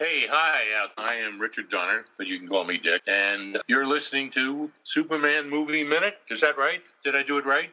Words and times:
Hey, 0.00 0.28
hi, 0.30 0.60
uh, 0.80 0.88
I 0.96 1.16
am 1.16 1.40
Richard 1.40 1.70
Donner, 1.70 2.04
but 2.18 2.28
you 2.28 2.38
can 2.38 2.46
call 2.46 2.62
me 2.62 2.78
Dick, 2.78 3.02
and 3.08 3.58
you're 3.66 3.84
listening 3.84 4.30
to 4.30 4.70
Superman 4.84 5.50
Movie 5.50 5.82
Minute. 5.82 6.18
Is 6.30 6.40
that 6.42 6.56
right? 6.56 6.82
Did 7.02 7.16
I 7.16 7.24
do 7.24 7.36
it 7.38 7.44
right? 7.44 7.72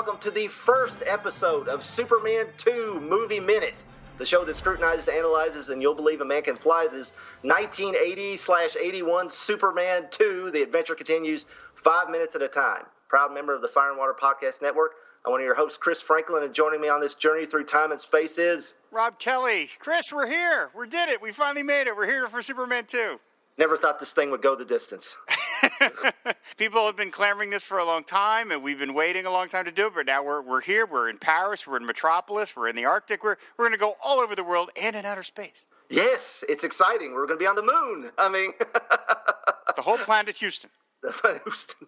Welcome 0.00 0.18
to 0.18 0.30
the 0.30 0.46
first 0.46 1.02
episode 1.06 1.68
of 1.68 1.82
Superman 1.82 2.46
2 2.56 3.02
Movie 3.02 3.38
Minute, 3.38 3.84
the 4.16 4.24
show 4.24 4.46
that 4.46 4.56
scrutinizes, 4.56 5.08
analyzes, 5.08 5.68
and 5.68 5.82
you'll 5.82 5.94
believe 5.94 6.22
a 6.22 6.24
man 6.24 6.40
can 6.40 6.56
flies 6.56 6.94
is 6.94 7.12
1980 7.42 8.38
slash 8.38 8.76
81 8.76 9.28
Superman 9.28 10.06
2. 10.10 10.52
The 10.52 10.62
adventure 10.62 10.94
continues 10.94 11.44
five 11.74 12.08
minutes 12.08 12.34
at 12.34 12.40
a 12.40 12.48
time. 12.48 12.86
Proud 13.08 13.34
member 13.34 13.54
of 13.54 13.60
the 13.60 13.68
Fire 13.68 13.90
and 13.90 13.98
Water 13.98 14.16
Podcast 14.18 14.62
Network. 14.62 14.92
I'm 15.26 15.32
one 15.32 15.42
of 15.42 15.44
your 15.44 15.54
hosts, 15.54 15.76
Chris 15.76 16.00
Franklin, 16.00 16.44
and 16.44 16.54
joining 16.54 16.80
me 16.80 16.88
on 16.88 17.02
this 17.02 17.12
journey 17.12 17.44
through 17.44 17.64
time 17.64 17.90
and 17.90 18.00
space 18.00 18.38
is 18.38 18.76
Rob 18.90 19.18
Kelly. 19.18 19.68
Chris, 19.80 20.10
we're 20.10 20.28
here. 20.28 20.70
We 20.74 20.88
did 20.88 21.10
it. 21.10 21.20
We 21.20 21.30
finally 21.30 21.62
made 21.62 21.88
it. 21.88 21.94
We're 21.94 22.06
here 22.06 22.26
for 22.26 22.42
Superman 22.42 22.86
2. 22.86 23.20
Never 23.60 23.76
thought 23.76 24.00
this 24.00 24.12
thing 24.12 24.30
would 24.32 24.42
go 24.42 24.56
the 24.56 24.64
distance. 24.64 25.16
People 26.56 26.86
have 26.86 26.96
been 26.96 27.12
clamoring 27.12 27.50
this 27.50 27.62
for 27.62 27.78
a 27.78 27.84
long 27.84 28.02
time, 28.02 28.50
and 28.50 28.62
we've 28.62 28.78
been 28.78 28.94
waiting 28.94 29.26
a 29.26 29.30
long 29.30 29.48
time 29.48 29.66
to 29.66 29.72
do 29.72 29.86
it. 29.86 29.94
But 29.94 30.06
now 30.06 30.24
we're, 30.24 30.42
we're 30.42 30.62
here. 30.62 30.86
We're 30.86 31.08
in 31.08 31.18
Paris. 31.18 31.66
We're 31.66 31.76
in 31.76 31.86
Metropolis. 31.86 32.56
We're 32.56 32.68
in 32.68 32.74
the 32.74 32.86
Arctic. 32.86 33.22
We're, 33.22 33.36
we're 33.56 33.66
going 33.66 33.72
to 33.72 33.78
go 33.78 33.94
all 34.04 34.18
over 34.18 34.34
the 34.34 34.42
world 34.42 34.70
and 34.80 34.96
in 34.96 35.04
outer 35.06 35.22
space. 35.22 35.66
Yes, 35.88 36.42
it's 36.48 36.64
exciting. 36.64 37.12
We're 37.12 37.26
going 37.26 37.38
to 37.38 37.42
be 37.42 37.48
on 37.48 37.56
the 37.56 37.62
moon. 37.62 38.10
I 38.18 38.28
mean, 38.28 38.52
The 39.76 39.82
whole 39.82 39.98
planet 39.98 40.36
Houston. 40.36 40.68
Houston. 41.44 41.86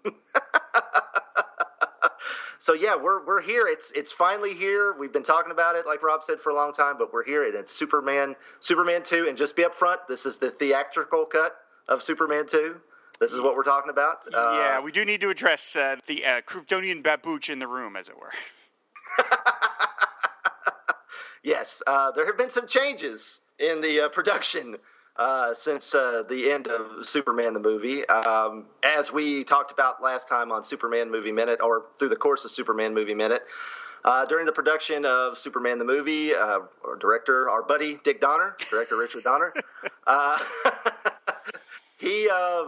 so 2.59 2.73
yeah, 2.73 2.97
we're 2.97 3.23
we're 3.27 3.43
here. 3.43 3.67
It's 3.67 3.93
it's 3.93 4.13
finally 4.13 4.55
here. 4.55 4.95
We've 4.99 5.13
been 5.13 5.23
talking 5.23 5.53
about 5.53 5.77
it, 5.77 5.87
like 5.87 6.03
Rob 6.03 6.25
said, 6.25 6.41
for 6.41 6.49
a 6.51 6.55
long 6.55 6.73
time, 6.73 6.97
but 6.97 7.13
we're 7.13 7.25
here. 7.25 7.45
And 7.45 7.55
it's 7.55 7.71
Superman, 7.71 8.35
Superman 8.61 9.03
two. 9.03 9.27
And 9.29 9.37
just 9.37 9.57
be 9.57 9.65
upfront, 9.65 10.07
this 10.09 10.25
is 10.25 10.39
the 10.39 10.51
theatrical 10.51 11.27
cut 11.27 11.53
of 11.89 12.03
Superman 12.03 12.47
two. 12.47 12.77
This 13.21 13.33
is 13.33 13.41
what 13.41 13.55
we're 13.55 13.63
talking 13.63 13.91
about. 13.91 14.27
Uh, 14.35 14.53
yeah, 14.57 14.81
we 14.81 14.91
do 14.91 15.05
need 15.05 15.21
to 15.21 15.31
address 15.31 15.77
uh, 15.77 15.97
the 16.07 16.25
uh, 16.25 16.41
Kryptonian 16.41 17.03
babooch 17.03 17.51
in 17.51 17.61
the 17.61 17.69
room, 17.69 17.95
as 17.97 18.09
it 18.09 18.19
were. 18.19 18.33
Yes, 21.43 21.83
uh, 21.87 22.13
there 22.13 22.25
have 22.27 22.39
been 22.39 22.51
some 22.51 22.69
changes 22.69 23.41
in 23.59 23.81
the 23.81 24.03
uh, 24.03 24.09
production 24.09 24.77
uh, 25.17 25.53
since 25.55 25.95
uh, 25.95 26.23
the 26.29 26.51
end 26.51 26.69
of 26.69 27.05
Superman 27.05 27.53
the 27.53 27.61
movie. 27.61 28.07
Um, 28.07 28.67
as 28.85 29.13
we 29.13 29.43
talked 29.43 29.73
about 29.73 30.01
last 30.03 30.29
time 30.29 30.53
on 30.53 30.63
Superman 30.63 31.11
Movie 31.11 31.33
Minute, 31.33 31.61
or 31.61 31.87
through 31.99 32.11
the 32.11 32.17
course 32.17 32.45
of 32.45 32.53
Superman 32.53 32.95
Movie 32.95 33.15
Minute, 33.15 33.43
uh, 34.05 34.25
during 34.25 34.47
the 34.47 34.53
production 34.53 35.05
of 35.05 35.37
Superman 35.37 35.79
the 35.79 35.85
movie, 35.85 36.33
uh, 36.33 36.61
our 36.85 36.97
director, 36.99 37.51
our 37.51 37.63
buddy 37.63 37.99
Dick 38.05 38.21
Donner, 38.21 38.57
director 38.71 38.97
Richard 38.97 39.25
Donner, 39.25 39.53
uh, 40.07 40.39
he 42.03 42.29
uh, 42.29 42.65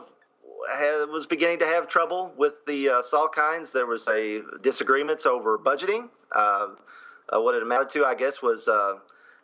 had, 0.72 1.09
was 1.09 1.26
beginning 1.26 1.59
to 1.59 1.66
have 1.66 1.88
trouble 1.88 2.32
with 2.36 2.64
the 2.66 2.88
uh, 2.88 3.03
Salkinds. 3.03 3.72
There 3.72 3.86
was 3.86 4.06
a 4.06 4.42
disagreements 4.62 5.26
over 5.26 5.59
budgeting. 5.59 6.09
Uh, 6.31 6.69
uh, 7.28 7.41
what 7.41 7.56
it 7.56 7.62
amounted 7.62 7.88
to, 7.91 8.04
I 8.04 8.14
guess, 8.14 8.41
was 8.41 8.69
uh, 8.69 8.94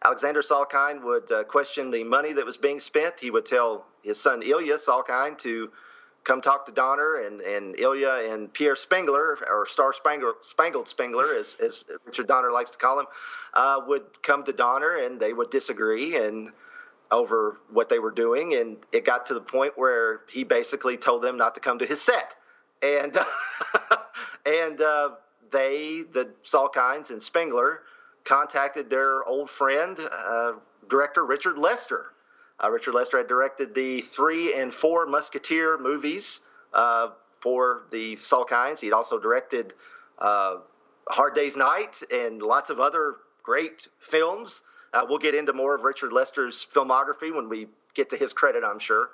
Alexander 0.05 0.43
Salkind 0.43 1.03
would 1.03 1.33
uh, 1.33 1.43
question 1.43 1.91
the 1.91 2.05
money 2.05 2.33
that 2.33 2.47
was 2.47 2.57
being 2.57 2.79
spent. 2.79 3.19
He 3.19 3.33
would 3.33 3.47
tell 3.47 3.85
his 4.05 4.21
son 4.21 4.43
Ilya 4.43 4.77
Salkind 4.77 5.39
to 5.39 5.71
come 6.23 6.41
talk 6.41 6.67
to 6.67 6.73
Donner, 6.73 7.17
and, 7.17 7.41
and 7.41 7.77
Ilya 7.81 8.31
and 8.31 8.53
Pierre 8.53 8.77
Spengler, 8.77 9.39
or 9.51 9.67
Star 9.67 9.93
Spangler, 9.93 10.35
Spangled 10.43 10.89
Spengler, 10.89 11.35
as, 11.35 11.57
as 11.61 11.83
Richard 12.05 12.29
Donner 12.29 12.53
likes 12.53 12.71
to 12.71 12.79
call 12.79 13.01
him, 13.01 13.07
uh, 13.55 13.81
would 13.89 14.23
come 14.23 14.45
to 14.45 14.53
Donner, 14.53 14.99
and 14.99 15.19
they 15.19 15.33
would 15.33 15.51
disagree 15.51 16.17
and 16.17 16.51
over 17.11 17.57
what 17.71 17.89
they 17.89 17.99
were 17.99 18.11
doing, 18.11 18.55
and 18.55 18.77
it 18.93 19.05
got 19.05 19.27
to 19.27 19.35
the 19.35 19.41
point 19.41 19.73
where 19.77 20.21
he 20.31 20.45
basically 20.45 20.97
told 20.97 21.23
them 21.23 21.37
not 21.37 21.55
to 21.55 21.61
come 21.61 21.79
to 21.79 21.87
his 21.87 22.01
set, 22.01 22.35
and 22.83 23.19
and 24.47 24.81
uh, 24.81 25.11
they, 25.51 26.05
the 26.13 26.31
Salkinds 26.45 27.11
and 27.11 27.23
Spengler, 27.23 27.83
contacted 28.25 28.91
their 28.91 29.25
old 29.25 29.51
friend, 29.51 29.99
uh, 29.99 30.53
director 30.89 31.25
Richard 31.25 31.59
Lester. 31.59 32.13
Uh, 32.63 32.71
Richard 32.71 32.95
Lester 32.95 33.19
had 33.19 33.27
directed 33.27 33.75
the 33.75 34.01
three 34.03 34.55
and 34.55 34.73
four 34.73 35.07
Musketeer 35.07 35.79
movies 35.79 36.41
uh, 36.75 37.09
for 37.41 37.83
the 37.91 38.17
Salkinds. 38.17 38.81
He'd 38.81 38.93
also 38.93 39.19
directed 39.19 39.75
uh, 40.19 40.57
Hard 41.09 41.35
Day's 41.35 41.57
Night 41.57 42.03
and 42.13 42.43
lots 42.43 42.71
of 42.71 42.79
other 42.79 43.17
great 43.43 43.89
films. 43.99 44.63
Uh, 44.93 45.07
we'll 45.09 45.19
get 45.19 45.35
into 45.35 45.53
more 45.53 45.75
of 45.75 45.83
Richard 45.83 46.13
Lester's 46.13 46.67
filmography 46.73 47.35
when 47.35 47.49
we 47.49 47.69
get 47.95 48.11
to 48.11 48.17
his 48.17 48.33
credit, 48.33 48.63
I'm 48.65 48.79
sure. 48.79 49.11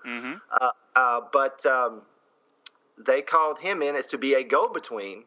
Uh, 0.51 0.71
uh, 0.95 1.21
but 1.33 1.65
um, 1.67 2.03
they 3.07 3.23
called 3.23 3.59
him 3.59 3.83
in 3.83 3.95
as 3.95 4.07
to 4.07 4.19
be 4.19 4.35
a 4.35 4.43
go-between 4.43 5.25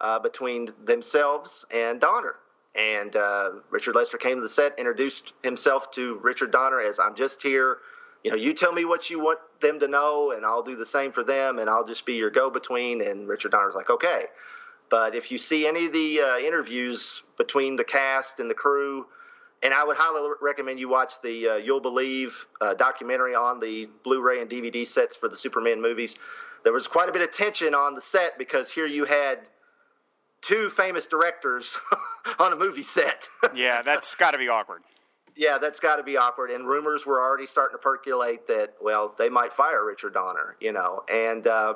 uh, 0.00 0.18
between 0.18 0.68
themselves 0.84 1.64
and 1.74 2.00
Donner. 2.00 2.36
And 2.74 3.16
uh, 3.16 3.50
Richard 3.70 3.96
Lester 3.96 4.16
came 4.16 4.36
to 4.36 4.42
the 4.42 4.48
set, 4.48 4.78
introduced 4.78 5.32
himself 5.42 5.90
to 5.92 6.20
Richard 6.22 6.52
Donner 6.52 6.80
as 6.80 7.00
I'm 7.00 7.16
just 7.16 7.42
here. 7.42 7.78
You 8.22 8.30
know, 8.30 8.36
you 8.36 8.54
tell 8.54 8.72
me 8.72 8.84
what 8.84 9.10
you 9.10 9.18
want 9.18 9.40
them 9.60 9.80
to 9.80 9.88
know, 9.88 10.32
and 10.32 10.44
I'll 10.44 10.62
do 10.62 10.76
the 10.76 10.86
same 10.86 11.10
for 11.10 11.24
them, 11.24 11.58
and 11.58 11.68
I'll 11.68 11.86
just 11.86 12.06
be 12.06 12.14
your 12.14 12.30
go 12.30 12.48
between. 12.48 13.02
And 13.02 13.26
Richard 13.26 13.52
Donner's 13.52 13.74
like, 13.74 13.90
okay. 13.90 14.26
But 14.88 15.14
if 15.14 15.32
you 15.32 15.38
see 15.38 15.66
any 15.66 15.86
of 15.86 15.92
the 15.92 16.20
uh, 16.20 16.38
interviews 16.38 17.22
between 17.38 17.76
the 17.76 17.84
cast 17.84 18.40
and 18.40 18.50
the 18.50 18.54
crew, 18.54 19.06
and 19.62 19.74
I 19.74 19.84
would 19.84 19.96
highly 19.98 20.28
recommend 20.40 20.78
you 20.80 20.88
watch 20.88 21.20
the 21.22 21.48
uh, 21.48 21.56
You'll 21.56 21.80
Believe 21.80 22.46
uh, 22.60 22.74
documentary 22.74 23.34
on 23.34 23.60
the 23.60 23.88
Blu-ray 24.04 24.40
and 24.40 24.50
DVD 24.50 24.86
sets 24.86 25.16
for 25.16 25.28
the 25.28 25.36
Superman 25.36 25.80
movies. 25.82 26.16
There 26.64 26.72
was 26.72 26.86
quite 26.86 27.08
a 27.08 27.12
bit 27.12 27.22
of 27.22 27.30
tension 27.32 27.74
on 27.74 27.94
the 27.94 28.00
set 28.00 28.38
because 28.38 28.70
here 28.70 28.86
you 28.86 29.04
had 29.04 29.48
two 30.42 30.70
famous 30.70 31.06
directors 31.06 31.78
on 32.38 32.52
a 32.52 32.56
movie 32.56 32.82
set. 32.82 33.28
Yeah, 33.54 33.82
that's 33.82 34.14
got 34.14 34.30
to 34.32 34.38
be 34.38 34.48
awkward. 34.48 34.82
yeah, 35.36 35.58
that's 35.58 35.80
got 35.80 35.96
to 35.96 36.02
be 36.02 36.16
awkward. 36.16 36.50
And 36.50 36.66
rumors 36.66 37.04
were 37.06 37.20
already 37.20 37.46
starting 37.46 37.74
to 37.76 37.82
percolate 37.82 38.46
that 38.48 38.74
well, 38.80 39.14
they 39.18 39.28
might 39.28 39.52
fire 39.52 39.84
Richard 39.84 40.14
Donner, 40.14 40.56
you 40.60 40.72
know. 40.72 41.02
And 41.12 41.46
uh, 41.46 41.74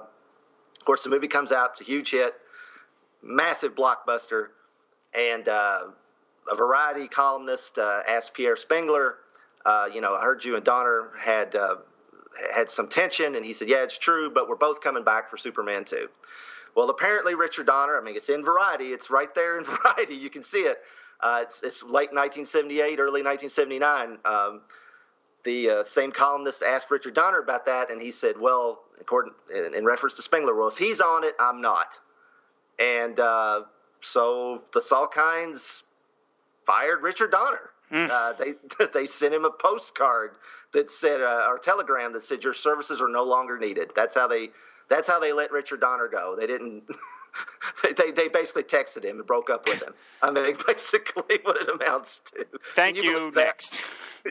of 0.78 0.84
course, 0.84 1.02
the 1.02 1.10
movie 1.10 1.28
comes 1.28 1.50
out; 1.52 1.70
it's 1.70 1.80
a 1.80 1.84
huge 1.84 2.10
hit, 2.10 2.34
massive 3.22 3.74
blockbuster. 3.74 4.48
And 5.18 5.48
uh, 5.48 5.84
a 6.50 6.56
Variety 6.56 7.08
columnist 7.08 7.78
uh, 7.78 8.00
asked 8.06 8.34
Pierre 8.34 8.56
Spengler, 8.56 9.16
uh, 9.64 9.88
you 9.92 10.00
know, 10.00 10.14
I 10.14 10.22
heard 10.22 10.44
you 10.44 10.56
and 10.56 10.64
Donner 10.64 11.10
had 11.18 11.54
uh, 11.54 11.76
had 12.54 12.70
some 12.70 12.88
tension, 12.88 13.34
and 13.34 13.44
he 13.44 13.52
said, 13.54 13.68
"Yeah, 13.68 13.82
it's 13.82 13.98
true, 13.98 14.30
but 14.30 14.48
we're 14.48 14.56
both 14.56 14.80
coming 14.80 15.04
back 15.04 15.30
for 15.30 15.36
Superman 15.36 15.84
2." 15.84 16.08
Well, 16.74 16.90
apparently 16.90 17.34
Richard 17.34 17.66
Donner, 17.66 17.96
I 17.96 18.02
mean, 18.02 18.16
it's 18.16 18.28
in 18.28 18.44
Variety. 18.44 18.86
It's 18.86 19.10
right 19.10 19.32
there 19.34 19.58
in 19.58 19.64
Variety. 19.82 20.16
You 20.16 20.30
can 20.30 20.42
see 20.42 20.62
it. 20.62 20.78
Uh, 21.20 21.40
it's, 21.42 21.62
it's 21.62 21.82
late 21.82 22.12
1978, 22.12 22.98
early 22.98 23.22
1979. 23.22 24.18
Um, 24.24 24.60
the 25.44 25.70
uh, 25.70 25.84
same 25.84 26.10
columnist 26.10 26.62
asked 26.62 26.90
Richard 26.90 27.14
Donner 27.14 27.38
about 27.38 27.66
that, 27.66 27.90
and 27.90 28.02
he 28.02 28.10
said, 28.10 28.38
"Well, 28.38 28.82
according 29.00 29.32
in, 29.54 29.74
in 29.74 29.84
reference 29.84 30.14
to 30.14 30.22
Spengler, 30.22 30.54
well, 30.54 30.68
if 30.68 30.76
he's 30.76 31.00
on 31.00 31.24
it, 31.24 31.34
I'm 31.38 31.60
not." 31.60 31.98
And 32.78 33.18
uh, 33.20 33.62
so 34.00 34.62
the 34.72 34.80
Salkinds 34.80 35.84
fired 36.66 37.02
Richard 37.02 37.30
Donner. 37.30 37.70
Uh, 37.90 38.32
they 38.32 38.54
they 38.92 39.06
sent 39.06 39.34
him 39.34 39.44
a 39.44 39.50
postcard 39.50 40.32
that 40.72 40.90
said, 40.90 41.20
uh, 41.20 41.46
or 41.48 41.58
telegram 41.58 42.12
that 42.12 42.22
said, 42.22 42.42
"Your 42.42 42.54
services 42.54 43.00
are 43.00 43.08
no 43.08 43.22
longer 43.22 43.58
needed." 43.58 43.90
That's 43.94 44.14
how 44.14 44.26
they 44.26 44.50
that's 44.88 45.06
how 45.08 45.18
they 45.18 45.32
let 45.32 45.52
Richard 45.52 45.80
Donner 45.80 46.08
go. 46.08 46.36
They 46.38 46.46
didn't. 46.46 46.84
they, 47.96 48.10
they 48.10 48.28
basically 48.28 48.62
texted 48.62 49.04
him 49.04 49.18
and 49.18 49.26
broke 49.26 49.50
up 49.50 49.66
with 49.66 49.82
him. 49.82 49.92
I 50.22 50.30
mean, 50.30 50.56
basically 50.66 51.38
what 51.42 51.56
it 51.56 51.68
amounts 51.68 52.20
to. 52.26 52.46
Thank 52.74 52.96
Can 52.96 53.04
you. 53.04 53.30
that? 53.32 53.44
Next. 53.44 53.80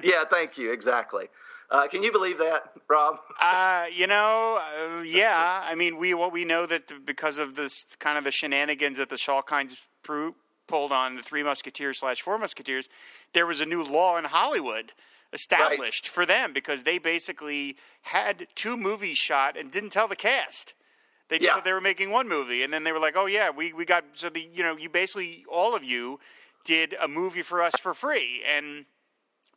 Yeah, 0.03 0.23
thank 0.29 0.57
you. 0.57 0.71
Exactly. 0.71 1.27
Uh, 1.69 1.87
can 1.87 2.03
you 2.03 2.11
believe 2.11 2.37
that, 2.37 2.71
Rob? 2.87 3.19
Uh, 3.41 3.85
you 3.91 4.05
know, 4.05 4.59
uh, 4.59 5.01
yeah. 5.01 5.63
I 5.65 5.73
mean, 5.75 5.97
we 5.97 6.13
what 6.13 6.31
we 6.31 6.45
know 6.45 6.65
that 6.65 6.91
because 7.05 7.39
of 7.39 7.55
this 7.55 7.85
kind 7.99 8.17
of 8.17 8.23
the 8.23 8.31
shenanigans 8.31 8.97
that 8.97 9.09
the 9.09 9.15
Salkinds 9.15 9.75
crew 10.03 10.35
pulled 10.67 10.91
on 10.91 11.15
the 11.15 11.21
Three 11.21 11.43
Musketeers 11.43 11.99
slash 11.99 12.21
Four 12.21 12.37
Musketeers, 12.37 12.89
there 13.33 13.45
was 13.45 13.61
a 13.61 13.65
new 13.65 13.83
law 13.83 14.17
in 14.17 14.25
Hollywood 14.25 14.93
established 15.33 16.05
right. 16.05 16.13
for 16.13 16.25
them 16.25 16.53
because 16.53 16.83
they 16.83 16.97
basically 16.97 17.75
had 18.03 18.47
two 18.55 18.77
movies 18.77 19.17
shot 19.17 19.57
and 19.57 19.71
didn't 19.71 19.89
tell 19.89 20.07
the 20.07 20.15
cast. 20.15 20.73
They 21.29 21.39
yeah. 21.39 21.55
said 21.55 21.65
they 21.65 21.73
were 21.73 21.81
making 21.81 22.11
one 22.11 22.27
movie, 22.27 22.63
and 22.63 22.71
then 22.71 22.83
they 22.83 22.91
were 22.91 22.99
like, 22.99 23.15
"Oh 23.17 23.25
yeah, 23.25 23.49
we 23.49 23.73
we 23.73 23.85
got 23.85 24.03
so 24.13 24.29
the 24.29 24.41
you 24.41 24.61
know 24.61 24.77
you 24.77 24.89
basically 24.89 25.45
all 25.51 25.75
of 25.75 25.83
you 25.83 26.19
did 26.63 26.95
a 27.01 27.07
movie 27.07 27.41
for 27.41 27.61
us 27.61 27.79
for 27.79 27.93
free," 27.93 28.43
and 28.47 28.85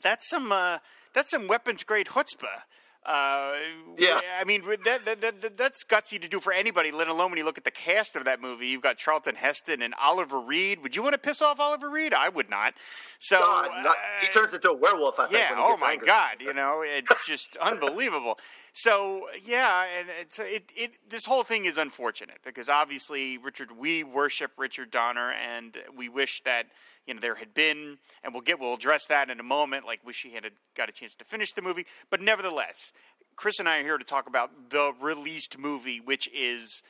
that's 0.03 0.29
some 0.29 0.53
uh, 0.53 0.79
that's 1.13 1.31
some 1.31 1.49
weapons 1.49 1.83
grade 1.83 2.07
chutzpah. 2.07 2.63
Uh, 3.07 3.55
yeah, 3.97 4.19
I 4.41 4.43
mean 4.45 4.63
that, 4.85 5.05
that, 5.05 5.21
that, 5.21 5.57
that's 5.57 5.85
gutsy 5.85 6.21
to 6.21 6.27
do 6.27 6.41
for 6.41 6.53
anybody. 6.53 6.91
Let 6.91 7.07
alone 7.07 7.31
when 7.31 7.39
you 7.39 7.45
look 7.45 7.57
at 7.57 7.63
the 7.63 7.71
cast 7.71 8.17
of 8.17 8.25
that 8.25 8.43
movie, 8.43 8.67
you've 8.67 8.83
got 8.83 8.99
Charlton 8.99 9.37
Heston 9.37 9.81
and 9.81 9.95
Oliver 10.03 10.41
Reed. 10.41 10.83
Would 10.83 10.97
you 10.97 11.05
want 11.05 11.13
to 11.13 11.19
piss 11.19 11.41
off 11.41 11.61
Oliver 11.61 11.89
Reed? 11.89 12.13
I 12.13 12.29
would 12.29 12.51
not. 12.51 12.75
So 13.21 13.39
God, 13.39 13.71
not, 13.85 13.95
he 14.21 14.27
turns 14.33 14.55
into 14.55 14.71
a 14.71 14.77
werewolf. 14.77 15.21
I 15.21 15.27
think. 15.27 15.39
Yeah. 15.39 15.55
oh 15.57 15.77
my 15.77 15.93
angry. 15.93 16.09
God. 16.09 16.41
You 16.41 16.53
know, 16.53 16.83
it's 16.85 17.25
just 17.25 17.57
unbelievable. 17.63 18.39
So 18.73 19.29
yeah, 19.47 19.85
and 19.99 20.09
it's 20.21 20.41
it, 20.41 20.65
it 20.75 20.99
this 21.09 21.27
whole 21.27 21.45
thing 21.45 21.65
is 21.65 21.79
unfortunate 21.79 22.39
because 22.45 22.69
obviously 22.69 23.39
Richard, 23.39 23.79
we 23.79 24.03
worship 24.03 24.51
Richard 24.59 24.91
Donner, 24.91 25.31
and 25.31 25.77
we 25.97 26.09
wish 26.09 26.43
that 26.43 26.67
you 27.07 27.15
know 27.15 27.21
there 27.21 27.37
had 27.37 27.55
been, 27.55 27.99
and 28.23 28.33
we'll 28.33 28.43
get 28.43 28.59
we'll 28.61 28.75
address 28.75 29.07
that 29.07 29.31
in 29.31 29.41
a 29.41 29.45
moment. 29.45 29.87
Like 29.87 30.05
wish 30.05 30.23
he 30.23 30.33
had 30.33 30.51
got 30.77 30.89
a 30.89 30.93
chance 30.93 31.15
to 31.17 31.25
finish 31.25 31.53
the 31.53 31.63
movie, 31.63 31.87
but 32.11 32.21
nevertheless, 32.21 32.93
Chris 33.37 33.59
and 33.59 33.69
I 33.69 33.79
are 33.79 33.85
here 33.85 33.99
to 33.99 34.05
talk 34.05 34.27
about 34.27 34.71
the 34.71 34.93
released 35.01 35.59
movie, 35.59 36.01
which 36.01 36.29
is 36.35 36.83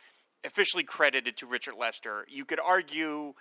officially 0.44 0.84
credited 0.84 1.36
to 1.38 1.46
Richard 1.46 1.74
Lester. 1.78 2.26
You 2.28 2.44
could 2.44 2.60
argue 2.60 3.34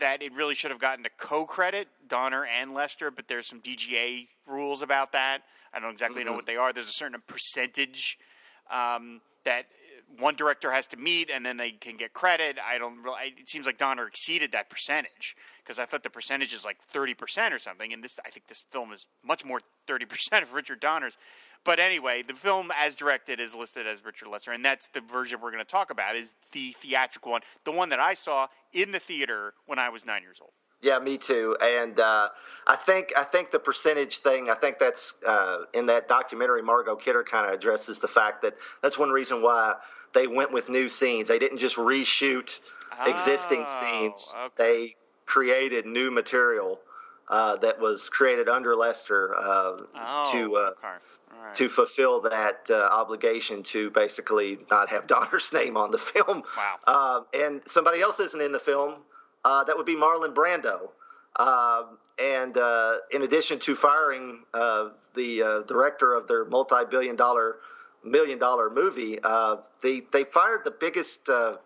that 0.00 0.22
it 0.22 0.32
really 0.34 0.54
should 0.54 0.70
have 0.70 0.80
gotten 0.80 1.04
a 1.06 1.10
co-credit, 1.18 1.88
Donner 2.08 2.44
and 2.44 2.74
Lester, 2.74 3.10
but 3.10 3.28
there's 3.28 3.48
some 3.48 3.60
DGA 3.60 4.28
rules 4.46 4.82
about 4.82 5.12
that. 5.12 5.40
I 5.72 5.80
don't 5.80 5.92
exactly 5.92 6.20
mm-hmm. 6.20 6.30
know 6.30 6.36
what 6.36 6.46
they 6.46 6.56
are. 6.56 6.72
There's 6.72 6.88
a 6.88 6.92
certain 6.92 7.22
percentage 7.26 8.18
um, 8.70 9.20
that 9.44 9.66
one 10.18 10.34
director 10.34 10.72
has 10.72 10.86
to 10.88 10.96
meet, 10.96 11.30
and 11.30 11.44
then 11.44 11.56
they 11.56 11.70
can 11.70 11.96
get 11.96 12.12
credit. 12.12 12.58
I 12.64 12.78
don't. 12.78 13.02
Really, 13.02 13.34
it 13.38 13.48
seems 13.48 13.66
like 13.66 13.78
Donner 13.78 14.06
exceeded 14.06 14.52
that 14.52 14.68
percentage 14.68 15.36
because 15.62 15.78
I 15.78 15.84
thought 15.84 16.02
the 16.02 16.10
percentage 16.10 16.52
is 16.52 16.64
like 16.64 16.78
thirty 16.82 17.14
percent 17.14 17.54
or 17.54 17.58
something, 17.58 17.92
and 17.92 18.02
this 18.02 18.16
I 18.24 18.30
think 18.30 18.46
this 18.46 18.62
film 18.70 18.92
is 18.92 19.06
much 19.24 19.44
more 19.44 19.60
thirty 19.86 20.04
percent 20.04 20.42
of 20.42 20.52
Richard 20.52 20.80
Donner's. 20.80 21.16
But 21.64 21.78
anyway, 21.78 22.22
the 22.22 22.34
film 22.34 22.70
as 22.76 22.96
directed 22.96 23.38
is 23.38 23.54
listed 23.54 23.86
as 23.86 24.04
Richard 24.04 24.28
Lester, 24.28 24.50
and 24.50 24.64
that's 24.64 24.88
the 24.88 25.00
version 25.00 25.40
we're 25.40 25.52
going 25.52 25.64
to 25.64 25.70
talk 25.70 25.90
about. 25.90 26.16
Is 26.16 26.34
the 26.52 26.74
theatrical 26.80 27.32
one, 27.32 27.42
the 27.64 27.72
one 27.72 27.88
that 27.90 28.00
I 28.00 28.14
saw 28.14 28.48
in 28.72 28.92
the 28.92 28.98
theater 28.98 29.54
when 29.66 29.78
I 29.78 29.88
was 29.88 30.04
nine 30.04 30.22
years 30.22 30.38
old. 30.40 30.52
Yeah, 30.82 30.98
me 30.98 31.16
too. 31.16 31.56
And 31.62 31.98
uh, 32.00 32.28
I 32.66 32.74
think 32.74 33.12
I 33.16 33.22
think 33.22 33.52
the 33.52 33.60
percentage 33.60 34.18
thing. 34.18 34.50
I 34.50 34.56
think 34.56 34.80
that's 34.80 35.14
uh, 35.24 35.58
in 35.72 35.86
that 35.86 36.08
documentary. 36.08 36.60
Margot 36.60 36.96
Kidder 36.96 37.22
kind 37.22 37.46
of 37.46 37.52
addresses 37.52 38.00
the 38.00 38.08
fact 38.08 38.42
that 38.42 38.54
that's 38.82 38.98
one 38.98 39.10
reason 39.10 39.42
why 39.42 39.74
they 40.14 40.26
went 40.26 40.52
with 40.52 40.68
new 40.68 40.88
scenes. 40.88 41.28
They 41.28 41.38
didn't 41.38 41.58
just 41.58 41.76
reshoot 41.76 42.60
oh, 42.98 43.10
existing 43.10 43.66
scenes. 43.66 44.34
Okay. 44.36 44.52
They 44.56 44.96
created 45.26 45.86
new 45.86 46.10
material 46.10 46.78
uh, 47.28 47.56
that 47.56 47.80
was 47.80 48.08
created 48.08 48.48
under 48.48 48.76
Lester 48.76 49.34
uh, 49.34 49.78
oh, 49.94 50.30
to 50.32 50.56
uh, 50.56 50.58
okay. 50.58 50.88
right. 51.42 51.54
to 51.54 51.68
fulfill 51.68 52.20
that 52.20 52.66
uh, 52.68 52.88
obligation 52.90 53.62
to 53.62 53.90
basically 53.90 54.58
not 54.70 54.90
have 54.90 55.06
Donner's 55.12 55.52
name 55.52 55.76
on 55.76 55.90
the 55.90 55.98
film. 55.98 56.42
Wow. 56.56 56.76
Uh, 56.86 57.20
and 57.32 57.62
somebody 57.66 58.00
else 58.00 58.20
isn't 58.20 58.40
in 58.40 58.52
the 58.52 58.60
film. 58.60 58.96
Uh, 59.44 59.64
that 59.64 59.76
would 59.76 59.86
be 59.86 59.96
Marlon 59.96 60.34
Brando. 60.34 60.90
and 62.18 62.56
in 63.10 63.22
addition 63.22 63.58
to 63.60 63.74
firing 63.74 64.44
the 64.52 65.64
director 65.66 66.14
of 66.14 66.28
their 66.28 66.44
multi-billion-dollar 66.44 67.56
million 68.04 68.38
dollar 68.38 68.70
movie. 68.70 69.18
Uh, 69.22 69.56
they 69.82 70.02
they 70.12 70.24
fired 70.24 70.64
the 70.64 70.70
biggest 70.70 71.28
uh, 71.28 71.56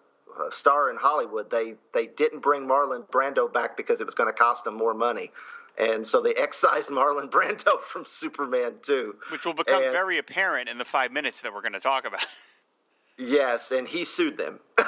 star 0.50 0.90
in 0.90 0.96
Hollywood. 0.96 1.50
They 1.50 1.74
they 1.92 2.06
didn't 2.06 2.40
bring 2.40 2.62
Marlon 2.62 3.08
Brando 3.08 3.52
back 3.52 3.76
because 3.76 4.00
it 4.00 4.04
was 4.04 4.14
going 4.14 4.28
to 4.28 4.36
cost 4.36 4.64
them 4.64 4.74
more 4.74 4.94
money. 4.94 5.30
And 5.78 6.06
so 6.06 6.20
they 6.20 6.34
excised 6.36 6.88
Marlon 6.88 7.30
Brando 7.30 7.80
from 7.82 8.04
Superman 8.04 8.76
2. 8.82 9.14
Which 9.30 9.44
will 9.44 9.54
become 9.54 9.82
and, 9.82 9.92
very 9.92 10.18
apparent 10.18 10.68
in 10.68 10.78
the 10.78 10.84
five 10.84 11.12
minutes 11.12 11.42
that 11.42 11.54
we're 11.54 11.62
going 11.62 11.74
to 11.74 11.80
talk 11.80 12.06
about. 12.06 12.24
yes, 13.18 13.70
and 13.70 13.86
he 13.86 14.04
sued 14.04 14.36
them. 14.36 14.60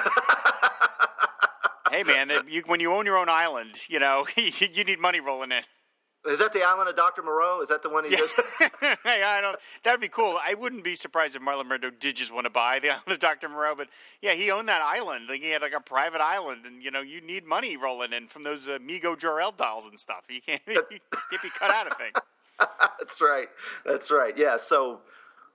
hey, 1.91 2.03
man, 2.03 2.31
you, 2.49 2.63
when 2.67 2.81
you 2.81 2.93
own 2.93 3.07
your 3.07 3.19
own 3.19 3.29
island, 3.29 3.75
you 3.89 3.99
know, 3.99 4.27
you 4.37 4.85
need 4.85 4.99
money 4.99 5.21
rolling 5.21 5.53
in. 5.53 5.63
Is 6.29 6.39
that 6.39 6.53
the 6.53 6.63
island 6.63 6.89
of 6.89 6.97
Doctor 6.97 7.23
Moreau? 7.23 7.61
Is 7.61 7.69
that 7.69 7.83
the 7.83 7.89
one 7.89 8.05
he 8.05 8.11
yeah. 8.11 8.19
just? 8.19 8.37
hey, 8.81 9.23
I 9.23 9.41
don't. 9.41 9.57
That'd 9.83 10.01
be 10.01 10.09
cool. 10.09 10.39
I 10.43 10.55
wouldn't 10.55 10.85
be 10.85 10.95
surprised 10.95 11.35
if 11.37 11.43
Marlon 11.43 11.69
Brando 11.69 11.91
did 11.99 12.17
just 12.17 12.33
want 12.33 12.47
to 12.47 12.51
buy 12.51 12.79
the 12.79 12.91
island 12.91 13.09
of 13.09 13.19
Doctor 13.19 13.49
Moreau. 13.49 13.75
But 13.75 13.89
yeah, 14.21 14.33
he 14.33 14.51
owned 14.51 14.69
that 14.69 14.83
island. 14.83 15.27
Like 15.29 15.43
he 15.43 15.51
had 15.51 15.63
like 15.63 15.73
a 15.73 15.81
private 15.81 16.21
island, 16.21 16.67
and 16.67 16.83
you 16.83 16.91
know, 16.91 17.01
you 17.01 17.21
need 17.21 17.45
money 17.45 17.77
rolling 17.77 18.13
in 18.13 18.27
from 18.27 18.43
those 18.43 18.69
uh, 18.69 18.79
Mego 18.79 19.19
Jor-El 19.19 19.53
dolls 19.53 19.89
and 19.89 19.99
stuff. 19.99 20.25
You 20.29 20.41
can't, 20.41 20.63
you 20.67 20.83
can't 21.31 21.43
be 21.43 21.51
cut 21.51 21.71
out 21.71 21.87
of 21.87 21.97
things. 21.97 22.15
That's 22.99 23.21
right. 23.21 23.49
That's 23.85 24.11
right. 24.11 24.37
Yeah. 24.37 24.57
So 24.57 25.01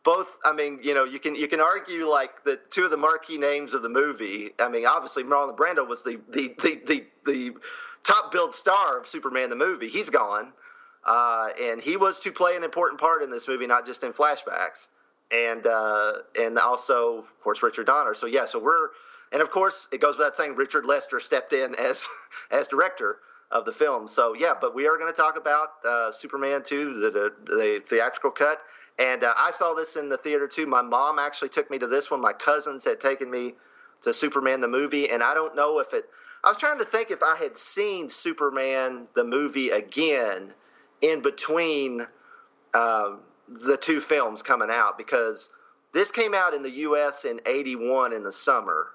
both 0.03 0.35
i 0.43 0.51
mean 0.51 0.79
you 0.83 0.93
know 0.93 1.05
you 1.05 1.17
can 1.17 1.33
you 1.33 1.47
can 1.47 1.61
argue 1.61 2.05
like 2.05 2.43
the 2.43 2.59
two 2.69 2.83
of 2.83 2.91
the 2.91 2.97
marquee 2.97 3.37
names 3.37 3.73
of 3.73 3.83
the 3.83 3.87
movie 3.87 4.49
i 4.59 4.67
mean 4.67 4.85
obviously 4.85 5.23
marlon 5.23 5.55
brando 5.55 5.87
was 5.87 6.03
the 6.03 6.19
the 6.27 6.53
the 6.61 6.81
the, 6.85 7.05
the 7.25 7.53
top 8.03 8.31
billed 8.31 8.53
star 8.53 8.99
of 8.99 9.07
Superman 9.07 9.49
the 9.49 9.55
movie. 9.55 9.87
He's 9.87 10.09
gone, 10.09 10.53
uh, 11.05 11.49
and 11.61 11.81
he 11.81 11.97
was 11.97 12.19
to 12.21 12.31
play 12.31 12.55
an 12.55 12.63
important 12.63 12.99
part 12.99 13.23
in 13.23 13.29
this 13.29 13.47
movie, 13.47 13.67
not 13.67 13.85
just 13.85 14.03
in 14.03 14.13
flashbacks, 14.13 14.87
and 15.31 15.65
uh, 15.67 16.13
and 16.39 16.57
also 16.57 17.19
of 17.19 17.41
course 17.41 17.61
Richard 17.63 17.87
Donner. 17.87 18.13
So 18.13 18.25
yeah, 18.25 18.45
so 18.45 18.59
we're 18.59 18.89
and 19.31 19.41
of 19.41 19.51
course 19.51 19.87
it 19.91 19.99
goes 19.99 20.17
without 20.17 20.35
saying 20.35 20.55
Richard 20.55 20.85
Lester 20.85 21.19
stepped 21.19 21.53
in 21.53 21.75
as 21.79 22.07
as 22.51 22.67
director 22.67 23.17
of 23.51 23.65
the 23.65 23.73
film. 23.73 24.07
So 24.07 24.33
yeah, 24.33 24.53
but 24.59 24.73
we 24.73 24.87
are 24.87 24.97
going 24.97 25.11
to 25.11 25.15
talk 25.15 25.37
about 25.37 25.69
uh, 25.85 26.11
Superman 26.11 26.63
2, 26.63 26.95
the, 26.95 27.11
the, 27.11 27.33
the 27.45 27.83
theatrical 27.87 28.31
cut. 28.31 28.61
And 28.97 29.23
uh, 29.23 29.33
I 29.37 29.51
saw 29.51 29.73
this 29.73 29.95
in 29.95 30.09
the 30.09 30.17
theater 30.17 30.47
too. 30.47 30.65
My 30.65 30.81
mom 30.81 31.19
actually 31.19 31.49
took 31.49 31.69
me 31.69 31.79
to 31.79 31.87
this 31.87 32.09
one. 32.09 32.21
My 32.21 32.33
cousins 32.33 32.83
had 32.83 32.99
taken 32.99 33.29
me 33.29 33.53
to 34.01 34.13
Superman 34.13 34.61
the 34.61 34.67
movie, 34.67 35.09
and 35.09 35.23
I 35.23 35.33
don't 35.33 35.55
know 35.55 35.79
if 35.79 35.93
it 35.93 36.05
I 36.43 36.49
was 36.49 36.57
trying 36.57 36.77
to 36.79 36.85
think 36.85 37.09
if 37.09 37.23
I 37.23 37.37
had 37.37 37.57
seen 37.57 38.09
Superman 38.09 39.07
the 39.15 39.23
movie 39.23 39.69
again 39.69 40.53
in 41.03 41.21
between 41.21 42.07
uh, 42.73 43.11
the 43.47 43.77
two 43.77 43.99
films 43.99 44.41
coming 44.41 44.69
out 44.71 44.97
because 44.97 45.51
this 45.93 46.09
came 46.09 46.33
out 46.33 46.55
in 46.55 46.63
the 46.63 46.71
U.S. 46.71 47.25
in 47.25 47.39
'81 47.45 48.13
in 48.13 48.23
the 48.23 48.31
summer, 48.31 48.87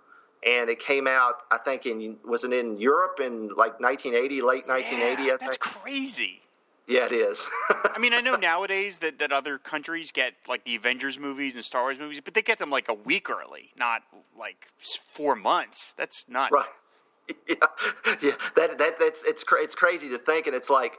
and 0.45 0.69
it 0.69 0.81
came 0.81 1.07
out 1.07 1.43
I 1.53 1.59
think 1.59 1.87
in 1.87 2.17
was 2.25 2.43
it 2.43 2.53
in 2.53 2.79
Europe 2.79 3.21
in 3.21 3.49
like 3.49 3.79
1980, 3.81 4.43
late 4.43 4.67
1980. 4.67 5.23
Yeah, 5.23 5.37
that's 5.39 5.59
crazy. 5.59 6.41
Yeah, 6.89 7.05
it 7.05 7.13
is. 7.13 7.47
I 7.69 7.99
mean, 7.99 8.15
I 8.15 8.23
know 8.23 8.37
nowadays 8.37 8.99
that, 8.99 9.19
that 9.19 9.31
other 9.31 9.59
countries 9.59 10.11
get 10.11 10.33
like 10.49 10.65
the 10.65 10.75
Avengers 10.75 11.19
movies 11.19 11.55
and 11.55 11.63
Star 11.63 11.83
Wars 11.83 11.99
movies, 11.99 12.23
but 12.25 12.33
they 12.33 12.41
get 12.41 12.59
them 12.59 12.71
like 12.71 12.89
a 12.89 12.95
week 12.95 13.29
early, 13.29 13.73
not 13.77 14.03
like 14.37 14.69
four 15.07 15.37
months. 15.37 15.93
That's 15.99 16.27
nuts. 16.31 16.51
Right. 16.51 16.65
yeah, 17.47 17.55
yeah. 18.23 18.33
That 18.57 18.79
that 18.79 18.99
that's 18.99 19.23
it's 19.25 19.45
it's 19.53 19.75
crazy 19.75 20.09
to 20.09 20.19
think, 20.19 20.47
and 20.47 20.57
it's 20.57 20.71
like, 20.71 20.95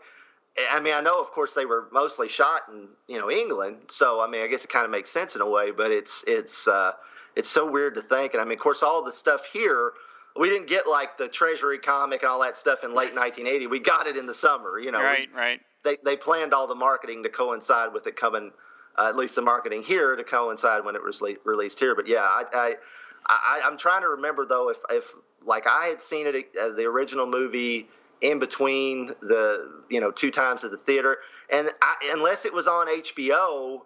I 0.71 0.79
mean, 0.79 0.93
I 0.93 1.01
know, 1.01 1.21
of 1.21 1.31
course, 1.31 1.53
they 1.53 1.65
were 1.65 1.87
mostly 1.91 2.27
shot 2.27 2.63
in 2.71 2.87
you 3.07 3.19
know 3.19 3.29
England, 3.29 3.77
so 3.87 4.21
I 4.21 4.27
mean, 4.27 4.41
I 4.41 4.47
guess 4.47 4.63
it 4.63 4.69
kind 4.69 4.85
of 4.85 4.91
makes 4.91 5.09
sense 5.09 5.35
in 5.35 5.41
a 5.41 5.49
way, 5.49 5.71
but 5.71 5.91
it's 5.91 6.23
it's 6.27 6.67
uh, 6.67 6.93
it's 7.35 7.49
so 7.49 7.69
weird 7.69 7.95
to 7.95 8.01
think, 8.01 8.33
and 8.33 8.41
I 8.41 8.45
mean, 8.45 8.57
of 8.57 8.59
course, 8.59 8.83
all 8.83 9.03
the 9.03 9.13
stuff 9.13 9.45
here. 9.45 9.93
We 10.35 10.47
didn't 10.47 10.67
get 10.67 10.87
like 10.87 11.17
the 11.17 11.27
Treasury 11.27 11.79
comic 11.79 12.21
and 12.21 12.29
all 12.29 12.39
that 12.41 12.55
stuff 12.55 12.83
in 12.83 12.91
late 12.91 13.13
1980. 13.13 13.67
We 13.67 13.79
got 13.79 14.07
it 14.07 14.15
in 14.15 14.25
the 14.25 14.33
summer, 14.33 14.79
you 14.79 14.91
know. 14.91 15.01
Right, 15.01 15.27
we, 15.33 15.39
right. 15.39 15.61
They 15.83 15.97
they 16.05 16.15
planned 16.15 16.53
all 16.53 16.67
the 16.67 16.75
marketing 16.75 17.23
to 17.23 17.29
coincide 17.29 17.93
with 17.93 18.07
it 18.07 18.15
coming, 18.15 18.51
uh, 18.97 19.07
at 19.09 19.15
least 19.15 19.35
the 19.35 19.41
marketing 19.41 19.81
here 19.81 20.15
to 20.15 20.23
coincide 20.23 20.85
when 20.85 20.95
it 20.95 21.03
was 21.03 21.21
le- 21.21 21.35
released 21.45 21.79
here. 21.79 21.95
But 21.95 22.07
yeah, 22.07 22.21
I, 22.21 22.43
I 22.53 22.75
I, 23.27 23.67
am 23.67 23.77
trying 23.77 24.01
to 24.01 24.09
remember 24.09 24.45
though 24.45 24.69
if 24.69 24.77
if 24.89 25.13
like 25.45 25.65
I 25.67 25.87
had 25.87 26.01
seen 26.01 26.27
it 26.27 26.49
uh, 26.59 26.69
the 26.69 26.85
original 26.85 27.25
movie 27.25 27.89
in 28.21 28.39
between 28.39 29.13
the 29.21 29.81
you 29.89 29.99
know 29.99 30.11
two 30.11 30.31
times 30.31 30.63
at 30.63 30.71
the 30.71 30.77
theater, 30.77 31.17
and 31.49 31.69
I, 31.81 32.11
unless 32.13 32.45
it 32.45 32.53
was 32.53 32.67
on 32.67 32.87
HBO, 32.87 33.79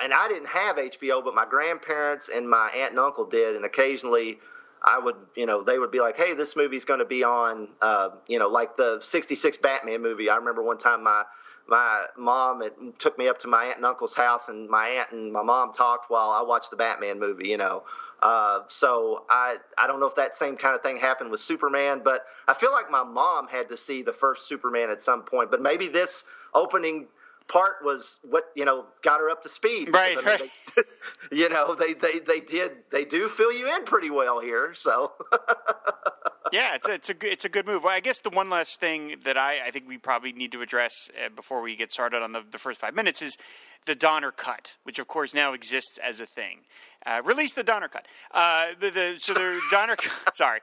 and 0.00 0.12
I 0.12 0.28
didn't 0.28 0.48
have 0.48 0.76
HBO, 0.76 1.24
but 1.24 1.34
my 1.34 1.46
grandparents 1.48 2.28
and 2.28 2.48
my 2.48 2.70
aunt 2.76 2.90
and 2.90 2.98
uncle 2.98 3.26
did, 3.26 3.56
and 3.56 3.64
occasionally. 3.64 4.38
I 4.80 5.00
would, 5.00 5.16
you 5.34 5.44
know, 5.44 5.64
they 5.64 5.80
would 5.80 5.90
be 5.90 5.98
like, 5.98 6.16
"Hey, 6.16 6.34
this 6.34 6.54
movie's 6.54 6.84
going 6.84 7.00
to 7.00 7.04
be 7.04 7.24
on," 7.24 7.66
uh, 7.82 8.10
you 8.28 8.38
know, 8.38 8.46
like 8.46 8.76
the 8.76 9.00
'66 9.00 9.56
Batman 9.56 10.02
movie. 10.02 10.30
I 10.30 10.36
remember 10.36 10.62
one 10.62 10.78
time 10.78 11.02
my 11.02 11.24
my 11.68 12.06
mom 12.16 12.62
had, 12.62 12.72
took 12.98 13.18
me 13.18 13.28
up 13.28 13.38
to 13.38 13.48
my 13.48 13.64
aunt 13.66 13.76
and 13.76 13.84
uncle's 13.84 14.14
house, 14.14 14.48
and 14.48 14.68
my 14.68 14.88
aunt 14.88 15.12
and 15.12 15.32
my 15.32 15.42
mom 15.42 15.72
talked 15.72 16.10
while 16.10 16.30
I 16.30 16.42
watched 16.42 16.70
the 16.70 16.76
Batman 16.76 17.20
movie, 17.20 17.48
you 17.48 17.58
know, 17.58 17.84
Uh, 18.20 18.60
so 18.66 19.24
I 19.30 19.58
I 19.78 19.86
don't 19.86 20.00
know 20.00 20.06
if 20.06 20.16
that 20.16 20.34
same 20.34 20.56
kind 20.56 20.74
of 20.74 20.82
thing 20.82 20.96
happened 20.96 21.30
with 21.30 21.40
Superman, 21.40 22.00
but 22.04 22.24
I 22.48 22.54
feel 22.54 22.72
like 22.72 22.90
my 22.90 23.04
mom 23.04 23.46
had 23.46 23.68
to 23.68 23.76
see 23.76 24.02
the 24.02 24.12
first 24.12 24.48
Superman 24.48 24.90
at 24.90 25.02
some 25.02 25.22
point. 25.22 25.50
But 25.50 25.62
maybe 25.62 25.88
this 25.88 26.24
opening 26.54 27.06
part 27.48 27.76
was 27.82 28.20
what 28.22 28.50
you 28.54 28.64
know 28.64 28.86
got 29.02 29.20
her 29.20 29.30
up 29.30 29.42
to 29.42 29.48
speed. 29.48 29.92
Right. 29.92 30.16
I 30.18 30.38
mean, 30.38 30.48
they, 30.76 30.82
you 31.36 31.48
know 31.48 31.74
they, 31.74 31.94
they 31.94 32.18
they 32.18 32.40
did 32.40 32.72
they 32.90 33.04
do 33.04 33.28
fill 33.28 33.52
you 33.52 33.74
in 33.74 33.84
pretty 33.84 34.10
well 34.10 34.40
here. 34.40 34.74
So. 34.74 35.12
yeah, 36.52 36.74
it's 36.74 36.88
a, 36.88 36.94
it's 36.94 37.08
a 37.08 37.14
good 37.14 37.32
it's 37.32 37.44
a 37.44 37.48
good 37.48 37.66
move. 37.66 37.84
Well, 37.84 37.94
I 37.94 38.00
guess 38.00 38.20
the 38.20 38.30
one 38.30 38.50
last 38.50 38.80
thing 38.80 39.16
that 39.24 39.36
I, 39.36 39.66
I 39.66 39.70
think 39.70 39.88
we 39.88 39.98
probably 39.98 40.32
need 40.32 40.52
to 40.52 40.60
address 40.60 40.92
uh, 41.24 41.28
before 41.34 41.62
we 41.62 41.76
get 41.76 41.90
started 41.92 42.22
on 42.22 42.32
the, 42.32 42.42
the 42.48 42.58
first 42.58 42.80
five 42.80 42.94
minutes 42.94 43.22
is 43.22 43.36
the 43.86 43.94
Donner 43.94 44.30
cut, 44.30 44.76
which 44.82 44.98
of 44.98 45.08
course 45.08 45.34
now 45.34 45.52
exists 45.52 45.98
as 46.02 46.20
a 46.20 46.26
thing. 46.26 46.60
Uh, 47.06 47.22
release 47.24 47.52
the 47.52 47.62
Donner 47.62 47.88
cut. 47.88 48.06
Uh, 48.32 48.66
the, 48.80 48.90
the, 48.90 49.14
so 49.18 49.32
the 49.32 49.60
Donner 49.70 49.96
Cut, 49.96 50.34
sorry, 50.36 50.60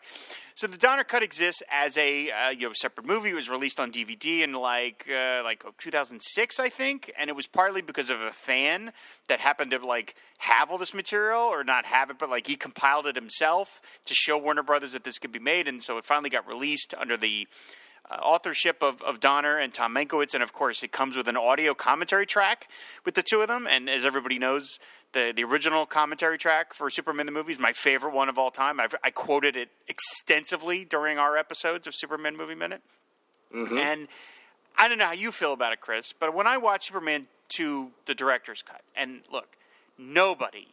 so 0.53 0.67
the 0.67 0.77
Donner 0.77 1.03
cut 1.03 1.23
exists 1.23 1.61
as 1.71 1.97
a 1.97 2.31
uh, 2.31 2.49
you 2.49 2.67
know 2.67 2.73
separate 2.73 3.05
movie. 3.05 3.29
It 3.29 3.35
was 3.35 3.49
released 3.49 3.79
on 3.79 3.91
DVD 3.91 4.41
in 4.41 4.53
like 4.53 5.05
uh, 5.09 5.41
like 5.43 5.65
2006, 5.79 6.59
I 6.59 6.69
think, 6.69 7.11
and 7.17 7.29
it 7.29 7.35
was 7.35 7.47
partly 7.47 7.81
because 7.81 8.09
of 8.09 8.21
a 8.21 8.31
fan 8.31 8.91
that 9.27 9.39
happened 9.39 9.71
to 9.71 9.85
like 9.85 10.15
have 10.39 10.71
all 10.71 10.77
this 10.77 10.93
material 10.93 11.41
or 11.41 11.63
not 11.63 11.85
have 11.85 12.09
it, 12.09 12.17
but 12.19 12.29
like 12.29 12.47
he 12.47 12.55
compiled 12.55 13.07
it 13.07 13.15
himself 13.15 13.81
to 14.05 14.13
show 14.13 14.37
Warner 14.37 14.63
Brothers 14.63 14.93
that 14.93 15.03
this 15.03 15.19
could 15.19 15.31
be 15.31 15.39
made, 15.39 15.67
and 15.67 15.81
so 15.83 15.97
it 15.97 16.05
finally 16.05 16.29
got 16.29 16.47
released 16.47 16.93
under 16.97 17.17
the 17.17 17.47
uh, 18.09 18.15
authorship 18.15 18.83
of, 18.83 19.01
of 19.01 19.19
Donner 19.19 19.57
and 19.57 19.73
Tom 19.73 19.95
Mankiewicz, 19.95 20.33
and 20.33 20.43
of 20.43 20.53
course, 20.53 20.83
it 20.83 20.91
comes 20.91 21.17
with 21.17 21.27
an 21.27 21.35
audio 21.35 21.73
commentary 21.73 22.25
track 22.25 22.67
with 23.03 23.15
the 23.15 23.23
two 23.23 23.41
of 23.41 23.47
them. 23.47 23.67
And 23.69 23.89
as 23.89 24.05
everybody 24.05 24.37
knows, 24.37 24.79
the 25.15 25.33
the 25.35 25.43
original 25.43 25.87
commentary 25.87 26.37
track 26.37 26.73
for 26.73 26.91
Superman 26.91 27.25
the 27.25 27.31
movie 27.31 27.51
is 27.51 27.59
my 27.59 27.73
favorite 27.73 28.13
one 28.13 28.29
of 28.29 28.37
all 28.37 28.51
time. 28.51 28.79
I've, 28.79 28.93
I 29.03 29.09
quoted 29.09 29.55
it 29.55 29.69
extensively 29.87 30.85
during 30.85 31.17
our 31.17 31.35
episodes 31.35 31.87
of 31.87 31.95
Superman 31.95 32.37
Movie 32.37 32.53
Minute, 32.53 32.81
mm-hmm. 33.51 33.75
and 33.75 34.07
I 34.77 34.87
don't 34.87 34.99
know 34.99 35.05
how 35.05 35.13
you 35.13 35.31
feel 35.31 35.53
about 35.53 35.73
it, 35.73 35.81
Chris, 35.81 36.13
but 36.13 36.35
when 36.35 36.45
I 36.45 36.57
watch 36.57 36.85
Superman 36.87 37.25
two, 37.49 37.91
the 38.05 38.13
director's 38.13 38.61
cut, 38.61 38.81
and 38.95 39.21
look, 39.31 39.57
nobody 39.97 40.67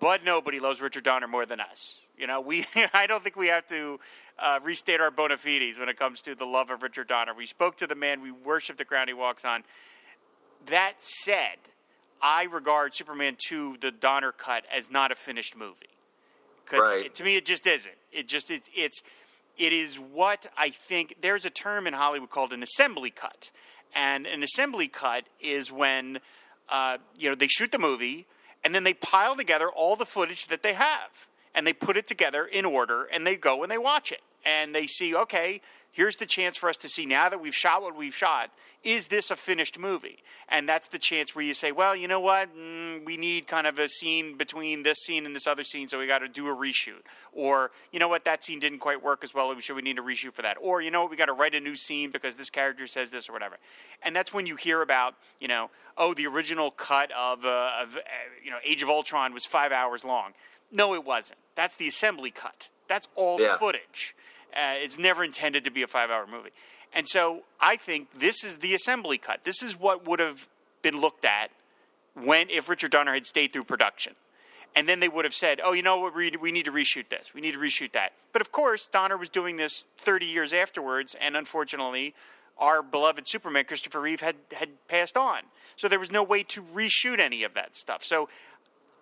but 0.00 0.24
nobody 0.24 0.60
loves 0.60 0.80
Richard 0.80 1.04
Donner 1.04 1.28
more 1.28 1.46
than 1.46 1.60
us. 1.60 2.06
You 2.18 2.26
know, 2.26 2.40
we 2.40 2.66
I 2.94 3.06
don't 3.06 3.22
think 3.22 3.36
we 3.36 3.48
have 3.48 3.66
to 3.68 4.00
uh, 4.38 4.58
restate 4.62 5.00
our 5.00 5.10
bona 5.10 5.36
fides 5.36 5.78
when 5.78 5.88
it 5.88 5.98
comes 5.98 6.22
to 6.22 6.34
the 6.34 6.46
love 6.46 6.70
of 6.70 6.82
Richard 6.82 7.08
Donner. 7.08 7.34
We 7.34 7.46
spoke 7.46 7.76
to 7.76 7.86
the 7.86 7.94
man, 7.94 8.20
we 8.20 8.30
worship 8.30 8.76
the 8.76 8.84
ground 8.84 9.08
he 9.08 9.14
walks 9.14 9.44
on. 9.44 9.64
That 10.66 10.94
said, 10.98 11.58
I 12.24 12.44
regard 12.44 12.94
Superman 12.94 13.36
2, 13.38 13.76
the 13.80 13.90
Donner 13.90 14.32
cut, 14.32 14.64
as 14.74 14.90
not 14.90 15.12
a 15.12 15.14
finished 15.14 15.56
movie. 15.56 15.90
Because 16.64 16.80
right. 16.80 17.14
to 17.14 17.22
me, 17.22 17.36
it 17.36 17.44
just 17.44 17.66
isn't. 17.66 17.94
It 18.10 18.26
just 18.26 18.50
it's, 18.50 18.70
it's 18.74 19.02
it 19.58 19.74
is 19.74 19.96
what 19.96 20.46
I 20.56 20.70
think. 20.70 21.16
There's 21.20 21.44
a 21.44 21.50
term 21.50 21.86
in 21.86 21.92
Hollywood 21.92 22.30
called 22.30 22.54
an 22.54 22.62
assembly 22.62 23.10
cut, 23.10 23.50
and 23.94 24.26
an 24.26 24.42
assembly 24.42 24.88
cut 24.88 25.24
is 25.38 25.70
when 25.70 26.20
uh, 26.70 26.96
you 27.18 27.28
know 27.28 27.34
they 27.34 27.48
shoot 27.48 27.70
the 27.70 27.78
movie 27.78 28.26
and 28.64 28.74
then 28.74 28.84
they 28.84 28.94
pile 28.94 29.36
together 29.36 29.68
all 29.68 29.94
the 29.94 30.06
footage 30.06 30.46
that 30.46 30.62
they 30.62 30.72
have 30.72 31.28
and 31.54 31.66
they 31.66 31.72
put 31.72 31.96
it 31.96 32.06
together 32.06 32.46
in 32.46 32.64
order 32.64 33.04
and 33.04 33.26
they 33.26 33.36
go 33.36 33.62
and 33.62 33.70
they 33.70 33.78
watch 33.78 34.10
it 34.10 34.22
and 34.44 34.74
they 34.74 34.86
see 34.86 35.14
okay 35.14 35.60
here's 35.94 36.16
the 36.16 36.26
chance 36.26 36.56
for 36.56 36.68
us 36.68 36.76
to 36.76 36.88
see 36.88 37.06
now 37.06 37.28
that 37.28 37.40
we've 37.40 37.54
shot 37.54 37.80
what 37.80 37.96
we've 37.96 38.14
shot 38.14 38.50
is 38.82 39.08
this 39.08 39.30
a 39.30 39.36
finished 39.36 39.78
movie? 39.78 40.18
And 40.46 40.68
that's 40.68 40.88
the 40.88 40.98
chance 40.98 41.34
where 41.34 41.44
you 41.44 41.54
say 41.54 41.72
well 41.72 41.96
you 41.96 42.06
know 42.06 42.20
what? 42.20 42.54
Mm, 42.54 43.06
we 43.06 43.16
need 43.16 43.46
kind 43.46 43.66
of 43.66 43.78
a 43.78 43.88
scene 43.88 44.36
between 44.36 44.82
this 44.82 44.98
scene 44.98 45.24
and 45.24 45.34
this 45.34 45.46
other 45.46 45.62
scene 45.62 45.88
so 45.88 45.98
we 45.98 46.06
got 46.06 46.18
to 46.18 46.28
do 46.28 46.48
a 46.48 46.54
reshoot. 46.54 47.02
Or 47.32 47.70
you 47.92 47.98
know 47.98 48.08
what? 48.08 48.24
That 48.24 48.44
scene 48.44 48.58
didn't 48.58 48.80
quite 48.80 49.02
work 49.02 49.24
as 49.24 49.32
well 49.32 49.54
so 49.60 49.74
we 49.74 49.82
need 49.82 49.98
a 49.98 50.02
reshoot 50.02 50.34
for 50.34 50.42
that. 50.42 50.56
Or 50.60 50.82
you 50.82 50.90
know 50.90 51.02
what? 51.02 51.10
We 51.10 51.16
got 51.16 51.26
to 51.26 51.32
write 51.32 51.54
a 51.54 51.60
new 51.60 51.76
scene 51.76 52.10
because 52.10 52.36
this 52.36 52.50
character 52.50 52.86
says 52.86 53.10
this 53.10 53.28
or 53.28 53.32
whatever. 53.32 53.56
And 54.02 54.14
that's 54.14 54.34
when 54.34 54.46
you 54.46 54.56
hear 54.56 54.82
about 54.82 55.14
you 55.40 55.48
know 55.48 55.70
oh 55.96 56.12
the 56.12 56.26
original 56.26 56.70
cut 56.70 57.10
of, 57.12 57.44
uh, 57.44 57.72
of 57.80 57.96
uh, 57.96 58.00
you 58.42 58.50
know 58.50 58.58
age 58.64 58.82
of 58.82 58.88
ultron 58.88 59.32
was 59.32 59.46
five 59.46 59.72
hours 59.72 60.04
long. 60.04 60.32
No 60.70 60.94
it 60.94 61.04
wasn't. 61.04 61.38
That's 61.54 61.76
the 61.76 61.88
assembly 61.88 62.30
cut. 62.30 62.68
That's 62.88 63.08
all 63.14 63.40
yeah. 63.40 63.52
the 63.52 63.58
footage 63.58 64.14
uh, 64.54 64.74
it's 64.76 64.98
never 64.98 65.24
intended 65.24 65.64
to 65.64 65.70
be 65.70 65.82
a 65.82 65.86
five 65.86 66.10
hour 66.10 66.26
movie. 66.26 66.50
And 66.92 67.08
so 67.08 67.42
I 67.60 67.76
think 67.76 68.12
this 68.12 68.44
is 68.44 68.58
the 68.58 68.74
assembly 68.74 69.18
cut. 69.18 69.44
This 69.44 69.62
is 69.62 69.78
what 69.78 70.06
would 70.06 70.20
have 70.20 70.48
been 70.82 71.00
looked 71.00 71.24
at 71.24 71.50
when 72.14 72.48
if 72.50 72.68
Richard 72.68 72.92
Donner 72.92 73.14
had 73.14 73.26
stayed 73.26 73.52
through 73.52 73.64
production. 73.64 74.14
And 74.76 74.88
then 74.88 75.00
they 75.00 75.08
would 75.08 75.24
have 75.24 75.34
said, 75.34 75.60
oh, 75.62 75.72
you 75.72 75.82
know 75.82 75.98
what, 75.98 76.14
we 76.14 76.30
need 76.30 76.64
to 76.64 76.72
reshoot 76.72 77.08
this. 77.08 77.32
We 77.32 77.40
need 77.40 77.54
to 77.54 77.60
reshoot 77.60 77.92
that. 77.92 78.12
But 78.32 78.42
of 78.42 78.50
course, 78.50 78.88
Donner 78.88 79.16
was 79.16 79.28
doing 79.28 79.56
this 79.56 79.86
30 79.98 80.26
years 80.26 80.52
afterwards, 80.52 81.14
and 81.20 81.36
unfortunately, 81.36 82.14
our 82.58 82.82
beloved 82.82 83.28
Superman, 83.28 83.64
Christopher 83.66 84.00
Reeve, 84.00 84.20
had, 84.20 84.36
had 84.52 84.70
passed 84.88 85.16
on. 85.16 85.42
So 85.76 85.88
there 85.88 86.00
was 86.00 86.10
no 86.10 86.24
way 86.24 86.42
to 86.44 86.62
reshoot 86.62 87.20
any 87.20 87.44
of 87.44 87.54
that 87.54 87.74
stuff. 87.76 88.04
So 88.04 88.28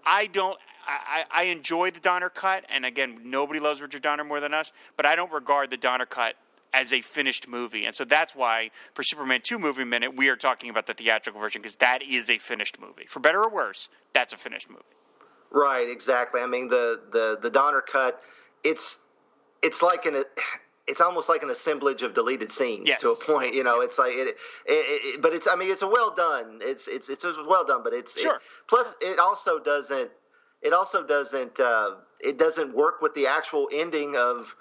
I 0.05 0.27
don't. 0.27 0.59
I, 0.87 1.25
I 1.31 1.43
enjoy 1.45 1.91
the 1.91 2.01
Donner 2.01 2.29
cut, 2.29 2.65
and 2.69 2.85
again, 2.85 3.21
nobody 3.25 3.61
loves 3.61 3.81
Richard 3.81 4.03
Donner 4.03 4.25
more 4.25 4.41
than 4.41 4.55
us. 4.55 4.73
But 4.97 5.07
I 5.07 5.17
don't 5.17 5.33
regard 5.33 5.71
the 5.71 5.77
Donner 5.77 6.07
cut 6.07 6.37
as 6.75 6.93
a 6.93 7.01
finished 7.01 7.49
movie, 7.49 7.85
and 7.85 7.95
so 7.95 8.05
that's 8.05 8.35
why 8.35 8.71
for 8.95 9.03
Superman 9.03 9.41
two 9.43 9.59
movie 9.59 9.85
minute 9.85 10.17
we 10.17 10.29
are 10.29 10.37
talking 10.37 10.71
about 10.71 10.87
the 10.87 10.95
theatrical 10.95 11.41
version 11.41 11.61
because 11.61 11.77
that 11.77 12.03
is 12.03 12.31
a 12.31 12.39
finished 12.39 12.81
movie, 12.81 13.05
for 13.07 13.21
better 13.21 13.43
or 13.43 13.51
worse. 13.51 13.89
That's 14.15 14.33
a 14.33 14.37
finished 14.37 14.71
movie. 14.71 14.83
Right. 15.51 15.89
Exactly. 15.89 16.41
I 16.41 16.47
mean 16.47 16.69
the 16.69 17.01
the 17.13 17.39
the 17.41 17.51
Donner 17.51 17.83
cut. 17.83 18.23
It's 18.65 19.01
it's 19.63 19.83
like 19.83 20.07
an 20.07 20.25
it's 20.89 21.01
almost 21.01 21.29
like 21.29 21.43
an 21.43 21.51
assemblage 21.51 22.03
of 22.03 22.15
deleted 22.15 22.51
scenes 22.51 22.89
yes. 22.89 23.01
to 23.03 23.11
a 23.11 23.17
point. 23.17 23.55
You 23.55 23.63
know, 23.63 23.81
it's 23.81 23.99
like 23.99 24.13
it, 24.15 24.29
it, 24.29 24.37
it, 24.67 25.23
but 25.23 25.33
it's 25.33 25.47
I 25.51 25.57
mean 25.57 25.71
it's 25.71 25.83
a 25.83 25.87
well 25.87 26.15
done. 26.15 26.61
It's 26.63 26.89
it's 26.89 27.09
it's 27.09 27.25
well 27.25 27.65
done, 27.65 27.83
but 27.85 27.93
it's 27.93 28.21
sure. 28.21 28.37
It, 28.37 28.43
plus 28.69 28.97
it 29.01 29.19
also 29.19 29.59
doesn't 29.59 30.11
it 30.63 30.73
also 30.73 31.05
doesn't 31.05 31.61
uh, 31.61 31.97
it 32.21 32.39
doesn't 32.39 32.75
work 32.75 33.03
with 33.03 33.15
the 33.15 33.27
actual 33.27 33.69
ending 33.73 34.17
of 34.17 34.55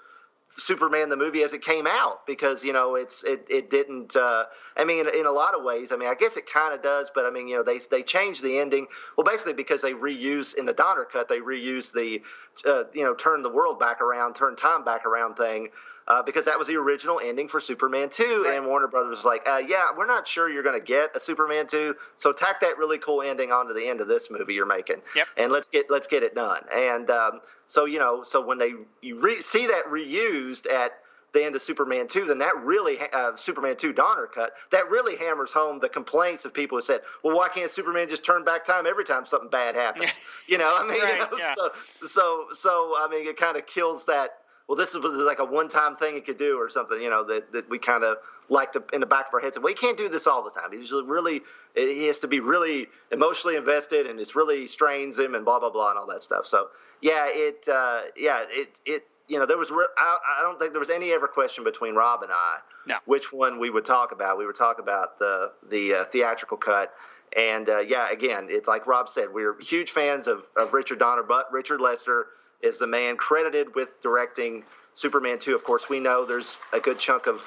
Superman 0.54 1.08
the 1.08 1.16
movie 1.16 1.42
as 1.42 1.54
it 1.54 1.62
came 1.62 1.86
out 1.86 2.26
because 2.26 2.62
you 2.62 2.72
know 2.72 2.94
it's 2.94 3.24
it 3.24 3.46
it 3.48 3.70
didn't. 3.70 4.14
Uh, 4.14 4.44
I 4.76 4.84
mean, 4.84 5.06
in, 5.06 5.20
in, 5.20 5.26
a 5.26 5.32
lot 5.32 5.54
of 5.54 5.64
ways, 5.64 5.92
I 5.92 5.96
mean, 5.96 6.08
I 6.08 6.14
guess 6.14 6.36
it 6.36 6.44
kind 6.46 6.74
of 6.74 6.82
does, 6.82 7.10
but 7.14 7.24
I 7.24 7.30
mean, 7.30 7.48
you 7.48 7.56
know, 7.56 7.62
they 7.62 7.78
they 7.90 8.02
changed 8.02 8.42
the 8.42 8.58
ending. 8.58 8.86
Well, 9.16 9.24
basically 9.24 9.54
because 9.54 9.80
they 9.80 9.92
reuse 9.92 10.54
in 10.54 10.66
the 10.66 10.74
Donner 10.74 11.06
cut, 11.10 11.28
they 11.28 11.38
reuse 11.38 11.92
the 11.92 12.20
uh, 12.68 12.84
you 12.92 13.04
know 13.04 13.14
turn 13.14 13.42
the 13.42 13.50
world 13.50 13.78
back 13.78 14.02
around, 14.02 14.34
turn 14.34 14.56
time 14.56 14.84
back 14.84 15.06
around 15.06 15.36
thing 15.36 15.68
uh, 16.08 16.22
because 16.22 16.44
that 16.44 16.58
was 16.58 16.68
the 16.68 16.76
original 16.76 17.20
ending 17.22 17.48
for 17.48 17.60
Superman 17.60 18.08
2. 18.08 18.44
Right. 18.44 18.56
And 18.56 18.66
Warner 18.66 18.88
Brothers 18.88 19.18
was 19.18 19.24
like, 19.24 19.46
uh, 19.46 19.62
yeah, 19.66 19.84
we're 19.96 20.06
not 20.06 20.26
sure 20.26 20.48
you're 20.48 20.62
going 20.62 20.78
to 20.78 20.84
get 20.84 21.14
a 21.14 21.20
Superman 21.20 21.66
2, 21.66 21.94
so 22.16 22.32
tack 22.32 22.60
that 22.60 22.78
really 22.78 22.98
cool 22.98 23.22
ending 23.22 23.52
onto 23.52 23.72
the 23.72 23.88
end 23.88 24.00
of 24.00 24.08
this 24.08 24.30
movie 24.30 24.54
you're 24.54 24.66
making, 24.66 24.96
yep. 25.14 25.26
and 25.36 25.52
let's 25.52 25.68
get 25.68 25.90
let's 25.90 26.06
get 26.06 26.22
it 26.22 26.34
done. 26.34 26.62
And 26.74 27.10
um, 27.10 27.40
so 27.66 27.84
you 27.84 27.98
know, 27.98 28.22
so 28.22 28.44
when 28.44 28.58
they 28.58 28.72
you 29.00 29.20
re- 29.20 29.40
see 29.40 29.66
that 29.66 29.84
reused 29.86 30.70
at 30.72 30.92
the 31.32 31.44
end 31.44 31.56
of 31.56 31.62
Superman 31.62 32.06
2, 32.06 32.26
then 32.26 32.38
that 32.38 32.54
really, 32.62 32.98
uh, 33.12 33.34
Superman 33.36 33.76
2 33.76 33.92
Donner 33.92 34.26
cut, 34.26 34.52
that 34.70 34.90
really 34.90 35.16
hammers 35.16 35.50
home 35.50 35.78
the 35.80 35.88
complaints 35.88 36.44
of 36.44 36.52
people 36.52 36.76
who 36.76 36.82
said, 36.82 37.00
well, 37.22 37.36
why 37.36 37.48
can't 37.48 37.70
Superman 37.70 38.08
just 38.08 38.24
turn 38.24 38.44
back 38.44 38.64
time 38.64 38.86
every 38.86 39.04
time 39.04 39.24
something 39.24 39.48
bad 39.48 39.74
happens? 39.74 40.12
you 40.48 40.58
know, 40.58 40.76
I 40.78 40.82
mean, 40.82 41.00
right, 41.02 41.14
you 41.14 41.18
know, 41.20 41.38
yeah. 41.38 41.54
so, 41.56 41.70
so, 42.06 42.46
so, 42.52 42.94
I 42.98 43.08
mean, 43.10 43.26
it 43.26 43.36
kind 43.36 43.56
of 43.56 43.66
kills 43.66 44.04
that 44.06 44.41
well, 44.72 44.78
this 44.78 44.94
was 44.94 45.04
like 45.04 45.38
a 45.38 45.44
one-time 45.44 45.96
thing 45.96 46.16
it 46.16 46.24
could 46.24 46.38
do 46.38 46.56
or 46.56 46.70
something, 46.70 46.98
you 47.02 47.10
know, 47.10 47.22
that, 47.24 47.52
that 47.52 47.68
we 47.68 47.78
kind 47.78 48.04
of 48.04 48.16
like 48.48 48.72
to 48.72 48.82
in 48.94 49.00
the 49.00 49.06
back 49.06 49.28
of 49.28 49.34
our 49.34 49.40
heads. 49.40 49.58
Well, 49.58 49.66
we 49.66 49.74
can't 49.74 49.98
do 49.98 50.08
this 50.08 50.26
all 50.26 50.42
the 50.42 50.50
time. 50.50 50.72
He's 50.72 50.90
really, 50.90 51.42
he 51.74 52.06
has 52.06 52.20
to 52.20 52.26
be 52.26 52.40
really 52.40 52.86
emotionally 53.10 53.56
invested, 53.56 54.06
and 54.06 54.18
it's 54.18 54.34
really 54.34 54.66
strains 54.66 55.18
him, 55.18 55.34
and 55.34 55.44
blah 55.44 55.60
blah 55.60 55.68
blah, 55.68 55.90
and 55.90 55.98
all 55.98 56.06
that 56.06 56.22
stuff. 56.22 56.46
So 56.46 56.68
yeah, 57.02 57.26
it, 57.28 57.68
uh, 57.68 58.00
yeah, 58.16 58.44
it, 58.48 58.80
it, 58.86 59.06
you 59.28 59.38
know, 59.38 59.44
there 59.44 59.58
was, 59.58 59.70
I, 59.70 60.18
I 60.38 60.42
don't 60.42 60.58
think 60.58 60.72
there 60.72 60.80
was 60.80 60.88
any 60.88 61.12
ever 61.12 61.28
question 61.28 61.64
between 61.64 61.94
Rob 61.94 62.22
and 62.22 62.32
I, 62.32 62.56
no. 62.86 62.96
which 63.04 63.30
one 63.30 63.60
we 63.60 63.68
would 63.68 63.84
talk 63.84 64.10
about. 64.10 64.38
We 64.38 64.46
would 64.46 64.56
talk 64.56 64.78
about 64.78 65.18
the 65.18 65.52
the 65.68 65.94
uh, 65.96 66.04
theatrical 66.06 66.56
cut. 66.56 66.94
And 67.36 67.68
uh, 67.68 67.80
yeah, 67.80 68.10
again, 68.10 68.46
it's 68.48 68.68
like 68.68 68.86
Rob 68.86 69.10
said, 69.10 69.34
we're 69.34 69.60
huge 69.60 69.90
fans 69.90 70.28
of, 70.28 70.44
of 70.56 70.72
Richard 70.72 70.98
Donner, 70.98 71.24
but 71.24 71.52
Richard 71.52 71.82
Lester 71.82 72.28
is 72.62 72.78
the 72.78 72.86
man 72.86 73.16
credited 73.16 73.74
with 73.74 74.00
directing 74.02 74.64
Superman 74.94 75.38
2. 75.38 75.54
Of 75.54 75.64
course, 75.64 75.88
we 75.88 76.00
know 76.00 76.24
there's 76.24 76.58
a 76.72 76.80
good 76.80 76.98
chunk 76.98 77.26
of 77.26 77.42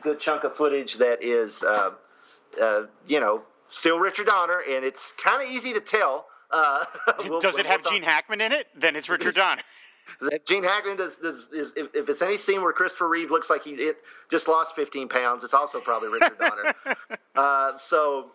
good 0.00 0.18
chunk 0.20 0.44
of 0.44 0.56
footage 0.56 0.94
that 0.94 1.22
is, 1.22 1.62
uh, 1.62 1.90
uh, 2.60 2.82
you 3.06 3.20
know, 3.20 3.42
still 3.68 3.98
Richard 3.98 4.26
Donner, 4.26 4.62
and 4.68 4.84
it's 4.84 5.12
kind 5.12 5.42
of 5.42 5.48
easy 5.48 5.72
to 5.72 5.80
tell. 5.80 6.26
Uh, 6.50 6.84
we'll, 7.28 7.40
does 7.40 7.58
it 7.58 7.66
have 7.66 7.82
we'll 7.84 7.92
Gene 7.92 8.02
Hackman 8.02 8.40
in 8.40 8.52
it? 8.52 8.68
Then 8.74 8.96
it's 8.96 9.08
Richard 9.08 9.34
Donner. 9.34 9.62
Gene 10.46 10.64
Hackman 10.64 10.96
does, 10.96 11.16
does 11.18 11.48
is, 11.52 11.72
if, 11.76 11.88
if, 11.94 12.08
it's 12.08 12.22
any 12.22 12.36
scene 12.36 12.62
where 12.62 12.72
Christopher 12.72 13.08
Reeve 13.08 13.30
looks 13.30 13.50
like 13.50 13.62
he 13.62 13.72
it, 13.72 13.98
just 14.30 14.48
lost 14.48 14.76
15 14.76 15.08
pounds, 15.08 15.44
it's 15.44 15.54
also 15.54 15.80
probably 15.80 16.08
Richard 16.08 16.38
Donner. 16.38 16.74
uh, 17.34 17.78
so 17.78 18.32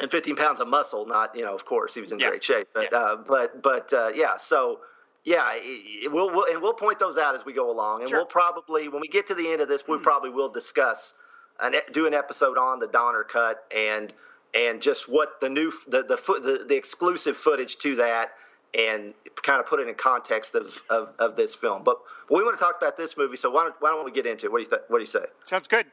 and 0.00 0.10
15 0.10 0.36
pounds 0.36 0.60
of 0.60 0.68
muscle. 0.68 1.06
Not 1.06 1.34
you 1.34 1.44
know, 1.44 1.54
of 1.54 1.64
course, 1.64 1.94
he 1.94 2.00
was 2.00 2.12
in 2.12 2.18
Yeah. 2.18 2.28
great 2.30 2.44
shape, 2.44 2.68
but 2.74 2.88
Yes. 2.90 2.92
uh, 2.92 3.16
but 3.26 3.62
but 3.62 3.92
uh, 3.92 4.10
yeah. 4.14 4.36
So 4.36 4.80
yeah, 5.24 5.52
it, 5.54 6.04
it- 6.04 6.12
we'll, 6.12 6.30
we'll 6.30 6.44
and 6.52 6.60
we'll 6.62 6.74
point 6.74 6.98
those 6.98 7.18
out 7.18 7.34
as 7.34 7.44
we 7.44 7.52
go 7.52 7.70
along, 7.70 8.00
and 8.02 8.10
Sure. 8.10 8.20
we'll 8.20 8.26
probably 8.26 8.88
when 8.88 9.00
we 9.00 9.08
get 9.08 9.26
to 9.28 9.34
the 9.34 9.50
end 9.50 9.60
of 9.60 9.68
this, 9.68 9.86
we 9.88 9.98
probably 9.98 10.30
will 10.30 10.48
discuss 10.50 11.14
an 11.60 11.74
e- 11.74 11.78
do 11.92 12.06
an 12.06 12.14
episode 12.14 12.58
on 12.58 12.78
the 12.78 12.86
Donner 12.88 13.24
cut 13.24 13.64
and 13.74 14.12
and 14.54 14.80
just 14.80 15.08
what 15.08 15.40
the 15.40 15.48
new 15.48 15.72
the 15.88 16.02
the 16.02 16.16
the, 16.40 16.64
the 16.68 16.76
exclusive 16.76 17.36
footage 17.36 17.78
to 17.78 17.96
that 17.96 18.32
and 18.74 19.14
kind 19.42 19.58
of 19.60 19.66
put 19.66 19.80
it 19.80 19.88
in 19.88 19.94
context 19.94 20.54
of, 20.54 20.82
of, 20.90 21.10
of 21.18 21.34
this 21.36 21.54
film. 21.54 21.82
But 21.82 21.98
we 22.28 22.42
want 22.42 22.58
to 22.58 22.62
talk 22.62 22.74
about 22.78 22.96
this 22.96 23.16
movie, 23.16 23.36
so 23.36 23.48
why 23.50 23.62
don't, 23.64 23.74
why 23.80 23.90
don't 23.90 24.04
we 24.04 24.10
get 24.10 24.26
into 24.26 24.44
it? 24.46 24.52
What 24.52 24.58
do 24.58 24.64
you 24.64 24.68
th- 24.70 24.82
what 24.88 24.98
do 24.98 25.02
you 25.02 25.06
say? 25.06 25.24
Sounds 25.46 25.66
good. 25.68 25.86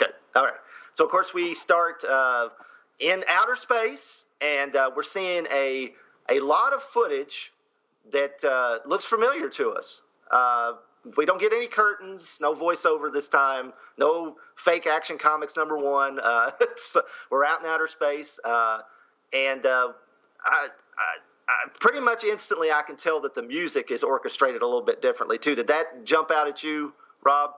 Okay. 0.00 0.12
All 0.36 0.44
right. 0.44 0.54
So 0.92 1.04
of 1.04 1.10
course 1.10 1.34
we 1.34 1.52
start 1.54 2.04
uh, 2.08 2.50
in 2.98 3.22
outer 3.28 3.56
space, 3.56 4.26
and 4.40 4.74
uh, 4.74 4.90
we're 4.94 5.02
seeing 5.02 5.46
a 5.52 5.92
a 6.28 6.40
lot 6.40 6.72
of 6.72 6.82
footage 6.82 7.52
that 8.12 8.42
uh, 8.44 8.78
looks 8.88 9.04
familiar 9.04 9.48
to 9.48 9.70
us. 9.70 10.02
Uh, 10.30 10.72
we 11.16 11.24
don't 11.24 11.40
get 11.40 11.52
any 11.52 11.66
curtains, 11.66 12.38
no 12.40 12.52
voiceover 12.52 13.12
this 13.12 13.28
time, 13.28 13.72
no 13.96 14.36
fake 14.56 14.86
action 14.86 15.18
comics 15.18 15.56
number 15.56 15.78
one. 15.78 16.18
Uh, 16.20 16.50
we're 17.30 17.44
out 17.44 17.60
in 17.60 17.66
outer 17.66 17.86
space, 17.86 18.40
uh, 18.44 18.80
and 19.32 19.64
uh, 19.66 19.92
I, 20.44 20.68
I, 20.98 21.18
I 21.48 21.68
pretty 21.78 22.00
much 22.00 22.24
instantly 22.24 22.72
I 22.72 22.82
can 22.82 22.96
tell 22.96 23.20
that 23.20 23.34
the 23.34 23.42
music 23.42 23.90
is 23.90 24.02
orchestrated 24.02 24.62
a 24.62 24.66
little 24.66 24.82
bit 24.82 25.00
differently 25.00 25.38
too. 25.38 25.54
Did 25.54 25.68
that 25.68 26.04
jump 26.04 26.30
out 26.30 26.48
at 26.48 26.64
you, 26.64 26.92
Rob? 27.24 27.52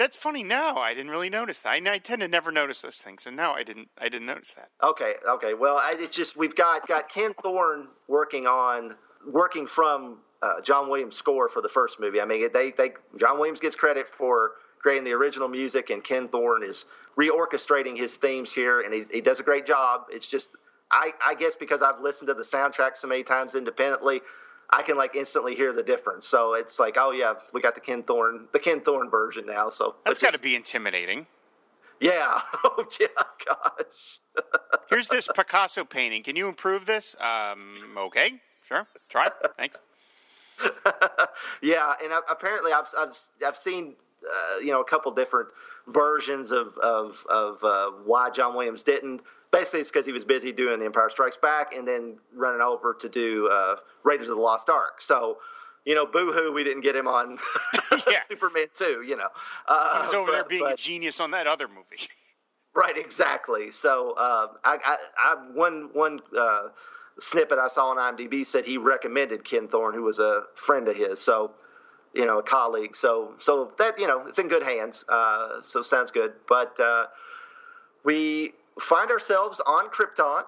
That's 0.00 0.16
funny. 0.16 0.42
Now 0.42 0.78
I 0.78 0.94
didn't 0.94 1.10
really 1.10 1.28
notice 1.28 1.60
that. 1.60 1.74
I, 1.74 1.92
I 1.92 1.98
tend 1.98 2.22
to 2.22 2.28
never 2.28 2.50
notice 2.50 2.80
those 2.80 2.96
things, 2.96 3.26
and 3.26 3.36
now 3.36 3.52
I 3.52 3.62
didn't. 3.62 3.88
I 3.98 4.08
didn't 4.08 4.28
notice 4.28 4.54
that. 4.54 4.70
Okay, 4.82 5.12
okay. 5.28 5.52
Well, 5.52 5.76
I, 5.76 5.92
it's 5.98 6.16
just 6.16 6.38
we've 6.38 6.54
got 6.54 6.88
got 6.88 7.10
Ken 7.10 7.34
Thorne 7.42 7.86
working 8.08 8.46
on 8.46 8.96
working 9.30 9.66
from 9.66 10.20
uh, 10.40 10.62
John 10.62 10.88
Williams' 10.88 11.16
score 11.16 11.50
for 11.50 11.60
the 11.60 11.68
first 11.68 12.00
movie. 12.00 12.18
I 12.18 12.24
mean, 12.24 12.48
they 12.50 12.70
they 12.70 12.92
John 13.18 13.36
Williams 13.36 13.60
gets 13.60 13.76
credit 13.76 14.08
for 14.08 14.52
creating 14.78 15.04
the 15.04 15.12
original 15.12 15.48
music, 15.48 15.90
and 15.90 16.02
Ken 16.02 16.28
Thorne 16.28 16.62
is 16.62 16.86
reorchestrating 17.18 17.94
his 17.98 18.16
themes 18.16 18.50
here, 18.50 18.80
and 18.80 18.94
he, 18.94 19.04
he 19.12 19.20
does 19.20 19.38
a 19.38 19.42
great 19.42 19.66
job. 19.66 20.06
It's 20.10 20.26
just 20.26 20.56
I 20.90 21.10
I 21.22 21.34
guess 21.34 21.56
because 21.56 21.82
I've 21.82 22.00
listened 22.00 22.28
to 22.28 22.34
the 22.34 22.42
soundtrack 22.42 22.96
so 22.96 23.06
many 23.06 23.22
times 23.22 23.54
independently. 23.54 24.22
I 24.72 24.82
can 24.82 24.96
like 24.96 25.16
instantly 25.16 25.54
hear 25.54 25.72
the 25.72 25.82
difference. 25.82 26.26
So 26.26 26.54
it's 26.54 26.78
like, 26.78 26.96
oh 26.98 27.10
yeah, 27.10 27.34
we 27.52 27.60
got 27.60 27.74
the 27.74 27.80
Ken 27.80 28.02
Thorne, 28.02 28.46
the 28.52 28.58
Ken 28.58 28.80
Thorne 28.80 29.10
version 29.10 29.46
now. 29.46 29.68
So 29.70 29.96
That's 30.04 30.18
got 30.20 30.32
to 30.34 30.38
be 30.38 30.54
intimidating. 30.54 31.26
yeah. 32.00 32.40
Oh 32.64 32.84
yeah, 33.00 33.06
gosh. 33.46 34.20
Here's 34.90 35.08
this 35.08 35.28
Picasso 35.34 35.84
painting. 35.84 36.22
Can 36.22 36.36
you 36.36 36.48
improve 36.48 36.86
this? 36.86 37.14
Um, 37.20 37.74
okay, 37.96 38.40
sure. 38.62 38.86
Try. 39.08 39.28
Thanks. 39.56 39.80
yeah, 41.62 41.94
and 42.02 42.12
uh, 42.12 42.20
apparently 42.30 42.72
I've 42.72 42.88
I've 42.98 43.16
I've 43.46 43.56
seen 43.56 43.94
uh, 44.24 44.58
you 44.60 44.70
know 44.70 44.80
a 44.80 44.84
couple 44.84 45.10
different 45.12 45.48
versions 45.88 46.52
of 46.52 46.76
of 46.78 47.24
of 47.28 47.58
uh, 47.64 47.90
why 48.04 48.30
John 48.30 48.54
Williams 48.54 48.82
didn't. 48.82 49.22
Basically, 49.52 49.80
it's 49.80 49.90
because 49.90 50.06
he 50.06 50.12
was 50.12 50.24
busy 50.24 50.52
doing 50.52 50.78
The 50.78 50.84
Empire 50.86 51.08
Strikes 51.10 51.36
Back 51.36 51.74
and 51.74 51.86
then 51.86 52.18
running 52.34 52.60
over 52.60 52.94
to 52.94 53.08
do 53.08 53.48
uh, 53.50 53.76
Raiders 54.04 54.28
of 54.28 54.36
the 54.36 54.40
Lost 54.40 54.70
Ark. 54.70 55.00
So, 55.02 55.38
you 55.84 55.94
know, 55.96 56.06
boo 56.06 56.30
hoo, 56.32 56.52
we 56.52 56.62
didn't 56.62 56.82
get 56.82 56.94
him 56.94 57.08
on 57.08 57.36
Yeah. 58.08 58.22
Superman 58.28 58.66
two. 58.74 59.02
You 59.06 59.16
know, 59.16 59.28
uh, 59.66 59.96
He 60.02 60.06
was 60.06 60.14
over 60.14 60.30
there 60.30 60.42
but- 60.42 60.48
being 60.48 60.66
a 60.66 60.76
genius 60.76 61.18
on 61.20 61.30
that 61.32 61.46
other 61.46 61.68
movie. 61.68 62.08
Right, 62.72 62.96
exactly. 62.96 63.72
So 63.72 64.14
uh, 64.16 64.46
I, 64.62 64.78
I, 64.86 64.96
I 65.18 65.34
one 65.54 65.88
one 65.92 66.20
uh, 66.38 66.68
snippet 67.18 67.58
I 67.58 67.66
saw 67.66 67.86
on 67.90 67.96
IMDb 67.96 68.46
said 68.46 68.64
he 68.64 68.78
recommended 68.78 69.44
Ken 69.44 69.66
Thorne, 69.66 69.92
who 69.92 70.04
was 70.04 70.20
a 70.20 70.44
friend 70.54 70.86
of 70.86 70.94
his. 70.94 71.18
So 71.20 71.50
you 72.14 72.26
know, 72.26 72.38
a 72.38 72.44
colleague. 72.44 72.94
So 72.94 73.34
so 73.40 73.72
that 73.80 73.98
you 73.98 74.06
know, 74.06 74.24
it's 74.28 74.38
in 74.38 74.46
good 74.46 74.62
hands. 74.62 75.04
Uh, 75.08 75.60
so 75.62 75.82
sounds 75.82 76.12
good. 76.12 76.32
But 76.48 76.78
uh, 76.78 77.06
we 78.04 78.52
find 78.78 79.10
ourselves 79.10 79.60
on 79.66 79.88
Krypton, 79.88 80.44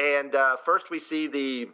and 0.00 0.34
uh, 0.34 0.56
first 0.56 0.90
we 0.90 0.98
see 0.98 1.26
the 1.26 1.68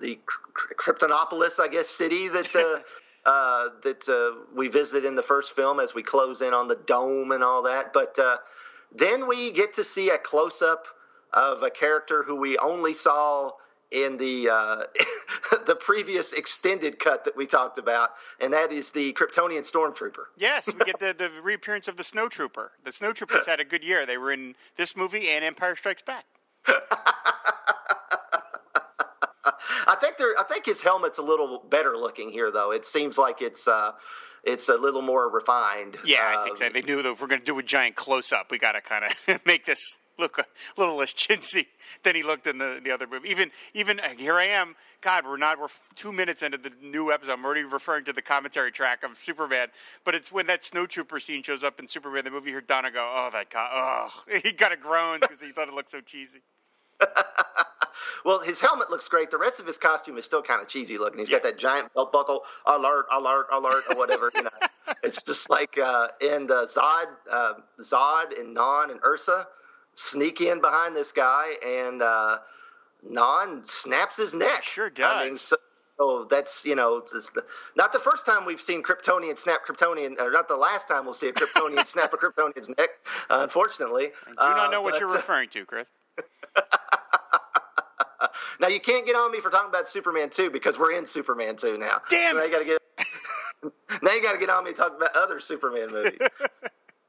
the 0.00 0.18
Kry- 0.26 0.94
Kryptonopolis, 0.94 1.60
I 1.60 1.68
guess, 1.68 1.88
city 1.88 2.28
that. 2.28 2.54
Uh, 2.54 2.80
Uh, 3.26 3.70
that 3.82 4.06
uh, 4.06 4.44
we 4.54 4.68
visited 4.68 5.06
in 5.06 5.14
the 5.14 5.22
first 5.22 5.56
film 5.56 5.80
as 5.80 5.94
we 5.94 6.02
close 6.02 6.42
in 6.42 6.52
on 6.52 6.68
the 6.68 6.76
dome 6.76 7.32
and 7.32 7.42
all 7.42 7.62
that. 7.62 7.90
But 7.94 8.18
uh, 8.18 8.36
then 8.92 9.26
we 9.26 9.50
get 9.50 9.72
to 9.74 9.84
see 9.84 10.10
a 10.10 10.18
close 10.18 10.60
up 10.60 10.84
of 11.32 11.62
a 11.62 11.70
character 11.70 12.22
who 12.22 12.36
we 12.36 12.58
only 12.58 12.92
saw 12.92 13.52
in 13.90 14.18
the 14.18 14.50
uh, 14.50 14.84
the 15.66 15.76
previous 15.76 16.32
extended 16.32 16.98
cut 16.98 17.24
that 17.24 17.36
we 17.36 17.46
talked 17.46 17.78
about, 17.78 18.10
and 18.40 18.52
that 18.52 18.72
is 18.72 18.90
the 18.90 19.12
Kryptonian 19.14 19.60
stormtrooper. 19.60 20.24
Yes, 20.36 20.68
we 20.72 20.84
get 20.84 20.98
the, 20.98 21.14
the 21.16 21.30
reappearance 21.42 21.88
of 21.88 21.96
the 21.96 22.02
snowtrooper. 22.02 22.68
The 22.82 22.90
snowtroopers 22.90 23.46
had 23.46 23.60
a 23.60 23.64
good 23.64 23.84
year. 23.84 24.06
They 24.06 24.18
were 24.18 24.32
in 24.32 24.54
this 24.76 24.96
movie 24.96 25.28
and 25.28 25.44
Empire 25.44 25.76
Strikes 25.76 26.02
Back. 26.02 26.24
I 29.86 29.96
think 30.00 30.16
they're, 30.16 30.34
I 30.38 30.44
think 30.44 30.64
his 30.66 30.80
helmet's 30.80 31.18
a 31.18 31.22
little 31.22 31.64
better 31.68 31.96
looking 31.96 32.30
here, 32.30 32.50
though. 32.50 32.72
It 32.72 32.86
seems 32.86 33.18
like 33.18 33.42
it's 33.42 33.68
uh, 33.68 33.92
it's 34.42 34.68
a 34.68 34.74
little 34.74 35.02
more 35.02 35.30
refined. 35.30 35.96
Yeah, 36.04 36.18
I 36.22 36.44
think 36.44 36.56
so. 36.56 36.66
Um, 36.66 36.72
They 36.72 36.82
knew 36.82 37.02
that 37.02 37.10
if 37.10 37.20
we're 37.20 37.26
going 37.26 37.40
to 37.40 37.46
do 37.46 37.58
a 37.58 37.62
giant 37.62 37.96
close 37.96 38.32
up, 38.32 38.50
we 38.50 38.58
got 38.58 38.72
to 38.72 38.80
kind 38.80 39.04
of 39.04 39.40
make 39.46 39.66
this 39.66 39.98
look 40.18 40.38
a 40.38 40.46
little 40.76 40.96
less 40.96 41.12
chintzy 41.12 41.66
than 42.02 42.14
he 42.14 42.22
looked 42.22 42.46
in 42.46 42.58
the, 42.58 42.80
the 42.82 42.90
other 42.90 43.06
movie. 43.06 43.28
Even 43.28 43.50
even 43.72 44.00
uh, 44.00 44.10
here 44.16 44.34
I 44.34 44.44
am. 44.44 44.74
God, 45.00 45.24
we're 45.26 45.36
not. 45.36 45.60
We're 45.60 45.68
two 45.94 46.12
minutes 46.12 46.42
into 46.42 46.58
the 46.58 46.72
new 46.82 47.12
episode. 47.12 47.32
I'm 47.32 47.44
already 47.44 47.64
referring 47.64 48.04
to 48.04 48.12
the 48.12 48.22
commentary 48.22 48.72
track 48.72 49.02
of 49.02 49.18
Superman. 49.18 49.68
But 50.04 50.14
it's 50.14 50.32
when 50.32 50.46
that 50.46 50.62
snowtrooper 50.62 51.20
scene 51.20 51.42
shows 51.42 51.62
up 51.62 51.78
in 51.78 51.88
Superman 51.88 52.24
the 52.24 52.30
movie. 52.30 52.50
Hear 52.50 52.60
Donner 52.60 52.90
go, 52.90 53.12
"Oh, 53.14 53.30
that 53.32 53.50
guy! 53.50 53.68
Oh, 53.72 54.22
he 54.42 54.52
got 54.52 54.72
a 54.72 54.76
groan 54.76 55.20
because 55.20 55.42
he 55.42 55.50
thought 55.50 55.68
it 55.68 55.74
looked 55.74 55.90
so 55.90 56.00
cheesy." 56.00 56.42
Well, 58.24 58.40
his 58.40 58.60
helmet 58.60 58.90
looks 58.90 59.08
great. 59.08 59.30
The 59.30 59.38
rest 59.38 59.60
of 59.60 59.66
his 59.66 59.76
costume 59.76 60.16
is 60.16 60.24
still 60.24 60.42
kind 60.42 60.62
of 60.62 60.68
cheesy 60.68 60.96
looking. 60.96 61.18
He's 61.18 61.28
got 61.28 61.42
that 61.42 61.58
giant 61.58 61.92
belt 61.94 62.10
buckle, 62.10 62.44
alert, 62.66 63.06
alert, 63.12 63.46
alert, 63.52 63.84
or 63.90 63.96
whatever. 63.96 64.30
you 64.34 64.44
know, 64.44 64.50
it's 65.02 65.22
just 65.24 65.50
like 65.50 65.76
uh, 65.78 66.08
and 66.22 66.50
uh, 66.50 66.66
Zod, 66.66 67.06
uh, 67.30 67.54
Zod, 67.80 68.38
and 68.38 68.54
Non 68.54 68.90
and 68.90 69.00
Ursa 69.04 69.46
sneak 69.94 70.40
in 70.40 70.60
behind 70.60 70.94
this 70.94 71.12
guy, 71.12 71.54
and 71.64 72.02
uh, 72.02 72.38
Non 73.02 73.62
snaps 73.64 74.16
his 74.16 74.34
neck. 74.34 74.62
Sure 74.62 74.90
I 75.02 75.24
mean, 75.24 75.32
does. 75.32 75.40
so, 75.40 75.56
so 75.96 76.26
that's 76.30 76.64
you 76.64 76.74
know, 76.74 77.00
the, 77.00 77.44
not 77.76 77.92
the 77.92 77.98
first 77.98 78.24
time 78.26 78.46
we've 78.46 78.60
seen 78.60 78.82
Kryptonian 78.82 79.38
snap 79.38 79.60
Kryptonian, 79.66 80.18
or 80.20 80.30
not 80.30 80.48
the 80.48 80.56
last 80.56 80.88
time 80.88 81.04
we'll 81.04 81.14
see 81.14 81.28
a 81.28 81.32
Kryptonian 81.32 81.86
snap 81.86 82.12
a 82.12 82.16
Kryptonian's 82.16 82.68
neck. 82.70 82.90
Uh, 83.30 83.40
unfortunately, 83.42 84.10
I 84.38 84.50
do 84.50 84.56
not 84.56 84.70
know 84.70 84.82
what 84.82 84.92
but, 84.92 85.00
you're 85.00 85.10
uh, 85.10 85.14
referring 85.14 85.48
to, 85.50 85.64
Chris. 85.64 85.92
Now 88.60 88.68
you 88.68 88.80
can't 88.80 89.06
get 89.06 89.16
on 89.16 89.32
me 89.32 89.40
for 89.40 89.50
talking 89.50 89.68
about 89.68 89.88
Superman 89.88 90.30
2 90.30 90.50
because 90.50 90.78
we're 90.78 90.92
in 90.92 91.06
Superman 91.06 91.56
2 91.56 91.78
now. 91.78 92.00
Damn 92.08 92.32
so 92.32 92.38
now 92.38 92.44
you 92.44 92.50
gotta 92.50 92.64
get 92.64 92.82
now 94.02 94.12
you 94.12 94.22
gotta 94.22 94.38
get 94.38 94.48
on 94.48 94.64
me 94.64 94.70
to 94.70 94.76
talk 94.76 94.96
about 94.96 95.14
other 95.16 95.40
Superman 95.40 95.90
movies. 95.90 96.18
uh, 96.20 96.28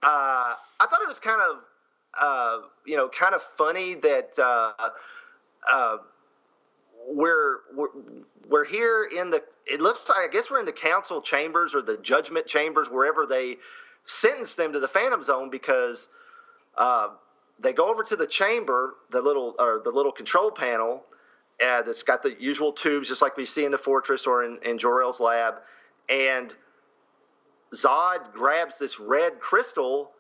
I 0.04 0.56
thought 0.80 1.02
it 1.02 1.08
was 1.08 1.20
kind 1.20 1.42
of 1.42 1.60
uh, 2.20 2.60
you 2.86 2.96
know 2.96 3.10
kind 3.10 3.36
of 3.36 3.42
funny 3.42 3.96
that 3.96 4.38
uh, 4.40 4.90
uh, 5.72 5.98
we're, 7.08 7.60
we're 7.76 7.90
we're 8.48 8.66
here 8.66 9.08
in 9.18 9.30
the 9.30 9.44
it 9.66 9.82
looks 9.82 10.08
like 10.10 10.30
I 10.30 10.32
guess 10.32 10.50
we're 10.50 10.60
in 10.60 10.66
the 10.66 10.72
council 10.72 11.22
chambers 11.22 11.76
or 11.76 11.82
the 11.82 11.98
judgment 11.98 12.48
chambers 12.48 12.90
wherever 12.90 13.26
they 13.26 13.58
sentence 14.04 14.56
them 14.56 14.74
to 14.74 14.80
the 14.80 14.88
Phantom 14.88 15.22
Zone 15.24 15.50
because 15.50 16.10
uh, 16.78 17.10
they 17.60 17.74
go 17.74 17.90
over 17.90 18.04
to 18.04 18.16
the 18.16 18.28
chamber, 18.28 18.96
the 19.12 19.22
little 19.22 19.56
or 19.60 19.82
the 19.84 19.92
little 19.92 20.12
control 20.12 20.52
panel 20.52 21.04
uh, 21.66 21.82
that's 21.82 22.04
got 22.04 22.22
the 22.22 22.36
usual 22.40 22.72
tubes, 22.72 23.08
just 23.08 23.22
like 23.22 23.38
we 23.38 23.46
see 23.46 23.66
in 23.66 23.72
the 23.72 23.78
fortress 23.78 24.28
or 24.28 24.44
in, 24.44 24.60
in 24.64 24.78
Jor-El's 24.78 25.20
lab, 25.20 25.56
and 26.10 26.54
Zod 27.74 28.34
grabs 28.34 28.78
this 28.78 29.00
red 29.00 29.40
crystal, 29.40 30.12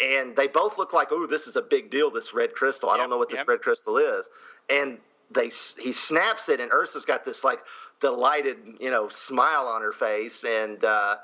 and 0.00 0.34
they 0.36 0.46
both 0.46 0.78
look 0.78 0.92
like, 0.92 1.08
"Oh, 1.12 1.26
this 1.26 1.46
is 1.46 1.56
a 1.56 1.62
big 1.62 1.90
deal. 1.90 2.10
This 2.10 2.34
red 2.34 2.54
crystal. 2.54 2.90
I 2.90 2.94
Yep, 2.94 3.02
don't 3.02 3.10
know 3.10 3.18
what 3.18 3.28
this 3.28 3.38
yep. 3.38 3.48
red 3.48 3.62
crystal 3.62 3.96
is." 3.98 4.28
And 4.68 4.98
they 5.30 5.46
he 5.46 5.92
snaps 5.92 6.48
it, 6.48 6.60
and 6.60 6.70
Ursa's 6.72 7.04
got 7.04 7.24
this 7.24 7.44
like 7.44 7.60
delighted, 8.00 8.58
you 8.80 8.90
know, 8.90 9.08
smile 9.08 9.66
on 9.66 9.82
her 9.82 9.92
face, 9.92 10.44
and 10.44 10.84
uh, 10.84 11.16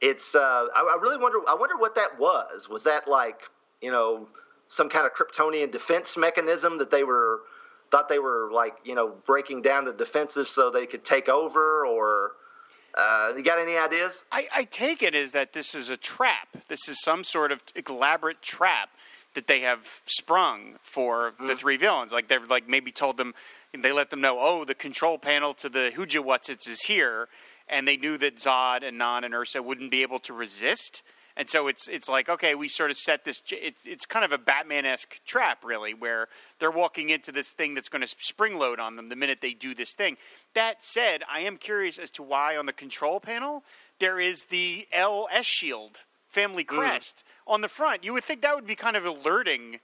it's. 0.00 0.34
Uh, 0.34 0.66
I, 0.74 0.96
I 0.96 1.00
really 1.00 1.18
wonder. 1.18 1.38
I 1.48 1.54
wonder 1.54 1.76
what 1.76 1.94
that 1.96 2.18
was. 2.18 2.68
Was 2.68 2.84
that 2.84 3.08
like 3.08 3.42
you 3.80 3.90
know 3.92 4.28
some 4.68 4.88
kind 4.88 5.06
of 5.06 5.12
Kryptonian 5.12 5.70
defense 5.70 6.16
mechanism 6.16 6.78
that 6.78 6.90
they 6.90 7.04
were 7.04 7.42
thought 7.90 8.08
they 8.08 8.18
were 8.18 8.50
like 8.52 8.76
you 8.84 8.94
know 8.94 9.08
breaking 9.26 9.62
down 9.62 9.84
the 9.84 9.92
defensive 9.92 10.48
so 10.48 10.70
they 10.70 10.86
could 10.86 11.04
take 11.04 11.28
over, 11.28 11.86
or 11.86 12.32
uh, 12.96 13.32
you 13.36 13.42
got 13.42 13.58
any 13.58 13.76
ideas? 13.76 14.24
I, 14.30 14.46
I 14.54 14.64
take 14.64 15.02
it 15.02 15.14
is 15.14 15.32
that 15.32 15.52
this 15.52 15.74
is 15.74 15.88
a 15.88 15.96
trap. 15.96 16.48
This 16.68 16.88
is 16.88 17.00
some 17.00 17.24
sort 17.24 17.50
of 17.52 17.62
elaborate 17.88 18.40
trap 18.40 18.90
that 19.34 19.46
they 19.48 19.60
have 19.60 20.00
sprung 20.06 20.76
for 20.80 21.32
mm. 21.32 21.46
the 21.46 21.56
three 21.56 21.76
villains. 21.76 22.12
Like 22.12 22.28
they've 22.28 22.48
like 22.48 22.68
maybe 22.68 22.92
told 22.92 23.16
them, 23.16 23.34
they 23.76 23.92
let 23.92 24.10
them 24.10 24.20
know, 24.20 24.38
oh, 24.40 24.64
the 24.64 24.74
control 24.74 25.18
panel 25.18 25.52
to 25.54 25.68
the 25.68 25.92
Hoojawhatzits 25.94 26.68
is 26.68 26.82
here, 26.82 27.28
and 27.68 27.88
they 27.88 27.96
knew 27.96 28.16
that 28.18 28.36
Zod 28.36 28.82
and 28.84 28.96
Non 28.96 29.24
and 29.24 29.34
Ursa 29.34 29.62
wouldn't 29.62 29.90
be 29.90 30.02
able 30.02 30.20
to 30.20 30.32
resist. 30.32 31.02
And 31.36 31.50
so 31.50 31.66
it's 31.66 31.88
it's 31.88 32.08
like 32.08 32.28
okay, 32.28 32.54
we 32.54 32.68
sort 32.68 32.92
of 32.92 32.96
set 32.96 33.24
this. 33.24 33.42
It's 33.50 33.86
it's 33.86 34.06
kind 34.06 34.24
of 34.24 34.30
a 34.30 34.38
Batman 34.38 34.86
esque 34.86 35.20
trap, 35.24 35.64
really, 35.64 35.92
where 35.92 36.28
they're 36.60 36.70
walking 36.70 37.10
into 37.10 37.32
this 37.32 37.50
thing 37.50 37.74
that's 37.74 37.88
going 37.88 38.02
to 38.02 38.08
spring 38.20 38.56
load 38.56 38.78
on 38.78 38.94
them 38.94 39.08
the 39.08 39.16
minute 39.16 39.40
they 39.40 39.52
do 39.52 39.74
this 39.74 39.94
thing. 39.94 40.16
That 40.54 40.82
said, 40.82 41.22
I 41.30 41.40
am 41.40 41.56
curious 41.56 41.98
as 41.98 42.10
to 42.12 42.22
why 42.22 42.56
on 42.56 42.66
the 42.66 42.72
control 42.72 43.20
panel 43.20 43.64
there 43.98 44.18
is 44.18 44.46
the 44.46 44.86
LS 44.92 45.46
shield 45.46 46.04
family 46.28 46.66
hmm. 46.68 46.76
crest 46.76 47.24
mm. 47.24 47.52
on 47.52 47.60
the 47.60 47.68
front. 47.68 48.04
You 48.04 48.12
would 48.12 48.24
think 48.24 48.42
that 48.42 48.54
would 48.54 48.66
be 48.66 48.74
kind 48.74 48.96
of 48.96 49.04
alerting, 49.04 49.80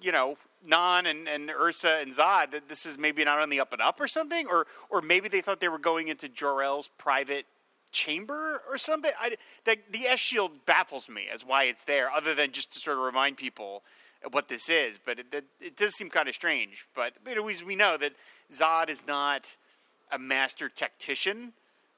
you 0.00 0.12
know, 0.12 0.36
Non 0.66 1.06
and, 1.06 1.28
and 1.28 1.50
Ursa 1.50 1.98
and 2.00 2.12
Zod 2.12 2.50
that 2.50 2.68
this 2.68 2.84
is 2.84 2.98
maybe 2.98 3.24
not 3.24 3.38
on 3.38 3.48
the 3.48 3.60
up 3.60 3.72
and 3.72 3.80
up 3.80 4.00
or 4.00 4.08
something, 4.08 4.48
or 4.48 4.66
or 4.90 5.00
maybe 5.00 5.28
they 5.28 5.40
thought 5.40 5.60
they 5.60 5.68
were 5.68 5.78
going 5.78 6.08
into 6.08 6.28
Jor 6.28 6.62
El's 6.62 6.88
private 6.98 7.46
chamber 7.92 8.62
or 8.68 8.76
something. 8.76 9.12
I, 9.20 9.36
the, 9.64 9.78
the 9.90 10.06
S 10.06 10.18
shield 10.18 10.66
baffles 10.66 11.08
me 11.08 11.26
as 11.32 11.44
why 11.46 11.64
it's 11.64 11.84
there, 11.84 12.10
other 12.10 12.34
than 12.34 12.50
just 12.50 12.72
to 12.72 12.80
sort 12.80 12.98
of 12.98 13.04
remind 13.04 13.36
people 13.36 13.84
what 14.30 14.48
this 14.48 14.68
is. 14.68 14.98
But 15.04 15.18
it, 15.18 15.26
it, 15.32 15.44
it 15.60 15.76
does 15.76 15.94
seem 15.94 16.10
kind 16.10 16.28
of 16.28 16.34
strange. 16.34 16.86
But, 16.94 17.14
but 17.24 17.42
we, 17.44 17.54
we 17.66 17.76
know 17.76 17.96
that 17.96 18.12
Zod 18.52 18.90
is 18.90 19.06
not 19.06 19.56
a 20.10 20.18
master 20.18 20.68
tactician. 20.68 21.52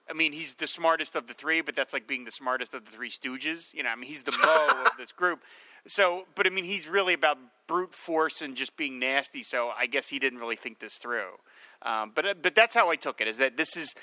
I 0.08 0.12
mean, 0.12 0.32
he's 0.32 0.54
the 0.54 0.66
smartest 0.66 1.14
of 1.14 1.28
the 1.28 1.34
three, 1.34 1.60
but 1.60 1.76
that's 1.76 1.92
like 1.92 2.06
being 2.06 2.24
the 2.24 2.32
smartest 2.32 2.74
of 2.74 2.84
the 2.84 2.90
three 2.90 3.10
stooges. 3.10 3.72
You 3.72 3.84
know, 3.84 3.90
I 3.90 3.96
mean, 3.96 4.08
he's 4.08 4.24
the 4.24 4.36
mo 4.42 4.84
of 4.86 4.96
this 4.98 5.12
group. 5.12 5.40
So, 5.86 6.26
but 6.34 6.46
I 6.46 6.50
mean, 6.50 6.64
he's 6.64 6.88
really 6.88 7.14
about 7.14 7.38
brute 7.66 7.94
force 7.94 8.42
and 8.42 8.56
just 8.56 8.76
being 8.76 8.98
nasty. 8.98 9.42
So, 9.42 9.70
I 9.78 9.86
guess 9.86 10.08
he 10.08 10.18
didn't 10.18 10.40
really 10.40 10.56
think 10.56 10.80
this 10.80 10.98
through. 10.98 11.28
Um, 11.82 12.12
but 12.14 12.42
but 12.42 12.54
that's 12.54 12.74
how 12.74 12.90
I 12.90 12.96
took 12.96 13.20
it. 13.20 13.28
Is 13.28 13.38
that 13.38 13.56
this 13.56 13.76
is 13.76 13.94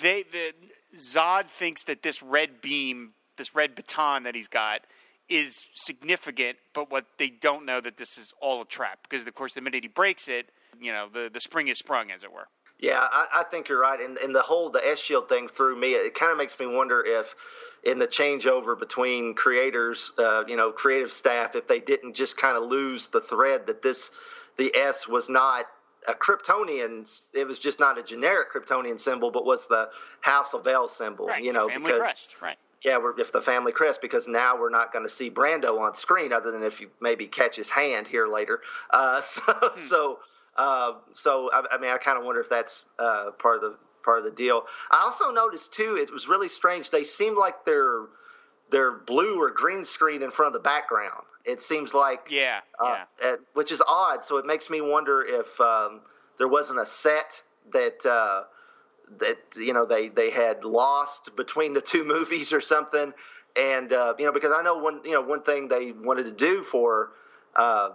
they 0.00 0.24
the 0.30 0.52
Zod 0.96 1.46
thinks 1.48 1.84
that 1.84 2.02
this 2.02 2.22
red 2.22 2.60
beam, 2.60 3.12
this 3.36 3.54
red 3.54 3.74
baton 3.74 4.22
that 4.24 4.34
he's 4.34 4.48
got, 4.48 4.82
is 5.28 5.66
significant, 5.74 6.58
but 6.72 6.90
what 6.90 7.06
they 7.18 7.28
don't 7.28 7.64
know 7.64 7.80
that 7.80 7.96
this 7.96 8.18
is 8.18 8.32
all 8.40 8.62
a 8.62 8.66
trap 8.66 9.00
because, 9.08 9.26
of 9.26 9.34
course, 9.34 9.54
the 9.54 9.60
minute 9.60 9.82
he 9.82 9.88
breaks 9.88 10.28
it, 10.28 10.50
you 10.80 10.92
know, 10.92 11.08
the 11.12 11.30
the 11.32 11.40
spring 11.40 11.68
is 11.68 11.78
sprung, 11.78 12.10
as 12.10 12.24
it 12.24 12.32
were. 12.32 12.48
Yeah, 12.80 12.98
I, 13.00 13.26
I 13.36 13.44
think 13.44 13.68
you're 13.68 13.80
right, 13.80 14.00
and, 14.00 14.18
and 14.18 14.34
the 14.34 14.42
whole 14.42 14.68
the 14.68 14.86
S 14.86 14.98
shield 14.98 15.28
thing 15.28 15.48
threw 15.48 15.76
me. 15.76 15.92
It 15.92 16.14
kind 16.14 16.32
of 16.32 16.38
makes 16.38 16.58
me 16.58 16.66
wonder 16.66 17.02
if, 17.06 17.34
in 17.84 17.98
the 17.98 18.06
changeover 18.06 18.78
between 18.78 19.34
creators, 19.34 20.12
uh, 20.18 20.44
you 20.46 20.56
know, 20.56 20.72
creative 20.72 21.12
staff, 21.12 21.54
if 21.54 21.68
they 21.68 21.78
didn't 21.78 22.14
just 22.14 22.36
kind 22.36 22.56
of 22.56 22.64
lose 22.64 23.08
the 23.08 23.20
thread 23.20 23.68
that 23.68 23.82
this, 23.82 24.10
the 24.56 24.74
S 24.74 25.06
was 25.06 25.28
not 25.28 25.66
a 26.08 26.14
Kryptonian. 26.14 27.08
It 27.32 27.46
was 27.46 27.58
just 27.58 27.78
not 27.78 27.96
a 27.96 28.02
generic 28.02 28.52
Kryptonian 28.52 29.00
symbol, 29.00 29.30
but 29.30 29.44
was 29.46 29.68
the 29.68 29.88
House 30.20 30.52
of 30.52 30.66
El 30.66 30.88
symbol. 30.88 31.28
Right, 31.28 31.44
you 31.44 31.52
know, 31.52 31.68
because 31.68 32.00
crest, 32.00 32.36
right? 32.42 32.58
Yeah, 32.84 32.98
we're, 32.98 33.18
if 33.18 33.32
the 33.32 33.40
family 33.40 33.72
crest, 33.72 34.02
because 34.02 34.28
now 34.28 34.58
we're 34.58 34.70
not 34.70 34.92
going 34.92 35.04
to 35.04 35.10
see 35.10 35.30
Brando 35.30 35.80
on 35.80 35.94
screen, 35.94 36.32
other 36.32 36.50
than 36.50 36.62
if 36.62 36.80
you 36.80 36.90
maybe 37.00 37.26
catch 37.26 37.56
his 37.56 37.70
hand 37.70 38.06
here 38.06 38.26
later. 38.26 38.60
Uh, 38.90 39.20
so, 39.22 39.42
hmm. 39.46 39.80
so, 39.80 40.18
uh, 40.56 40.92
so 41.12 41.50
I, 41.52 41.64
I, 41.72 41.78
mean, 41.78 41.90
I 41.90 41.96
kind 41.96 42.18
of 42.18 42.24
wonder 42.24 42.40
if 42.40 42.50
that's 42.50 42.84
uh, 42.98 43.30
part 43.38 43.56
of 43.56 43.62
the 43.62 43.76
part 44.04 44.18
of 44.18 44.24
the 44.24 44.30
deal. 44.30 44.64
I 44.90 45.00
also 45.02 45.32
noticed 45.32 45.72
too, 45.72 45.96
it 45.96 46.12
was 46.12 46.28
really 46.28 46.48
strange. 46.48 46.90
They 46.90 47.04
seemed 47.04 47.38
like 47.38 47.64
they're 47.64 48.02
they're 48.70 48.92
blue 48.92 49.40
or 49.40 49.50
green 49.50 49.84
screen 49.84 50.22
in 50.22 50.30
front 50.30 50.48
of 50.48 50.52
the 50.52 50.64
background. 50.64 51.24
It 51.44 51.60
seems 51.60 51.94
like 51.94 52.28
yeah, 52.30 52.60
uh, 52.78 53.04
yeah. 53.20 53.32
At, 53.32 53.38
which 53.54 53.72
is 53.72 53.82
odd. 53.86 54.24
So 54.24 54.36
it 54.36 54.46
makes 54.46 54.68
me 54.70 54.80
wonder 54.80 55.22
if 55.22 55.60
um, 55.60 56.02
there 56.38 56.48
wasn't 56.48 56.80
a 56.80 56.86
set 56.86 57.42
that 57.72 58.04
uh, 58.04 58.44
that 59.18 59.38
you 59.56 59.72
know 59.72 59.86
they 59.86 60.08
they 60.08 60.30
had 60.30 60.64
lost 60.64 61.36
between 61.36 61.74
the 61.74 61.80
two 61.80 62.04
movies 62.16 62.52
or 62.52 62.60
something. 62.60 63.12
And 63.56 63.92
uh, 63.92 64.14
you 64.18 64.24
know 64.24 64.32
because 64.32 64.52
I 64.56 64.62
know 64.62 64.78
one 64.78 65.00
you 65.04 65.12
know 65.12 65.22
one 65.22 65.42
thing 65.42 65.68
they 65.68 65.92
wanted 65.92 66.24
to 66.24 66.32
do 66.32 66.62
for 66.64 67.12
uh, 67.54 67.90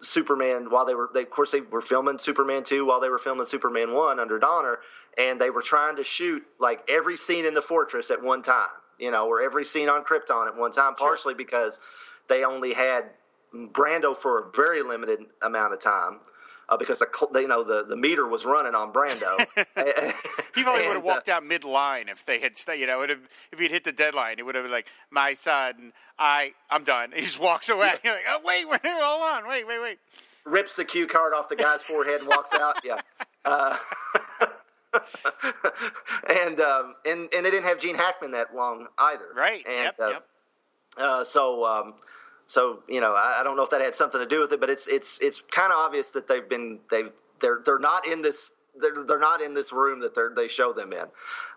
Superman 0.00 0.70
while 0.70 0.84
they 0.84 0.94
were 0.94 1.10
they 1.14 1.22
of 1.22 1.30
course 1.30 1.52
they 1.52 1.60
were 1.60 1.80
filming 1.80 2.18
Superman 2.18 2.64
two 2.64 2.84
while 2.84 3.00
they 3.00 3.08
were 3.08 3.18
filming 3.18 3.46
Superman 3.46 3.94
one 3.94 4.18
under 4.18 4.38
Donner 4.38 4.80
and 5.16 5.40
they 5.40 5.50
were 5.50 5.62
trying 5.62 5.96
to 5.96 6.04
shoot 6.04 6.44
like 6.58 6.82
every 6.88 7.16
scene 7.16 7.46
in 7.46 7.54
the 7.54 7.62
fortress 7.62 8.10
at 8.10 8.20
one 8.20 8.42
time 8.42 8.66
you 8.98 9.10
know, 9.10 9.26
or 9.26 9.42
every 9.42 9.64
scene 9.64 9.88
on 9.88 10.04
Krypton 10.04 10.46
at 10.46 10.56
one 10.56 10.72
time, 10.72 10.94
partially 10.94 11.32
sure. 11.32 11.38
because 11.38 11.80
they 12.28 12.44
only 12.44 12.72
had 12.72 13.04
Brando 13.54 14.16
for 14.16 14.40
a 14.40 14.50
very 14.52 14.82
limited 14.82 15.20
amount 15.42 15.72
of 15.72 15.80
time. 15.80 16.20
Uh, 16.68 16.76
because 16.76 16.98
the 16.98 17.06
you 17.34 17.48
know 17.48 17.62
the, 17.62 17.84
the 17.84 17.96
meter 17.96 18.26
was 18.26 18.44
running 18.44 18.74
on 18.74 18.92
Brando. 18.92 19.38
he 20.54 20.62
probably 20.62 20.86
would 20.86 20.94
have 20.94 21.04
walked 21.04 21.28
uh, 21.28 21.34
out 21.34 21.44
mid 21.44 21.64
line 21.64 22.08
if 22.08 22.24
they 22.24 22.40
had 22.40 22.56
stayed. 22.56 22.80
You 22.80 22.86
know, 22.86 23.02
if 23.02 23.18
he'd 23.58 23.70
hit 23.70 23.84
the 23.84 23.92
deadline, 23.92 24.38
it 24.38 24.46
would 24.46 24.54
have 24.54 24.64
been 24.64 24.72
like, 24.72 24.88
"My 25.10 25.34
son, 25.34 25.92
I, 26.18 26.54
I'm 26.70 26.84
done." 26.84 27.12
He 27.14 27.20
just 27.20 27.38
walks 27.38 27.68
away. 27.68 27.92
You're 28.04 28.14
like, 28.14 28.24
"Oh 28.28 28.40
wait, 28.44 28.68
wait, 28.68 28.80
hold 28.84 29.22
on, 29.22 29.48
wait, 29.48 29.66
wait, 29.66 29.80
wait." 29.80 29.98
Rips 30.44 30.76
the 30.76 30.84
cue 30.84 31.06
card 31.06 31.32
off 31.34 31.48
the 31.48 31.56
guy's 31.56 31.82
forehead 31.82 32.20
and 32.20 32.28
walks 32.28 32.52
out. 32.54 32.76
Yeah. 32.84 33.00
Uh, 33.46 33.76
and 36.30 36.60
um, 36.60 36.94
and 37.04 37.28
and 37.34 37.44
they 37.44 37.50
didn't 37.50 37.64
have 37.64 37.78
Gene 37.78 37.94
Hackman 37.94 38.30
that 38.30 38.54
long 38.54 38.86
either. 38.96 39.26
Right. 39.36 39.62
And 39.66 39.84
yep, 39.84 39.96
uh, 40.00 40.08
yep. 40.08 40.22
Uh, 40.96 41.24
so 41.24 41.64
um, 41.66 41.94
so 42.46 42.80
you 42.88 43.00
know 43.00 43.12
I, 43.12 43.38
I, 43.40 43.44
don't 43.44 43.56
know 43.56 43.62
if 43.62 43.70
that 43.70 43.80
had 43.80 43.94
something 43.94 44.20
to 44.20 44.26
do 44.26 44.40
with 44.40 44.52
it, 44.52 44.60
but 44.60 44.70
it's 44.70 44.86
it's 44.86 45.20
it's 45.20 45.40
kind 45.50 45.72
of 45.72 45.78
obvious 45.78 46.10
that 46.10 46.28
they've 46.28 46.48
been 46.48 46.78
they 46.90 47.04
they're 47.40 47.60
they're 47.64 47.78
not 47.78 48.06
in 48.06 48.22
this 48.22 48.52
they're 48.80 49.04
they're 49.04 49.18
not 49.18 49.40
in 49.40 49.54
this 49.54 49.72
room 49.72 50.00
that 50.00 50.14
they 50.14 50.22
they 50.36 50.48
show 50.48 50.72
them 50.72 50.92
in. 50.92 51.04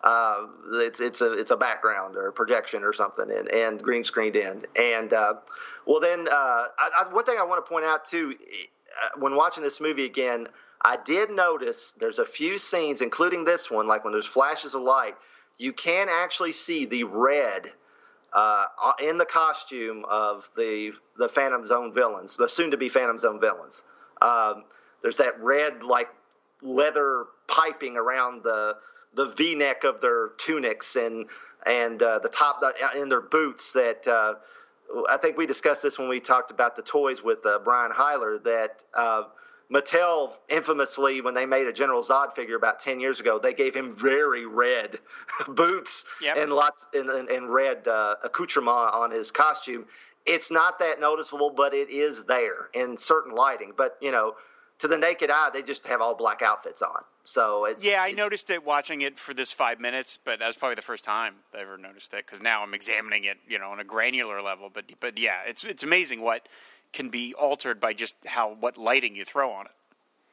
Uh, 0.04 0.48
it's 0.74 1.00
it's 1.00 1.22
a 1.22 1.34
it's 1.34 1.52
a 1.52 1.58
background 1.58 2.16
or 2.16 2.28
a 2.28 2.34
projection 2.34 2.84
or 2.84 2.94
something, 2.94 3.30
and 3.30 3.50
and 3.52 3.82
green 3.82 4.04
screened 4.04 4.36
in. 4.36 4.66
And 4.76 5.14
uh, 5.14 5.36
well, 5.86 6.00
then 6.00 6.28
uh, 6.30 6.68
I, 6.78 6.90
I, 7.06 7.14
one 7.14 7.26
thing 7.26 7.38
I 7.40 7.44
want 7.44 7.66
to 7.66 7.70
point 7.70 7.86
out 7.86 8.06
too, 8.06 8.36
uh, 9.04 9.20
when 9.20 9.36
watching 9.36 9.64
this 9.64 9.82
movie 9.82 10.06
again, 10.06 10.48
I 10.82 10.98
did 10.98 11.32
notice 11.32 11.94
there's 11.98 12.20
a 12.20 12.26
few 12.26 12.60
scenes, 12.60 13.02
including 13.02 13.44
this 13.44 13.72
one, 13.72 13.88
like 13.88 14.04
when 14.04 14.14
there's 14.14 14.28
flashes 14.28 14.76
of 14.76 14.82
light, 14.82 15.16
you 15.58 15.74
can 15.74 16.08
actually 16.10 16.54
see 16.54 16.86
the 16.86 17.04
red 17.04 17.72
uh, 18.34 18.66
in 19.02 19.18
the 19.18 19.26
costume 19.26 20.06
of 20.10 20.50
the 20.56 20.94
the 21.18 21.30
Phantom 21.30 21.66
Zone 21.66 21.94
villains, 21.94 22.38
the 22.38 22.48
soon-to-be 22.48 22.90
Phantom 22.90 23.20
Zone 23.20 23.40
villains. 23.40 23.84
Um, 24.22 24.66
there's 25.02 25.18
that 25.18 25.40
red 25.42 25.84
like 25.84 26.10
leather 26.62 27.26
piping 27.48 27.98
around 27.98 28.44
the 28.44 28.78
the 29.14 29.32
V-neck 29.32 29.84
of 29.84 30.02
their 30.02 30.30
tunics 30.38 30.96
and 30.96 31.26
and 31.66 32.02
uh, 32.02 32.20
the 32.20 32.30
top 32.30 32.62
uh, 32.64 33.00
in 33.00 33.10
their 33.10 33.22
boots 33.22 33.72
that. 33.74 34.08
Uh, 34.08 34.36
I 35.10 35.18
think 35.18 35.36
we 35.36 35.46
discussed 35.46 35.84
this 35.84 36.00
when 36.00 36.08
we 36.08 36.22
talked 36.22 36.50
about 36.50 36.78
the 36.78 36.82
toys 36.82 37.22
with 37.22 37.46
uh, 37.46 37.60
Brian 37.62 37.92
Heiler 37.92 38.42
that 38.46 38.86
uh, 38.94 39.24
Mattel 39.72 40.38
infamously, 40.48 41.20
when 41.20 41.34
they 41.34 41.46
made 41.46 41.68
a 41.68 41.74
General 41.74 42.02
Zod 42.02 42.34
figure 42.34 42.56
about 42.56 42.80
ten 42.80 43.00
years 43.00 43.20
ago, 43.20 43.38
they 43.38 43.54
gave 43.54 43.76
him 43.76 43.94
very 43.94 44.46
red 44.46 45.00
boots 45.48 46.06
yep. 46.22 46.38
and 46.38 46.52
lots 46.52 46.88
and, 46.94 47.10
and, 47.10 47.30
and 47.30 47.54
red 47.54 47.88
uh, 47.88 48.16
accoutrement 48.24 48.94
on 48.94 49.12
his 49.12 49.30
costume. 49.32 49.86
It's 50.26 50.52
not 50.52 50.80
that 50.80 51.00
noticeable, 51.00 51.50
but 51.50 51.74
it 51.74 51.90
is 51.90 52.24
there 52.26 52.70
in 52.74 52.98
certain 52.98 53.34
lighting. 53.34 53.74
But 53.76 53.98
you 54.02 54.12
know, 54.12 54.36
to 54.80 54.88
the 54.88 54.98
naked 54.98 55.30
eye, 55.32 55.50
they 55.52 55.62
just 55.62 55.86
have 55.88 56.02
all 56.02 56.16
black 56.16 56.42
outfits 56.42 56.82
on. 56.82 57.02
So 57.24 57.66
it's, 57.66 57.84
yeah, 57.84 58.02
I 58.02 58.12
noticed 58.12 58.50
it 58.50 58.64
watching 58.64 59.02
it 59.02 59.20
for 59.20 59.34
this 59.34 59.52
five 59.52 59.82
minutes, 59.82 60.18
but 60.24 60.40
that 60.40 60.48
was 60.48 60.56
probably 60.56 60.76
the 60.76 60.82
first 60.82 61.04
time 61.04 61.36
I 61.54 61.60
ever 61.60 61.78
noticed 61.78 62.14
it 62.14 62.26
because 62.26 62.42
now 62.42 62.64
I'm 62.64 62.74
examining 62.74 63.26
it, 63.26 63.40
you 63.46 63.60
know, 63.60 63.70
on 63.72 63.82
a 63.82 63.84
granular 63.84 64.42
level. 64.42 64.70
But 64.74 64.86
but 65.02 65.20
yeah, 65.20 65.40
it's 65.46 65.66
it's 65.66 65.84
amazing 65.84 66.22
what 66.22 66.48
can 66.98 67.10
be 67.10 67.32
altered 67.36 67.80
by 67.80 67.94
just 67.94 68.18
how 68.26 68.56
what 68.60 68.76
lighting 68.76 69.16
you 69.16 69.24
throw 69.24 69.52
on 69.52 69.68
it. 69.68 69.72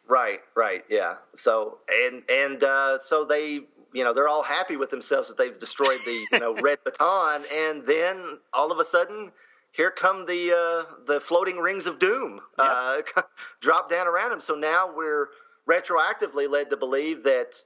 Right, 0.09 0.41
right, 0.57 0.83
yeah. 0.89 1.17
So 1.37 1.79
and 1.91 2.23
and 2.31 2.65
uh, 2.65 2.99
so 3.01 3.25
they, 3.27 3.61
you 3.93 4.03
know, 4.03 4.15
they're 4.15 4.29
all 4.29 4.43
happy 4.43 4.77
with 4.77 4.89
themselves 4.89 5.29
that 5.29 5.37
they've 5.37 5.59
destroyed 5.59 5.99
the 6.07 6.27
you 6.33 6.39
know 6.41 6.55
red 6.63 6.79
baton, 6.83 7.43
and 7.53 7.85
then 7.85 8.39
all 8.55 8.73
of 8.73 8.79
a 8.79 8.85
sudden, 8.85 9.31
here 9.73 9.91
come 9.91 10.25
the 10.25 10.53
uh, 10.53 10.95
the 11.07 11.21
floating 11.21 11.59
rings 11.59 11.85
of 11.85 11.99
doom 11.99 12.41
yep. 12.59 12.67
uh, 12.67 13.03
drop 13.61 13.91
down 13.91 14.07
around 14.07 14.31
them. 14.31 14.41
So 14.41 14.55
now 14.55 14.91
we're 14.95 15.29
retroactively 15.69 16.49
led 16.49 16.71
to 16.71 16.79
believe 16.79 17.25
that 17.25 17.63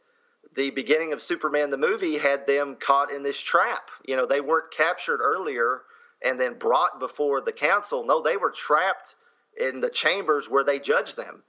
the 0.56 0.70
beginning 0.70 1.12
of 1.12 1.22
Superman 1.22 1.70
the 1.70 1.78
movie 1.78 2.18
had 2.18 2.48
them 2.48 2.76
caught 2.80 3.12
in 3.12 3.22
this 3.22 3.38
trap. 3.38 3.90
You 4.06 4.16
know, 4.16 4.26
they 4.26 4.40
weren't 4.40 4.72
captured 4.72 5.20
earlier 5.20 5.82
and 6.24 6.40
then 6.40 6.58
brought 6.58 6.98
before 7.00 7.40
the 7.40 7.52
council. 7.52 8.04
No, 8.04 8.22
they 8.22 8.36
were 8.36 8.50
trapped 8.50 9.14
in 9.58 9.80
the 9.80 9.90
chambers 9.90 10.48
where 10.48 10.64
they 10.64 10.78
judged 10.78 11.16
them. 11.16 11.42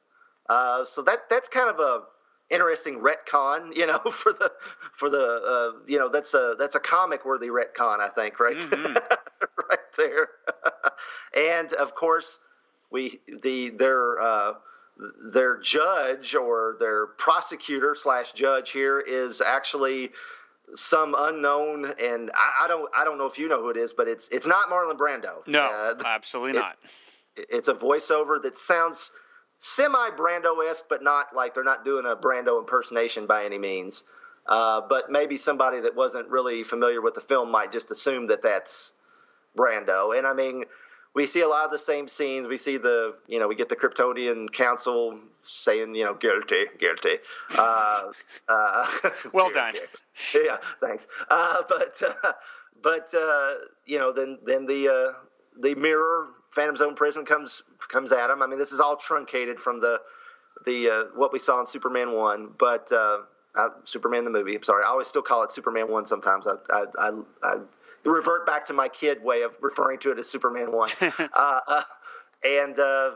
Uh, 0.50 0.84
so 0.86 1.02
that 1.04 1.20
that's 1.30 1.48
kind 1.48 1.70
of 1.70 1.80
a 1.80 2.04
interesting 2.50 3.00
retcon, 3.02 3.76
you 3.76 3.86
know, 3.86 4.00
for 4.12 4.34
the 4.34 4.52
for 4.98 5.10
the 5.10 5.18
uh, 5.18 5.80
you 5.88 6.00
know 6.00 6.10
that's 6.10 6.34
a 6.34 6.56
that's 6.58 6.76
a 6.76 6.80
comic 6.80 7.26
worthy 7.26 7.50
retcon, 7.50 8.00
I 8.00 8.10
think, 8.10 8.40
right? 8.40 8.58
Mm-hmm. 8.58 8.94
right. 9.70 9.80
there. 9.98 10.30
and 11.36 11.74
of 11.74 11.96
course, 11.96 12.40
we 12.92 13.20
the 13.44 13.70
their 13.72 14.20
uh, 14.22 14.54
their 15.32 15.60
judge 15.60 16.36
or 16.36 16.78
their 16.80 17.08
prosecutor 17.08 17.96
slash 17.96 18.34
judge 18.34 18.72
here 18.72 19.00
is 19.00 19.42
actually 19.42 20.12
some 20.76 21.16
unknown, 21.18 21.94
and 22.02 22.32
I, 22.34 22.66
I, 22.66 22.68
don't 22.68 22.90
I 22.96 23.06
don't 23.06 23.18
know 23.18 23.26
if 23.26 23.38
you 23.38 23.48
know 23.48 23.62
who 23.62 23.70
it 23.70 23.78
is, 23.78 23.94
but 23.94 24.08
it's 24.08 24.30
it's 24.30 24.48
not 24.48 24.70
Marlon 24.70 24.98
Brando. 24.98 25.46
No, 25.48 25.62
uh, 25.62 25.96
absolutely 26.06 26.58
it, 26.58 26.62
not. 26.62 26.78
It's 27.36 27.68
a 27.68 27.74
voiceover 27.74 28.42
that 28.44 28.58
sounds 28.58 29.12
semi 29.60 30.10
Brando 30.12 30.70
esque, 30.70 30.86
but 30.90 31.04
not 31.04 31.36
like 31.36 31.54
they're 31.54 31.64
not 31.64 31.86
doing 31.86 32.06
a 32.06 32.16
Brando 32.16 32.60
impersonation 32.60 33.26
by 33.28 33.46
any 33.46 33.58
means. 33.58 34.04
Uh, 34.48 34.82
but 34.90 35.12
maybe 35.12 35.38
somebody 35.38 35.82
that 35.82 35.96
wasn't 35.96 36.28
really 36.28 36.64
familiar 36.64 37.02
with 37.02 37.14
the 37.14 37.22
film 37.22 37.52
might 37.52 37.72
just 37.72 37.92
assume 37.92 38.28
that 38.28 38.42
that's 38.42 38.94
Brando. 39.56 40.18
And 40.18 40.26
I 40.26 40.34
mean, 40.34 40.64
we 41.16 41.26
see 41.26 41.42
a 41.42 41.48
lot 41.48 41.66
of 41.66 41.72
the 41.72 41.80
same 41.80 42.08
scenes. 42.08 42.48
We 42.48 42.58
see 42.58 42.78
the, 42.78 43.16
you 43.28 43.40
know, 43.40 43.48
we 43.48 43.56
get 43.56 43.70
the 43.70 43.76
Kryptonian 43.76 44.52
Council 44.52 45.20
saying, 45.44 45.96
you 45.96 46.06
know, 46.06 46.14
guilty, 46.14 46.66
guilty. 46.80 47.18
Uh, 47.58 48.12
uh, 48.48 48.88
well 49.34 49.50
done. 49.52 49.74
yeah, 50.34 50.58
thanks. 50.80 51.08
Uh, 51.30 51.62
but, 51.68 52.02
uh, 52.04 52.32
but 52.82 53.14
uh, 53.14 53.54
you 53.86 53.98
know, 53.98 54.12
then 54.12 54.38
then 54.46 54.66
the 54.66 55.16
the 55.60 55.76
mirror 55.76 56.28
Phantom 56.52 56.76
Zone 56.76 56.96
prison 56.96 57.26
comes 57.26 57.64
comes 57.90 58.12
at 58.12 58.30
him. 58.30 58.42
I 58.42 58.48
mean, 58.48 58.60
this 58.60 58.72
is 58.72 58.80
all 58.80 58.96
truncated 58.96 59.60
from 59.60 59.82
the 59.82 60.00
the 60.66 61.10
what 61.16 61.34
we 61.34 61.40
saw 61.40 61.60
in 61.60 61.66
Superman 61.66 62.14
one, 62.14 62.52
but. 62.58 62.92
Superman 63.84 64.24
the 64.24 64.32
movie. 64.32 64.56
I'm 64.56 64.64
sorry. 64.64 64.86
I 64.86 64.88
always 64.88 65.08
still 65.08 65.24
call 65.24 65.44
it 65.44 65.52
Superman 65.52 65.92
one. 65.92 66.06
Sometimes 66.06 66.48
I, 66.48 66.54
I, 66.70 66.86
I, 66.98 67.12
I 67.44 67.56
revert 68.04 68.46
back 68.46 68.66
to 68.68 68.74
my 68.74 68.88
kid 68.88 69.24
way 69.24 69.42
of 69.42 69.52
referring 69.62 70.00
to 70.00 70.12
it 70.12 70.20
as 70.20 70.30
Superman 70.30 70.72
one. 70.72 70.90
uh, 71.02 71.60
uh, 71.68 71.84
and 72.46 72.78
uh, 72.80 73.12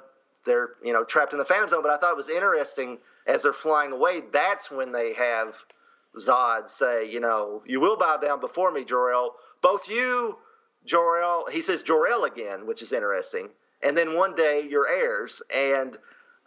they're 0.45 0.71
you 0.83 0.93
know 0.93 1.03
trapped 1.03 1.33
in 1.33 1.39
the 1.39 1.45
Phantom 1.45 1.69
Zone. 1.69 1.83
But 1.83 1.91
I 1.91 1.97
thought 1.97 2.11
it 2.11 2.17
was 2.17 2.29
interesting 2.29 2.97
as 3.27 3.43
they're 3.43 3.53
flying 3.53 3.91
away. 3.91 4.21
That's 4.31 4.69
when 4.69 4.91
they 4.91 5.13
have 5.13 5.55
Zod 6.17 6.69
say, 6.69 7.09
you 7.09 7.19
know, 7.19 7.63
you 7.65 7.79
will 7.79 7.97
bow 7.97 8.17
down 8.17 8.39
before 8.39 8.71
me, 8.71 8.83
Jor 8.83 9.13
El. 9.13 9.35
Both 9.61 9.89
you, 9.89 10.37
Jor 10.85 11.21
El. 11.21 11.47
He 11.47 11.61
says 11.61 11.83
Jor 11.83 12.07
El 12.07 12.25
again, 12.25 12.67
which 12.67 12.81
is 12.81 12.91
interesting. 12.91 13.49
And 13.81 13.97
then 13.97 14.15
one 14.15 14.35
day 14.35 14.65
you're 14.69 14.87
heirs. 14.87 15.41
And 15.53 15.97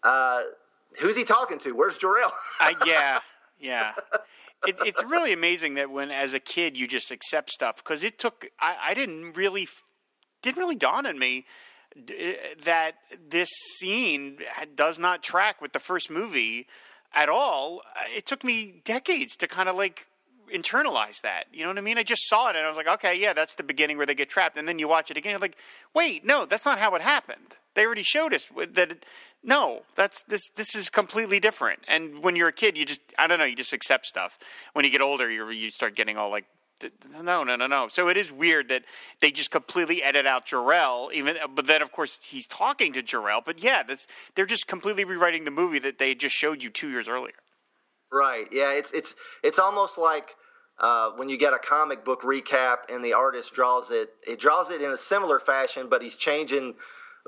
uh, 0.03 0.43
who's 1.01 1.17
he 1.17 1.25
talking 1.25 1.59
to? 1.61 1.73
Where's 1.73 1.99
Jor 1.99 2.19
El? 2.19 2.33
yeah, 2.87 3.21
yeah 3.59 3.93
it, 4.67 4.77
it's 4.85 5.05
really 5.05 5.33
amazing 5.33 5.75
that 5.75 5.91
when, 5.91 6.11
as 6.11 6.33
a 6.35 6.41
kid, 6.41 6.77
you 6.77 6.87
just 6.87 7.11
accept 7.11 7.51
stuff 7.51 7.77
because 7.77 8.03
it 8.03 8.19
took. 8.19 8.47
I, 8.61 8.77
I 8.89 8.95
didn't 8.95 9.37
really 9.37 9.69
didn't 10.43 10.59
really 10.59 10.77
dawn 10.77 11.07
on 11.07 11.19
me 11.19 11.45
eh, 11.97 12.35
that 12.65 12.93
this 13.29 13.51
scene 13.51 14.39
does 14.75 14.99
not 14.99 15.23
track 15.23 15.61
with 15.61 15.73
the 15.73 15.81
first 15.81 16.11
movie 16.11 16.67
at 17.15 17.29
all. 17.29 17.83
It 18.17 18.27
took 18.27 18.45
me 18.45 18.81
decades 18.85 19.37
to 19.37 19.49
kind 19.49 19.69
of 19.69 19.77
like 19.77 20.07
internalize 20.53 21.21
that. 21.23 21.45
You 21.53 21.63
know 21.63 21.69
what 21.69 21.79
I 21.79 21.83
mean? 21.83 21.99
I 21.99 22.03
just 22.03 22.29
saw 22.29 22.49
it 22.49 22.57
and 22.57 22.65
I 22.65 22.69
was 22.69 22.77
like, 22.77 22.89
okay, 22.89 23.19
yeah, 23.19 23.33
that's 23.33 23.55
the 23.55 23.63
beginning 23.63 23.97
where 23.97 24.07
they 24.07 24.15
get 24.15 24.29
trapped. 24.29 24.57
And 24.57 24.67
then 24.67 24.79
you 24.79 24.89
watch 24.89 25.11
it 25.11 25.17
again, 25.17 25.31
you're 25.31 25.41
like, 25.41 25.57
wait, 25.95 26.25
no, 26.25 26.47
that's 26.47 26.65
not 26.65 26.79
how 26.79 26.95
it 26.95 27.03
happened. 27.03 27.59
They 27.75 27.85
already 27.85 28.03
showed 28.03 28.33
us 28.33 28.47
that. 28.57 29.05
no, 29.45 29.83
that's 29.95 30.23
this. 30.23 30.49
This 30.51 30.75
is 30.75 30.89
completely 30.89 31.39
different. 31.39 31.81
And 31.87 32.23
when 32.23 32.35
you're 32.35 32.49
a 32.49 32.53
kid, 32.53 32.79
you 32.79 32.87
just 32.87 33.03
I 33.19 33.27
don't 33.27 33.39
know. 33.39 33.45
You 33.45 33.55
just 33.55 33.75
accept 33.75 34.07
stuff. 34.07 34.39
When 34.73 34.85
you 34.85 34.91
get 34.91 35.03
older, 35.03 35.31
you 35.31 35.49
you 35.51 35.71
start 35.71 35.95
getting 35.95 36.17
all 36.17 36.31
like 36.31 36.47
no, 37.23 37.43
no, 37.43 37.57
no, 37.57 37.67
no. 37.67 37.89
So 37.89 38.09
it 38.09 38.17
is 38.17 38.31
weird 38.31 38.69
that 38.69 38.85
they 39.21 39.31
just 39.31 39.51
completely 39.51 40.03
edit 40.03 40.27
out 40.27 40.47
Jor-El, 40.47 41.11
even. 41.13 41.37
But 41.55 41.67
then, 41.67 41.83
of 41.83 41.93
course, 41.93 42.21
he's 42.23 42.47
talking 42.47 42.93
to 42.93 43.03
Jor-El. 43.03 43.43
But 43.43 43.63
yeah, 43.63 43.83
that's 43.83 44.07
they're 44.35 44.47
just 44.47 44.67
completely 44.67 45.05
rewriting 45.05 45.45
the 45.45 45.51
movie 45.51 45.79
that 45.81 45.99
they 45.99 46.15
just 46.15 46.35
showed 46.35 46.63
you 46.63 46.71
two 46.71 46.91
years 46.91 47.09
earlier. 47.09 47.35
Right. 48.17 48.49
Yeah. 48.51 48.73
It's 48.73 48.93
it's 48.93 49.15
it's 49.43 49.59
almost 49.59 49.99
like 49.99 50.35
uh, 50.79 51.11
when 51.17 51.29
you 51.29 51.39
get 51.39 51.55
a 51.55 51.59
comic 51.59 52.05
book 52.05 52.23
recap 52.23 52.91
and 52.91 53.05
the 53.05 53.15
artist 53.15 53.55
draws 53.55 53.91
it. 53.91 54.11
It 54.27 54.39
draws 54.39 54.71
it 54.71 54.81
in 54.83 54.91
a 54.91 54.99
similar 54.99 55.41
fashion, 55.41 55.89
but 55.89 56.03
he's 56.03 56.17
changing 56.17 56.75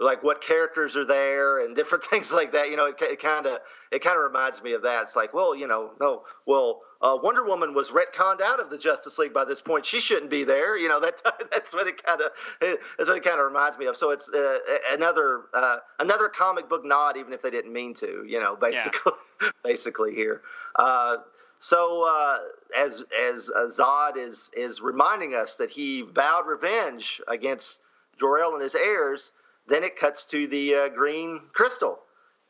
like 0.01 0.23
what 0.23 0.41
characters 0.41 0.97
are 0.97 1.05
there 1.05 1.65
and 1.65 1.75
different 1.75 2.05
things 2.11 2.33
like 2.33 2.53
that. 2.53 2.71
You 2.71 2.77
know, 2.77 2.87
it 2.87 3.21
kind 3.21 3.47
of 3.47 3.59
it 3.91 4.03
kind 4.03 4.17
of 4.17 4.25
reminds 4.25 4.63
me 4.63 4.73
of 4.73 4.83
that. 4.83 5.03
It's 5.03 5.17
like, 5.17 5.33
well, 5.33 5.55
you 5.55 5.67
know, 5.67 5.93
no, 6.01 6.25
well, 6.47 6.83
uh, 7.01 7.17
Wonder 7.23 7.45
Woman 7.45 7.75
was 7.75 7.91
retconned 7.91 8.41
out 8.41 8.61
of 8.61 8.71
the 8.71 8.79
Justice 8.79 9.19
League 9.19 9.33
by 9.33 9.45
this 9.45 9.61
point. 9.61 9.87
She 9.87 10.01
shouldn't 10.01 10.31
be 10.31 10.45
there. 10.45 10.77
You 10.77 10.89
know, 10.89 11.01
that 11.01 11.23
that's 11.51 11.75
what 11.75 11.87
it 11.87 12.03
kind 12.03 12.21
of 12.21 12.31
that's 12.61 13.09
what 13.09 13.17
it 13.17 13.25
kind 13.25 13.41
of 13.41 13.47
reminds 13.47 13.79
me 13.79 13.87
of. 13.87 13.97
So 13.97 14.11
it's 14.11 14.29
uh, 14.29 14.59
another 14.93 15.45
uh, 15.55 15.79
another 15.99 16.29
comic 16.29 16.69
book 16.69 16.85
nod, 16.85 17.17
even 17.17 17.33
if 17.33 17.43
they 17.43 17.51
didn't 17.51 17.73
mean 17.73 17.95
to. 17.95 18.25
You 18.27 18.41
know, 18.41 18.57
basically, 18.57 19.13
yeah. 19.41 19.51
basically 19.65 20.15
here. 20.15 20.43
Uh, 20.79 21.17
so 21.59 22.05
uh, 22.09 22.39
as 22.77 23.03
as 23.21 23.51
Zod 23.69 24.17
is 24.17 24.51
is 24.57 24.81
reminding 24.81 25.35
us 25.35 25.57
that 25.57 25.71
he 25.71 26.03
vowed 26.03 26.47
revenge 26.47 27.21
against 27.27 27.81
Jor-El 28.19 28.55
and 28.55 28.63
his 28.63 28.77
heirs, 28.77 29.33
then 29.67 29.83
it 29.83 29.97
cuts 29.97 30.25
to 30.27 30.47
the 30.47 30.75
uh, 30.75 30.89
green 30.89 31.41
crystal, 31.53 31.99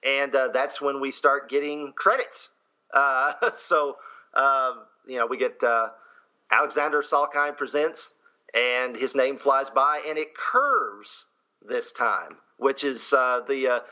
and 0.04 0.34
uh, 0.36 0.48
that's 0.48 0.80
when 0.80 1.00
we 1.00 1.10
start 1.10 1.48
getting 1.48 1.92
credits. 1.96 2.50
Uh, 2.92 3.32
so 3.54 3.96
um, 4.34 4.82
you 5.06 5.18
know 5.18 5.26
we 5.26 5.38
get 5.38 5.62
uh, 5.62 5.88
Alexander 6.52 7.00
Salkind 7.00 7.56
presents, 7.56 8.12
and 8.54 8.94
his 8.94 9.14
name 9.14 9.38
flies 9.38 9.70
by, 9.70 10.02
and 10.06 10.18
it 10.18 10.36
curves 10.36 11.26
this 11.66 11.92
time, 11.92 12.36
which 12.58 12.84
is 12.84 13.14
uh, 13.14 13.40
the 13.48 13.82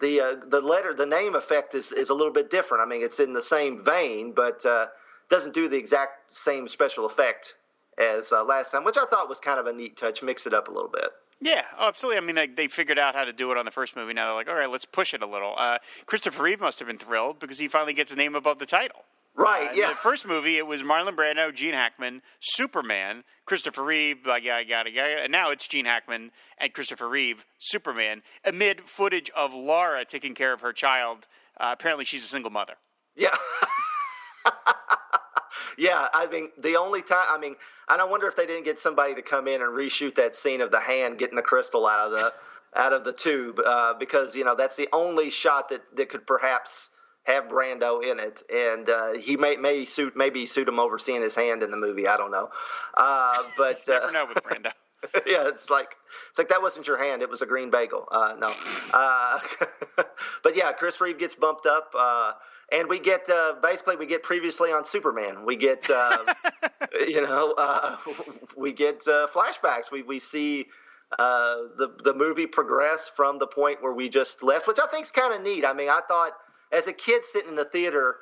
the 0.00 0.20
uh, 0.20 0.36
the 0.48 0.60
letter 0.60 0.94
the 0.94 1.06
name 1.06 1.34
effect 1.34 1.74
is 1.74 1.92
is 1.92 2.10
a 2.10 2.14
little 2.14 2.32
bit 2.32 2.50
different. 2.50 2.82
I 2.82 2.88
mean, 2.88 3.02
it's 3.02 3.20
in 3.20 3.32
the 3.32 3.42
same 3.42 3.84
vein, 3.84 4.32
but 4.32 4.64
uh, 4.66 4.86
doesn't 5.30 5.54
do 5.54 5.68
the 5.68 5.76
exact 5.76 6.34
same 6.34 6.68
special 6.68 7.06
effect 7.06 7.54
as 7.98 8.32
uh, 8.32 8.44
last 8.44 8.72
time, 8.72 8.84
which 8.84 8.98
I 8.98 9.06
thought 9.06 9.28
was 9.28 9.40
kind 9.40 9.58
of 9.58 9.66
a 9.66 9.72
neat 9.72 9.96
touch. 9.96 10.22
Mix 10.22 10.46
it 10.46 10.54
up 10.54 10.68
a 10.68 10.70
little 10.70 10.90
bit. 10.90 11.08
Yeah, 11.40 11.64
oh, 11.78 11.88
absolutely. 11.88 12.18
I 12.18 12.20
mean, 12.20 12.34
they, 12.34 12.46
they 12.46 12.66
figured 12.66 12.98
out 12.98 13.14
how 13.14 13.24
to 13.24 13.32
do 13.32 13.50
it 13.52 13.58
on 13.58 13.66
the 13.66 13.70
first 13.70 13.94
movie. 13.94 14.14
Now 14.14 14.26
they're 14.26 14.34
like, 14.34 14.48
all 14.48 14.54
right, 14.54 14.70
let's 14.70 14.86
push 14.86 15.12
it 15.12 15.22
a 15.22 15.26
little. 15.26 15.54
Uh, 15.56 15.78
Christopher 16.06 16.42
Reeve 16.42 16.60
must 16.60 16.78
have 16.78 16.88
been 16.88 16.98
thrilled 16.98 17.38
because 17.38 17.58
he 17.58 17.68
finally 17.68 17.92
gets 17.92 18.10
a 18.10 18.16
name 18.16 18.34
above 18.34 18.58
the 18.58 18.66
title. 18.66 19.04
Right. 19.36 19.70
Uh, 19.70 19.74
yeah. 19.74 19.88
The 19.90 19.96
first 19.96 20.26
movie, 20.26 20.56
it 20.56 20.66
was 20.66 20.82
Marlon 20.82 21.14
Brando, 21.14 21.54
Gene 21.54 21.74
Hackman, 21.74 22.22
Superman, 22.40 23.22
Christopher 23.44 23.84
Reeve, 23.84 24.26
yada 24.26 24.64
yada 24.66 24.90
yada, 24.90 25.22
and 25.22 25.30
now 25.30 25.50
it's 25.50 25.68
Gene 25.68 25.84
Hackman 25.84 26.30
and 26.58 26.72
Christopher 26.72 27.08
Reeve, 27.08 27.44
Superman, 27.58 28.22
amid 28.44 28.82
footage 28.82 29.30
of 29.36 29.52
Lara 29.52 30.04
taking 30.06 30.34
care 30.34 30.54
of 30.54 30.62
her 30.62 30.72
child. 30.72 31.26
Uh, 31.58 31.70
apparently, 31.72 32.06
she's 32.06 32.24
a 32.24 32.28
single 32.28 32.50
mother. 32.50 32.74
Yeah. 33.14 33.34
yeah. 35.78 36.08
I 36.14 36.26
mean, 36.26 36.50
the 36.58 36.76
only 36.76 37.02
time. 37.02 37.26
I 37.28 37.38
mean, 37.38 37.56
and 37.88 38.00
I 38.00 38.04
wonder 38.04 38.26
if 38.26 38.36
they 38.36 38.46
didn't 38.46 38.64
get 38.64 38.80
somebody 38.80 39.14
to 39.14 39.22
come 39.22 39.48
in 39.48 39.60
and 39.60 39.70
reshoot 39.76 40.14
that 40.16 40.34
scene 40.34 40.62
of 40.62 40.70
the 40.70 40.80
hand 40.80 41.18
getting 41.18 41.36
the 41.36 41.42
crystal 41.42 41.86
out 41.86 42.06
of 42.06 42.12
the 42.12 42.32
out 42.74 42.92
of 42.92 43.04
the 43.04 43.12
tube 43.12 43.60
uh, 43.64 43.94
because 43.94 44.34
you 44.34 44.44
know 44.44 44.54
that's 44.54 44.76
the 44.76 44.88
only 44.92 45.30
shot 45.30 45.68
that 45.68 45.82
that 45.94 46.08
could 46.08 46.26
perhaps 46.26 46.90
have 47.26 47.48
Brando 47.48 48.02
in 48.04 48.20
it, 48.20 48.42
and 48.52 48.88
uh, 48.88 49.12
he 49.14 49.36
may 49.36 49.56
may 49.56 49.84
suit 49.84 50.16
maybe 50.16 50.46
suit 50.46 50.68
him 50.68 50.78
over 50.78 50.98
seeing 50.98 51.22
his 51.22 51.34
hand 51.34 51.62
in 51.62 51.70
the 51.70 51.76
movie. 51.76 52.06
I 52.06 52.16
don't 52.16 52.30
know, 52.30 52.48
uh, 52.96 53.42
but 53.58 53.82
never 53.88 54.06
uh, 54.06 54.10
know 54.12 54.26
with 54.26 54.42
Brando. 54.44 54.72
yeah, 55.26 55.48
it's 55.48 55.68
like 55.68 55.96
it's 56.30 56.38
like 56.38 56.48
that 56.48 56.62
wasn't 56.62 56.86
your 56.86 56.96
hand; 56.96 57.22
it 57.22 57.28
was 57.28 57.42
a 57.42 57.46
green 57.46 57.70
bagel. 57.70 58.08
Uh, 58.10 58.36
no, 58.38 58.52
uh, 58.94 59.40
but 60.42 60.56
yeah, 60.56 60.72
Chris 60.72 61.00
Reeve 61.00 61.18
gets 61.18 61.34
bumped 61.34 61.66
up, 61.66 61.92
uh, 61.98 62.32
and 62.70 62.88
we 62.88 63.00
get 63.00 63.28
basically 63.60 63.96
we 63.96 64.06
get 64.06 64.22
previously 64.22 64.70
on 64.70 64.84
Superman. 64.84 65.44
We 65.44 65.56
get 65.56 65.88
you 67.08 67.22
know 67.22 67.98
we 68.56 68.72
get 68.72 69.00
flashbacks. 69.00 69.90
We 69.90 70.02
we 70.02 70.18
see. 70.18 70.66
Uh, 71.20 71.68
the 71.78 71.94
the 72.02 72.12
movie 72.12 72.46
progress 72.46 73.08
from 73.08 73.38
the 73.38 73.46
point 73.46 73.80
where 73.80 73.92
we 73.92 74.08
just 74.08 74.42
left, 74.42 74.66
which 74.66 74.78
I 74.82 74.88
think 74.88 75.04
is 75.04 75.12
kind 75.12 75.32
of 75.32 75.40
neat. 75.40 75.64
I 75.64 75.72
mean, 75.72 75.88
I 75.88 76.00
thought 76.08 76.32
as 76.72 76.86
a 76.86 76.92
kid 76.92 77.24
sitting 77.24 77.50
in 77.50 77.56
the 77.56 77.64
theater, 77.64 78.16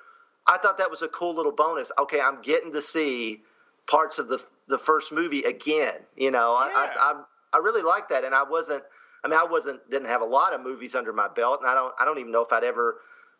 I 0.47 0.59
thought 0.59 0.79
that 0.79 0.91
was 0.91 1.03
a 1.03 1.09
cool 1.09 1.35
little 1.35 1.53
bonus. 1.53 1.91
Okay, 1.99 2.21
I'm 2.21 2.43
getting 2.43 2.73
to 2.73 2.83
see 2.83 3.43
parts 3.87 4.19
of 4.19 4.29
the 4.29 4.43
the 4.67 4.79
first 4.79 5.13
movie 5.13 5.43
again. 5.43 6.01
You 6.17 6.31
know, 6.31 6.53
yeah. 6.53 6.73
I, 6.77 6.97
I 6.99 7.23
I 7.55 7.59
really 7.59 7.83
like 7.83 8.09
that, 8.09 8.25
and 8.25 8.35
I 8.35 8.43
wasn't. 8.43 8.83
I 9.25 9.29
mean, 9.29 9.39
I 9.39 9.45
wasn't 9.45 9.89
didn't 9.91 10.09
have 10.09 10.21
a 10.21 10.27
lot 10.27 10.53
of 10.53 10.61
movies 10.61 10.95
under 10.95 11.13
my 11.13 11.29
belt, 11.29 11.61
and 11.63 11.71
I 11.71 11.75
don't 11.75 11.95
I 11.99 12.05
don't 12.05 12.19
even 12.19 12.33
know 12.33 12.43
if 12.43 12.53
I'd 12.53 12.65
ever 12.65 12.97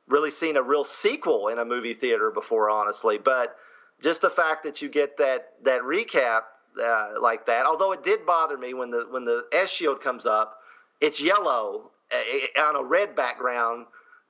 really 0.07 0.31
seen 0.31 0.57
a 0.57 0.63
real 0.63 0.85
sequel 0.85 1.49
in 1.49 1.59
a 1.59 1.65
movie 1.65 1.95
theater 1.95 2.31
before, 2.31 2.71
honestly. 2.71 3.19
But 3.19 3.57
just 4.03 4.23
the 4.23 4.31
fact 4.31 4.65
that 4.65 4.81
you 4.83 4.89
get 4.89 5.19
that 5.19 5.53
that 5.63 5.83
recap 5.83 6.43
uh, 6.83 7.15
like 7.21 7.47
that, 7.47 7.67
although 7.67 7.93
it 7.93 8.03
did 8.03 8.25
bother 8.25 8.57
me 8.57 8.75
when 8.75 8.91
the 8.91 9.07
when 9.11 9.25
the 9.25 9.47
S 9.53 9.71
shield 9.71 10.01
comes 10.01 10.27
up, 10.27 10.59
it's 11.01 11.21
yellow 11.21 11.91
uh, 12.13 12.63
on 12.63 12.77
a 12.77 12.85
red 12.85 13.15
background 13.15 13.87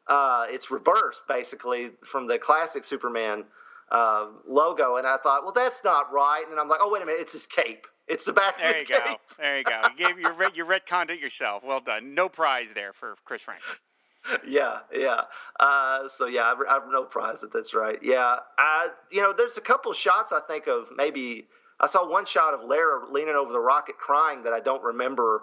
uh, 0.09 0.47
it's 0.49 0.71
reversed 0.71 1.27
basically 1.29 1.91
from 2.05 2.27
the 2.27 2.39
classic 2.39 2.85
Superman 2.85 3.45
uh, 3.91 4.27
logo, 4.47 4.97
and 4.97 5.07
I 5.07 5.17
thought, 5.19 5.45
well, 5.45 5.53
that's 5.53 5.83
not 5.85 6.13
right. 6.13 6.45
And 6.51 6.59
I'm 6.59 6.69
like, 6.69 6.81
oh, 6.83 6.91
wait 6.91 7.03
a 7.03 7.07
minute, 7.07 7.21
it's 7.21 7.33
his 7.33 7.47
cape. 7.47 7.87
It's 8.07 8.25
the 8.25 8.33
back. 8.33 8.59
There 8.59 8.71
of 8.71 8.77
you 8.77 8.85
the 8.85 8.93
go. 8.93 8.99
cape. 9.01 9.21
There 9.39 9.59
you 9.59 9.65
go. 9.65 9.81
You 9.97 10.09
gave 10.09 10.19
you 10.19 10.51
you 10.55 10.65
retconned 10.67 11.11
it 11.11 11.21
yourself. 11.21 11.65
Well 11.65 11.81
done. 11.81 12.15
No 12.15 12.29
prize 12.29 12.73
there 12.73 12.93
for 12.93 13.15
Chris 13.25 13.43
Franklin. 13.43 13.77
yeah, 14.47 14.81
yeah. 14.95 15.23
Uh, 15.61 16.09
so 16.09 16.27
yeah, 16.27 16.43
I, 16.43 16.71
I 16.71 16.75
have 16.75 16.85
no 16.91 17.05
prize 17.05 17.41
that 17.41 17.53
that's 17.53 17.75
right. 17.75 17.99
Yeah, 18.03 18.39
I 18.59 18.91
you 19.11 19.23
know, 19.23 19.33
there's 19.33 19.57
a 19.57 19.63
couple 19.63 19.93
shots 19.93 20.33
I 20.33 20.41
think 20.41 20.67
of. 20.67 20.89
Maybe 20.95 21.47
I 21.81 21.87
saw 21.87 22.09
one 22.09 22.27
shot 22.27 22.55
of 22.55 22.65
Lara 22.65 23.11
leaning 23.11 23.35
over 23.35 23.53
the 23.53 23.61
rocket 23.61 23.97
crying 23.99 24.43
that 24.45 24.53
I 24.53 24.61
don't 24.61 24.83
remember 24.83 25.43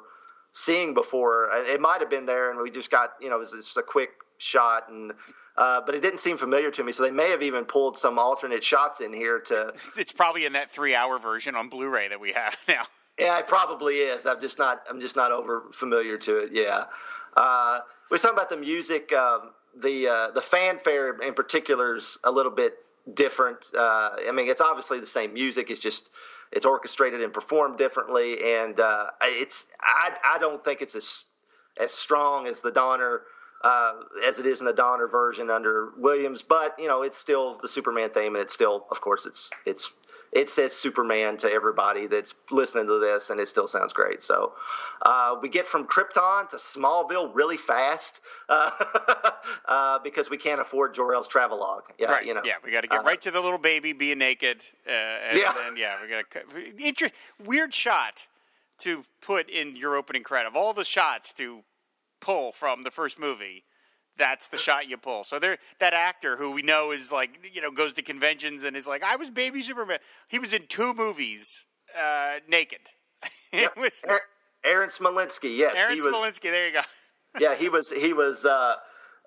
seeing 0.54 0.94
before. 0.94 1.50
It 1.54 1.82
might 1.82 2.00
have 2.00 2.10
been 2.10 2.26
there, 2.26 2.52
and 2.52 2.62
we 2.62 2.70
just 2.70 2.92
got 2.92 3.14
you 3.20 3.30
know, 3.30 3.38
it 3.38 3.40
was 3.40 3.52
just 3.52 3.78
a 3.78 3.84
quick 3.84 4.12
shot, 4.42 4.90
and 4.90 5.14
uh, 5.58 5.82
but 5.86 5.96
it 5.96 6.02
didn't 6.02 6.20
seem 6.20 6.38
familiar 6.38 6.72
to 6.72 6.84
me. 6.84 6.92
So 6.92 7.04
they 7.04 7.12
may 7.12 7.30
have 7.30 7.44
even 7.44 7.66
pulled 7.66 7.98
some 7.98 8.18
alternate 8.18 8.64
shots 8.64 9.02
in 9.02 9.14
here 9.14 9.40
to. 9.40 9.74
It's 9.98 10.12
probably 10.12 10.46
in 10.46 10.54
that 10.54 10.70
three-hour 10.70 11.20
version 11.20 11.56
on 11.56 11.70
Blu-ray 11.70 12.10
that 12.10 12.20
we 12.20 12.34
have 12.34 12.58
now. 12.68 12.84
Yeah, 13.20 13.40
it 13.40 13.48
probably 13.48 13.98
is. 13.98 14.26
I'm 14.26 14.42
just 14.42 14.58
not. 14.58 14.82
I'm 14.90 15.00
just 15.00 15.16
not 15.16 15.32
over 15.32 15.66
familiar 15.74 16.18
to 16.20 16.38
it. 16.40 16.52
Yeah. 16.54 16.86
Uh, 17.36 17.80
we're 18.10 18.18
talking 18.18 18.36
about 18.36 18.50
the 18.50 18.58
music. 18.58 19.14
Um, 19.14 19.52
the 19.80 20.08
uh, 20.08 20.32
the 20.32 20.42
fanfare 20.42 21.20
in 21.20 21.34
particular 21.34 21.96
is 21.96 22.18
a 22.24 22.32
little 22.32 22.52
bit 22.52 22.74
different. 23.14 23.72
Uh, 23.78 24.16
I 24.28 24.32
mean, 24.32 24.50
it's 24.50 24.62
obviously 24.62 25.00
the 25.00 25.06
same 25.06 25.34
music. 25.34 25.70
It's 25.70 25.80
just 25.80 26.10
it's 26.52 26.66
orchestrated 26.66 27.22
and 27.22 27.34
performed 27.34 27.78
differently, 27.78 28.38
and 28.44 28.80
uh, 28.80 29.08
it's 29.22 29.68
I 29.82 30.16
I 30.36 30.38
don't 30.40 30.64
think 30.64 30.82
it's 30.82 30.96
as 30.96 31.26
as 31.78 31.92
strong 31.92 32.48
as 32.48 32.62
the 32.62 32.72
Donner. 32.72 33.24
Uh, 33.64 33.94
as 34.28 34.40
it 34.40 34.46
is 34.48 34.60
in 34.60 34.66
the 34.66 34.74
Donner 34.74 35.08
version 35.08 35.50
under 35.52 35.92
Williams, 35.98 36.42
but 36.42 36.76
you 36.80 36.88
know 36.88 37.04
it's 37.04 37.18
still 37.18 37.60
the 37.62 37.68
Superman 37.68 38.10
theme, 38.10 38.34
and 38.36 38.42
it's 38.42 38.54
still, 38.54 38.86
of 38.90 39.02
course, 39.02 39.26
it's 39.28 39.52
it's 39.66 39.94
it 40.32 40.50
says 40.50 40.74
Superman 40.74 41.38
to 41.38 41.52
everybody 41.52 42.08
that's 42.08 42.34
listening 42.50 42.88
to 42.88 43.00
this, 43.00 43.30
and 43.30 43.40
it 43.40 43.48
still 43.48 43.68
sounds 43.68 43.92
great. 43.94 44.24
So 44.24 44.54
uh, 45.02 45.36
we 45.42 45.50
get 45.50 45.68
from 45.68 45.86
Krypton 45.86 46.48
to 46.50 46.56
Smallville 46.56 47.36
really 47.36 47.58
fast 47.58 48.22
uh, 48.48 48.72
uh, 49.66 50.00
because 50.00 50.30
we 50.30 50.38
can't 50.38 50.62
afford 50.62 50.94
Jor-El's 50.96 51.28
travelogue. 51.28 51.84
Yeah, 52.00 52.12
right. 52.14 52.26
you 52.26 52.34
know. 52.34 52.42
Yeah, 52.46 52.54
we 52.64 52.72
got 52.72 52.82
to 52.82 52.88
get 52.88 53.02
Uh, 53.02 53.04
right 53.04 53.20
to 53.22 53.30
the 53.32 53.42
little 53.42 53.58
baby 53.60 53.92
being 53.92 54.20
naked. 54.20 54.62
Uh, 54.88 54.92
and 54.92 55.38
Yeah. 55.38 55.54
then, 55.54 55.76
yeah, 55.76 55.98
we 56.02 56.08
got 56.08 56.24
to. 56.32 56.88
Inter- 56.88 57.10
weird 57.44 57.74
shot 57.74 58.28
to 58.80 59.04
put 59.22 59.50
in 59.50 59.76
your 59.76 59.98
opening 59.98 60.24
credit. 60.24 60.48
Of 60.48 60.56
all 60.56 60.74
the 60.74 60.86
shots 60.86 61.34
to 61.34 61.64
pull 62.22 62.52
from 62.52 62.84
the 62.84 62.92
first 62.92 63.20
movie, 63.20 63.66
that's 64.18 64.48
the 64.48 64.58
shot 64.58 64.88
you 64.88 64.98
pull. 64.98 65.24
So 65.24 65.40
there, 65.40 65.58
that 65.80 65.94
actor 65.94 66.38
who 66.38 66.52
we 66.52 66.62
know 66.62 66.92
is 66.92 67.12
like, 67.12 67.50
you 67.54 67.62
know, 67.62 67.72
goes 67.72 67.94
to 67.94 68.02
conventions 68.02 68.64
and 68.64 68.78
is 68.78 68.88
like, 68.88 69.04
I 69.04 69.16
was 69.16 69.30
baby 69.30 69.62
Superman. 69.62 70.00
He 70.28 70.40
was 70.40 70.54
in 70.54 70.68
two 70.68 70.94
movies 70.94 71.66
uh, 72.00 72.40
naked. 72.48 72.80
it 73.54 73.76
was 73.76 74.02
Aaron- 74.08 74.22
Aaron 74.64 74.90
Smolinski, 74.90 75.58
yes, 75.58 75.76
Aaron 75.78 75.96
he 75.96 76.02
was. 76.02 76.14
Smolinski. 76.14 76.44
There 76.44 76.68
you 76.68 76.74
go. 76.74 76.82
yeah, 77.40 77.56
he 77.56 77.70
was. 77.70 77.92
He 77.92 78.14
was. 78.14 78.46
Uh, 78.46 78.76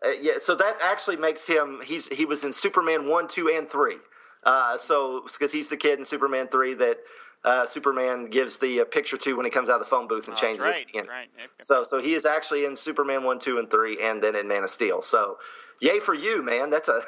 uh, 0.05 0.11
yeah, 0.21 0.35
so 0.41 0.55
that 0.55 0.75
actually 0.83 1.17
makes 1.17 1.47
him. 1.47 1.81
He's 1.85 2.07
he 2.09 2.25
was 2.25 2.45
in 2.45 2.53
Superman 2.53 3.09
one, 3.09 3.29
two, 3.29 3.49
and 3.49 3.69
three. 3.69 3.97
Uh, 4.45 4.77
so 4.77 5.23
because 5.23 5.51
he's 5.51 5.69
the 5.69 5.77
kid 5.77 5.99
in 5.99 6.05
Superman 6.05 6.49
three 6.49 6.75
that 6.75 6.99
uh, 7.45 7.67
Superman 7.67 8.27
gives 8.31 8.59
the 8.59 8.81
uh, 8.81 8.85
picture 8.85 9.17
to 9.19 9.35
when 9.35 9.45
he 9.45 9.51
comes 9.51 9.69
out 9.69 9.75
of 9.75 9.81
the 9.81 9.87
phone 9.91 10.09
booth 10.09 10.29
and 10.29 10.37
Oh, 10.37 10.41
changes 10.41 10.63
that's 10.63 10.73
right. 10.79 10.83
it. 10.83 10.91
again. 10.91 11.07
Right. 11.09 11.29
Yep. 11.39 11.51
So 11.61 11.85
so 11.85 12.01
he 12.01 12.15
is 12.15 12.25
actually 12.27 12.65
in 12.65 12.77
Superman 12.77 13.25
one, 13.25 13.39
two, 13.39 13.59
and 13.59 13.71
three, 13.71 14.03
and 14.03 14.23
then 14.23 14.35
in 14.35 14.49
Man 14.49 14.65
of 14.65 14.71
Steel. 14.71 15.03
So 15.03 15.39
yay 15.81 16.01
for 16.01 16.15
you, 16.15 16.43
man. 16.43 16.71
That's 16.71 16.89
a 16.89 17.03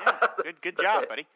Yeah, 0.00 0.18
good, 0.42 0.54
good 0.62 0.78
job, 0.78 1.08
buddy. 1.08 1.26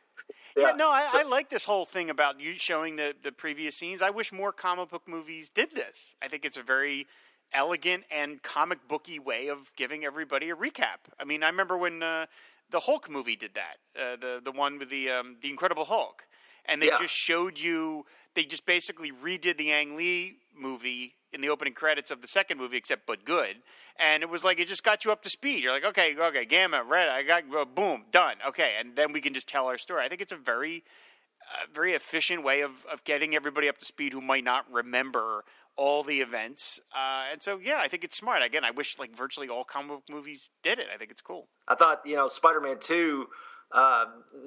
Yeah, 0.56 0.70
Yeah. 0.70 0.76
no, 0.76 0.90
I, 0.90 1.08
I 1.12 1.22
like 1.22 1.50
this 1.50 1.64
whole 1.66 1.84
thing 1.84 2.10
about 2.10 2.40
you 2.40 2.54
showing 2.54 2.96
the, 2.96 3.14
the 3.22 3.30
previous 3.32 3.76
scenes. 3.76 4.02
I 4.02 4.10
wish 4.10 4.32
more 4.32 4.52
comic 4.52 4.90
book 4.90 5.06
movies 5.06 5.50
did 5.50 5.74
this. 5.74 6.16
I 6.22 6.28
think 6.28 6.44
it's 6.44 6.56
a 6.56 6.62
very 6.62 7.06
elegant 7.52 8.04
and 8.10 8.42
comic 8.42 8.86
booky 8.88 9.18
way 9.18 9.48
of 9.48 9.70
giving 9.76 10.04
everybody 10.04 10.50
a 10.50 10.56
recap. 10.56 11.06
I 11.18 11.24
mean, 11.24 11.42
I 11.42 11.48
remember 11.48 11.78
when 11.78 12.02
uh, 12.02 12.26
the 12.70 12.80
Hulk 12.80 13.08
movie 13.08 13.36
did 13.36 13.54
that, 13.54 13.76
uh, 14.00 14.16
the 14.16 14.40
the 14.42 14.52
one 14.52 14.78
with 14.78 14.90
the 14.90 15.10
um, 15.10 15.36
the 15.40 15.48
Incredible 15.50 15.84
Hulk, 15.84 16.24
and 16.66 16.82
they 16.82 16.88
Yeah. 16.88 16.98
just 16.98 17.14
showed 17.14 17.58
you. 17.58 18.04
They 18.38 18.44
just 18.44 18.66
basically 18.66 19.10
redid 19.10 19.58
the 19.58 19.72
Ang 19.72 19.96
Lee 19.96 20.36
movie 20.56 21.16
in 21.32 21.40
the 21.40 21.48
opening 21.48 21.74
credits 21.74 22.12
of 22.12 22.22
the 22.22 22.28
second 22.28 22.56
movie, 22.56 22.76
except 22.76 23.04
but 23.04 23.24
good. 23.24 23.56
And 23.98 24.22
it 24.22 24.30
was 24.30 24.44
like 24.44 24.60
it 24.60 24.68
just 24.68 24.84
got 24.84 25.04
you 25.04 25.10
up 25.10 25.24
to 25.24 25.28
speed. 25.28 25.64
You're 25.64 25.72
like, 25.72 25.84
okay, 25.84 26.14
okay, 26.16 26.44
Gamma, 26.44 26.84
red, 26.84 27.08
I 27.08 27.24
got 27.24 27.50
boom, 27.74 28.04
done, 28.12 28.36
okay, 28.46 28.76
and 28.78 28.94
then 28.94 29.10
we 29.10 29.20
can 29.20 29.34
just 29.34 29.48
tell 29.48 29.66
our 29.66 29.76
story. 29.76 30.04
I 30.04 30.08
think 30.08 30.20
it's 30.20 30.30
a 30.30 30.36
very, 30.36 30.84
uh, 31.52 31.64
very 31.74 31.94
efficient 31.94 32.44
way 32.44 32.60
of 32.60 32.86
of 32.86 33.02
getting 33.02 33.34
everybody 33.34 33.68
up 33.68 33.78
to 33.78 33.84
speed 33.84 34.12
who 34.12 34.20
might 34.20 34.44
not 34.44 34.70
remember 34.70 35.42
all 35.74 36.04
the 36.04 36.20
events. 36.20 36.78
Uh, 36.96 37.24
and 37.32 37.42
so, 37.42 37.58
yeah, 37.60 37.78
I 37.80 37.88
think 37.88 38.04
it's 38.04 38.16
smart. 38.16 38.44
Again, 38.44 38.64
I 38.64 38.70
wish 38.70 39.00
like 39.00 39.16
virtually 39.16 39.48
all 39.48 39.64
comic 39.64 39.88
book 39.88 40.04
movies 40.08 40.50
did 40.62 40.78
it. 40.78 40.86
I 40.94 40.96
think 40.96 41.10
it's 41.10 41.22
cool. 41.22 41.48
I 41.66 41.74
thought 41.74 42.02
you 42.06 42.14
know 42.14 42.28
Spider 42.28 42.60
Man 42.60 42.78
two. 42.78 43.26
Uh, 43.70 44.06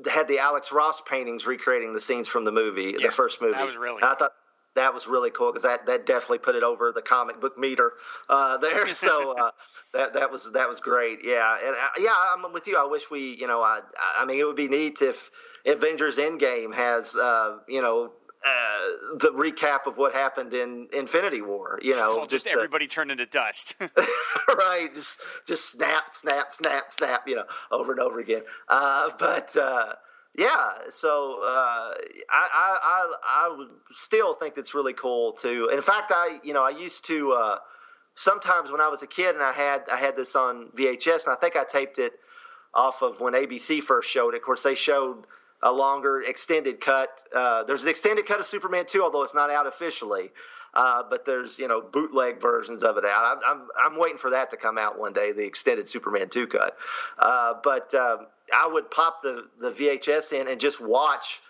had 0.10 0.28
the 0.28 0.40
Alex 0.40 0.72
Ross 0.72 1.02
paintings 1.02 1.46
recreating 1.46 1.94
the 1.94 2.02
scenes 2.02 2.28
from 2.28 2.44
the 2.44 2.52
movie, 2.52 2.96
Yeah, 2.98 3.08
the 3.08 3.12
first 3.14 3.42
movie. 3.42 3.54
that 3.54 3.68
was 3.68 3.78
really 3.78 4.02
And 4.02 4.06
I 4.06 4.16
thought 4.16 4.32
that 4.76 4.94
was 4.94 5.06
really 5.08 5.30
cool 5.30 5.52
because 5.52 5.64
that, 5.64 5.86
that 5.86 6.06
definitely 6.06 6.40
put 6.40 6.56
it 6.56 6.64
over 6.64 6.92
the 6.92 7.02
comic 7.02 7.40
book 7.40 7.58
meter 7.58 7.94
uh, 8.30 8.58
there. 8.66 8.88
So 8.88 9.34
uh, 9.38 9.52
that 9.94 10.14
that 10.14 10.32
was 10.32 10.52
that 10.54 10.68
was 10.68 10.80
great. 10.80 11.20
Yeah, 11.24 11.58
and 11.64 11.76
uh, 11.76 11.88
yeah, 12.00 12.14
I'm 12.34 12.52
with 12.54 12.68
you. 12.68 12.78
I 12.78 12.86
wish 12.86 13.12
we, 13.12 13.36
you 13.40 13.48
know, 13.48 13.62
I 13.62 13.82
I 14.18 14.26
mean, 14.26 14.40
it 14.40 14.46
would 14.46 14.56
be 14.56 14.68
neat 14.68 15.02
if 15.02 15.30
Avengers 15.66 16.18
Endgame 16.18 16.74
has, 16.74 17.16
uh, 17.16 17.58
you 17.68 17.82
know. 17.82 18.14
Uh, 18.44 19.18
the 19.20 19.30
recap 19.36 19.86
of 19.86 19.98
what 19.98 20.14
happened 20.14 20.52
in 20.54 20.88
Infinity 20.94 21.44
War, 21.44 21.78
you 21.84 21.96
know, 21.96 22.16
Well, 22.18 22.26
just 22.26 22.46
the- 22.46 22.52
everybody 22.52 22.88
turned 22.88 23.12
into 23.12 23.28
dust. 23.28 23.76
right 24.58 24.92
just 24.94 25.22
just 25.46 25.70
snap 25.72 26.04
snap 26.16 26.52
snap 26.54 26.92
snap 26.92 27.28
you 27.28 27.36
know 27.36 27.46
over 27.72 27.92
and 27.92 28.02
over 28.02 28.20
again 28.20 28.42
uh, 28.68 29.10
but 29.20 29.56
uh, 29.56 29.94
yeah 30.36 30.72
so 30.90 31.40
uh, 31.44 31.94
I, 32.30 32.48
I 32.54 32.78
I 32.84 33.16
I 33.24 33.56
would 33.56 33.70
still 33.92 34.34
think 34.34 34.58
it's 34.58 34.74
really 34.74 34.94
cool 34.94 35.34
to 35.34 35.68
in 35.68 35.82
fact 35.82 36.12
I 36.14 36.40
you 36.44 36.54
know 36.54 36.64
I 36.64 36.72
used 36.72 37.06
to 37.06 37.34
uh, 37.34 37.58
sometimes 38.16 38.72
when 38.72 38.82
I 38.82 38.88
was 38.88 39.02
a 39.04 39.08
kid 39.08 39.36
and 39.36 39.44
I 39.44 39.52
had 39.54 39.84
I 39.92 39.98
had 39.98 40.16
this 40.18 40.36
on 40.36 40.70
VHS 40.76 41.26
and 41.28 41.36
I 41.36 41.40
think 41.40 41.56
I 41.56 41.64
taped 41.64 42.00
it 42.00 42.14
off 42.74 43.02
of 43.04 43.20
when 43.20 43.34
ABC 43.34 43.82
first 43.84 44.10
showed 44.10 44.34
it 44.34 44.38
of 44.38 44.44
course 44.44 44.64
they 44.64 44.76
showed 44.76 45.26
a 45.64 45.72
longer 45.72 46.22
extended 46.22 46.82
cut 46.82 47.24
uh, 47.36 47.64
there's 47.64 47.84
an 47.84 47.90
extended 47.90 48.26
cut 48.26 48.40
of 48.40 48.46
Superman 48.46 48.86
2 48.88 49.02
although 49.02 49.24
it's 49.24 49.36
not 49.36 49.50
out 49.50 49.68
officially 49.68 50.32
uh, 50.74 51.04
but 51.10 51.26
there's 51.26 51.60
you 51.60 51.68
know 51.68 51.82
bootleg 51.82 52.40
versions 52.40 52.84
of 52.84 52.98
it 52.98 53.06
out. 53.06 53.40
I'm, 53.46 53.60
I'm 53.60 53.68
I'm 53.86 54.00
waiting 54.00 54.18
for 54.18 54.30
that 54.30 54.52
to 54.52 54.58
come 54.58 54.78
out 54.78 54.98
one 54.98 55.14
day, 55.14 55.32
the 55.32 55.46
extended 55.46 55.88
Superman 55.90 56.30
two 56.30 56.48
cut. 56.48 56.78
Uh, 57.20 57.56
but 57.64 57.94
um, 57.94 58.28
I 58.56 58.68
would 58.68 58.90
pop 58.90 59.22
the 59.22 59.48
the 59.60 59.72
VHS 59.72 60.32
in 60.34 60.48
and 60.48 60.60
just 60.60 60.80
watch 60.80 61.42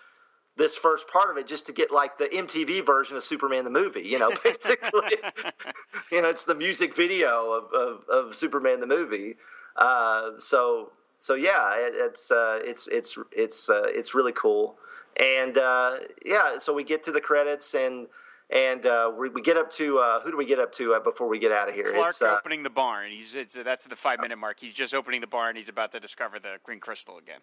this 0.56 0.76
first 0.76 1.08
part 1.08 1.30
of 1.30 1.36
it 1.36 1.46
just 1.46 1.66
to 1.66 1.72
get 1.72 1.90
like 1.90 2.18
the 2.18 2.26
MTV 2.26 2.84
version 2.84 3.16
of 3.16 3.24
Superman 3.24 3.64
the 3.64 3.70
movie. 3.70 4.02
You 4.02 4.18
know, 4.18 4.30
basically, 4.44 5.16
you 6.12 6.22
know, 6.22 6.28
it's 6.28 6.44
the 6.44 6.56
music 6.56 6.94
video 6.94 7.52
of 7.52 7.72
of, 7.72 8.04
of 8.08 8.34
Superman 8.34 8.80
the 8.80 8.88
movie. 8.88 9.36
Uh, 9.76 10.32
so 10.38 10.90
so 11.22 11.34
yeah, 11.34 11.76
it, 11.76 11.94
it's 11.94 12.32
uh, 12.32 12.58
it's 12.64 12.88
it's 12.88 13.16
it's 13.30 13.70
uh, 13.70 13.84
it's 13.86 14.12
really 14.12 14.32
cool. 14.32 14.76
And 15.20 15.56
uh, 15.56 15.98
yeah, 16.26 16.58
so 16.58 16.74
we 16.74 16.82
get 16.82 17.04
to 17.04 17.12
the 17.12 17.20
credits 17.20 17.76
and 17.76 18.08
and 18.50 18.84
uh, 18.84 19.12
we, 19.16 19.28
we 19.28 19.40
get 19.40 19.56
up 19.56 19.70
to 19.72 19.98
uh, 19.98 20.20
who 20.22 20.32
do 20.32 20.36
we 20.36 20.44
get 20.44 20.58
up 20.58 20.72
to 20.72 20.94
uh, 20.94 20.98
before 21.00 21.28
we 21.28 21.38
get 21.38 21.52
out 21.52 21.68
of 21.68 21.76
here? 21.76 21.92
Clark 21.92 22.08
It's, 22.08 22.22
uh, 22.22 22.36
opening 22.36 22.64
the 22.64 22.70
barn. 22.70 23.12
He's 23.12 23.36
it's, 23.36 23.54
that's 23.54 23.86
the 23.86 23.94
five 23.94 24.18
minute 24.18 24.36
mark. 24.36 24.58
He's 24.58 24.72
just 24.72 24.94
opening 24.94 25.20
the 25.20 25.28
barn. 25.28 25.54
He's 25.54 25.68
about 25.68 25.92
to 25.92 26.00
discover 26.00 26.40
the 26.40 26.56
green 26.64 26.80
crystal 26.80 27.18
again. 27.18 27.38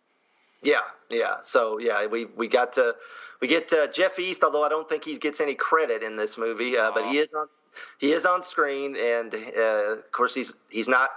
yeah, 0.61 0.81
yeah. 1.09 1.37
So 1.41 1.79
yeah, 1.79 2.05
we 2.05 2.25
we 2.25 2.49
got 2.49 2.73
to 2.73 2.97
we 3.39 3.47
get 3.47 3.71
uh, 3.71 3.87
Jeff 3.87 4.19
East, 4.19 4.43
although 4.43 4.65
I 4.65 4.67
don't 4.67 4.89
think 4.89 5.05
he 5.05 5.17
gets 5.17 5.39
any 5.39 5.55
credit 5.55 6.03
in 6.03 6.17
this 6.17 6.37
movie, 6.37 6.77
uh, 6.77 6.91
but 6.91 7.05
he 7.05 7.17
is 7.17 7.33
on 7.33 7.47
he 7.97 8.11
is 8.11 8.25
on 8.25 8.43
screen, 8.43 8.97
and 8.97 9.33
uh, 9.33 9.93
of 9.93 10.11
course 10.11 10.35
he's 10.35 10.53
he's 10.69 10.89
not. 10.89 11.11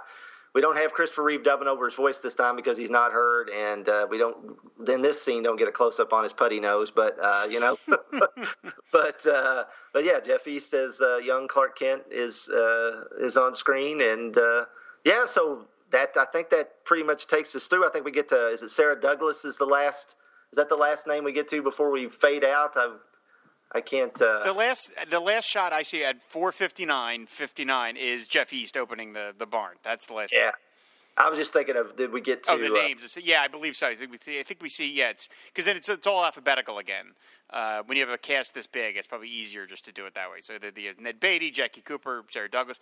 We 0.53 0.61
don't 0.61 0.77
have 0.77 0.93
Christopher 0.93 1.23
Reeve 1.23 1.43
dubbing 1.43 1.67
over 1.67 1.85
his 1.85 1.95
voice 1.95 2.19
this 2.19 2.35
time 2.35 2.55
because 2.55 2.77
he's 2.77 2.91
not 2.91 3.11
heard, 3.11 3.49
and 3.49 3.89
uh, 3.89 4.05
we 4.09 4.19
don't. 4.19 4.55
In 4.87 5.01
this 5.01 5.19
scene, 5.19 5.41
don't 5.41 5.57
get 5.57 5.67
a 5.67 5.71
close 5.71 5.99
up 5.99 6.13
on 6.13 6.23
his 6.23 6.31
putty 6.31 6.59
nose, 6.59 6.91
but 6.91 7.17
uh, 7.19 7.47
you 7.49 7.59
know, 7.59 7.77
but 8.91 9.25
uh, 9.25 9.63
but 9.93 10.03
yeah, 10.03 10.19
Jeff 10.19 10.47
East 10.47 10.73
as 10.75 11.01
uh, 11.01 11.17
young 11.17 11.47
Clark 11.47 11.77
Kent 11.77 12.03
is 12.11 12.49
uh, 12.49 13.05
is 13.19 13.35
on 13.35 13.55
screen, 13.55 14.01
and 14.01 14.37
uh, 14.37 14.65
yeah, 15.03 15.25
so 15.25 15.65
that 15.89 16.15
I 16.17 16.25
think 16.25 16.51
that 16.51 16.85
pretty 16.85 17.03
much 17.03 17.25
takes 17.25 17.55
us 17.55 17.65
through. 17.67 17.87
I 17.87 17.89
think 17.89 18.05
we 18.05 18.11
get 18.11 18.29
to 18.29 18.49
is 18.49 18.61
it 18.61 18.69
Sarah 18.69 18.99
Douglas 18.99 19.45
is 19.45 19.57
the 19.57 19.65
last 19.65 20.15
is 20.51 20.57
that 20.57 20.69
the 20.69 20.75
last 20.75 21.07
name 21.07 21.23
we 21.23 21.33
get 21.33 21.47
to 21.47 21.63
before 21.63 21.89
we 21.89 22.09
fade 22.09 22.43
out? 22.43 22.73
I 22.75 22.93
I 23.73 23.81
can't. 23.81 24.19
Uh, 24.21 24.43
The 24.43 24.53
last 24.53 24.91
the 25.09 25.19
last 25.19 25.49
shot 25.49 25.73
I 25.73 25.83
see 25.83 26.03
at 26.03 26.21
4:59 26.21 27.27
59 27.27 27.97
is 27.97 28.27
Jeff 28.27 28.53
East 28.53 28.77
opening 28.77 29.13
the 29.13 29.33
the 29.37 29.45
barn. 29.45 29.77
That's 29.83 30.05
the 30.05 30.13
last. 30.13 30.33
yeah, 30.35 30.51
I 31.17 31.29
was 31.29 31.37
just 31.37 31.53
thinking 31.53 31.75
of 31.75 31.95
did 31.95 32.11
we 32.11 32.21
get 32.21 32.43
to 32.43 32.53
oh 32.53 32.57
the 32.57 32.71
uh, 32.71 32.75
names? 32.75 33.17
yeah, 33.21 33.41
I 33.41 33.47
believe 33.47 33.75
so. 33.75 33.87
I 33.87 33.95
think 33.95 34.11
we 34.11 34.17
see, 34.17 34.39
I 34.39 34.43
think 34.43 34.61
we 34.61 34.69
see 34.69 34.91
yeah, 34.91 35.09
it's 35.09 35.29
because 35.47 35.65
then 35.65 35.75
it's 35.75 35.89
it's 35.89 36.07
all 36.07 36.23
alphabetical 36.23 36.77
again. 36.77 37.13
Uh, 37.49 37.83
when 37.85 37.97
you 37.97 38.03
have 38.03 38.11
a 38.11 38.17
cast 38.17 38.55
this 38.55 38.65
big, 38.65 38.97
it's 38.97 39.05
probably 39.05 39.27
easier 39.27 39.67
just 39.67 39.85
to 39.85 39.91
do 39.91 40.07
it 40.07 40.15
that 40.15 40.31
way. 40.31 40.37
So 40.41 40.57
the, 40.57 40.71
the 40.71 40.89
Ned 40.99 41.19
Beatty, 41.19 41.51
Jackie 41.51 41.81
Cooper, 41.81 42.23
Sarah 42.29 42.49
Douglas. 42.49 42.79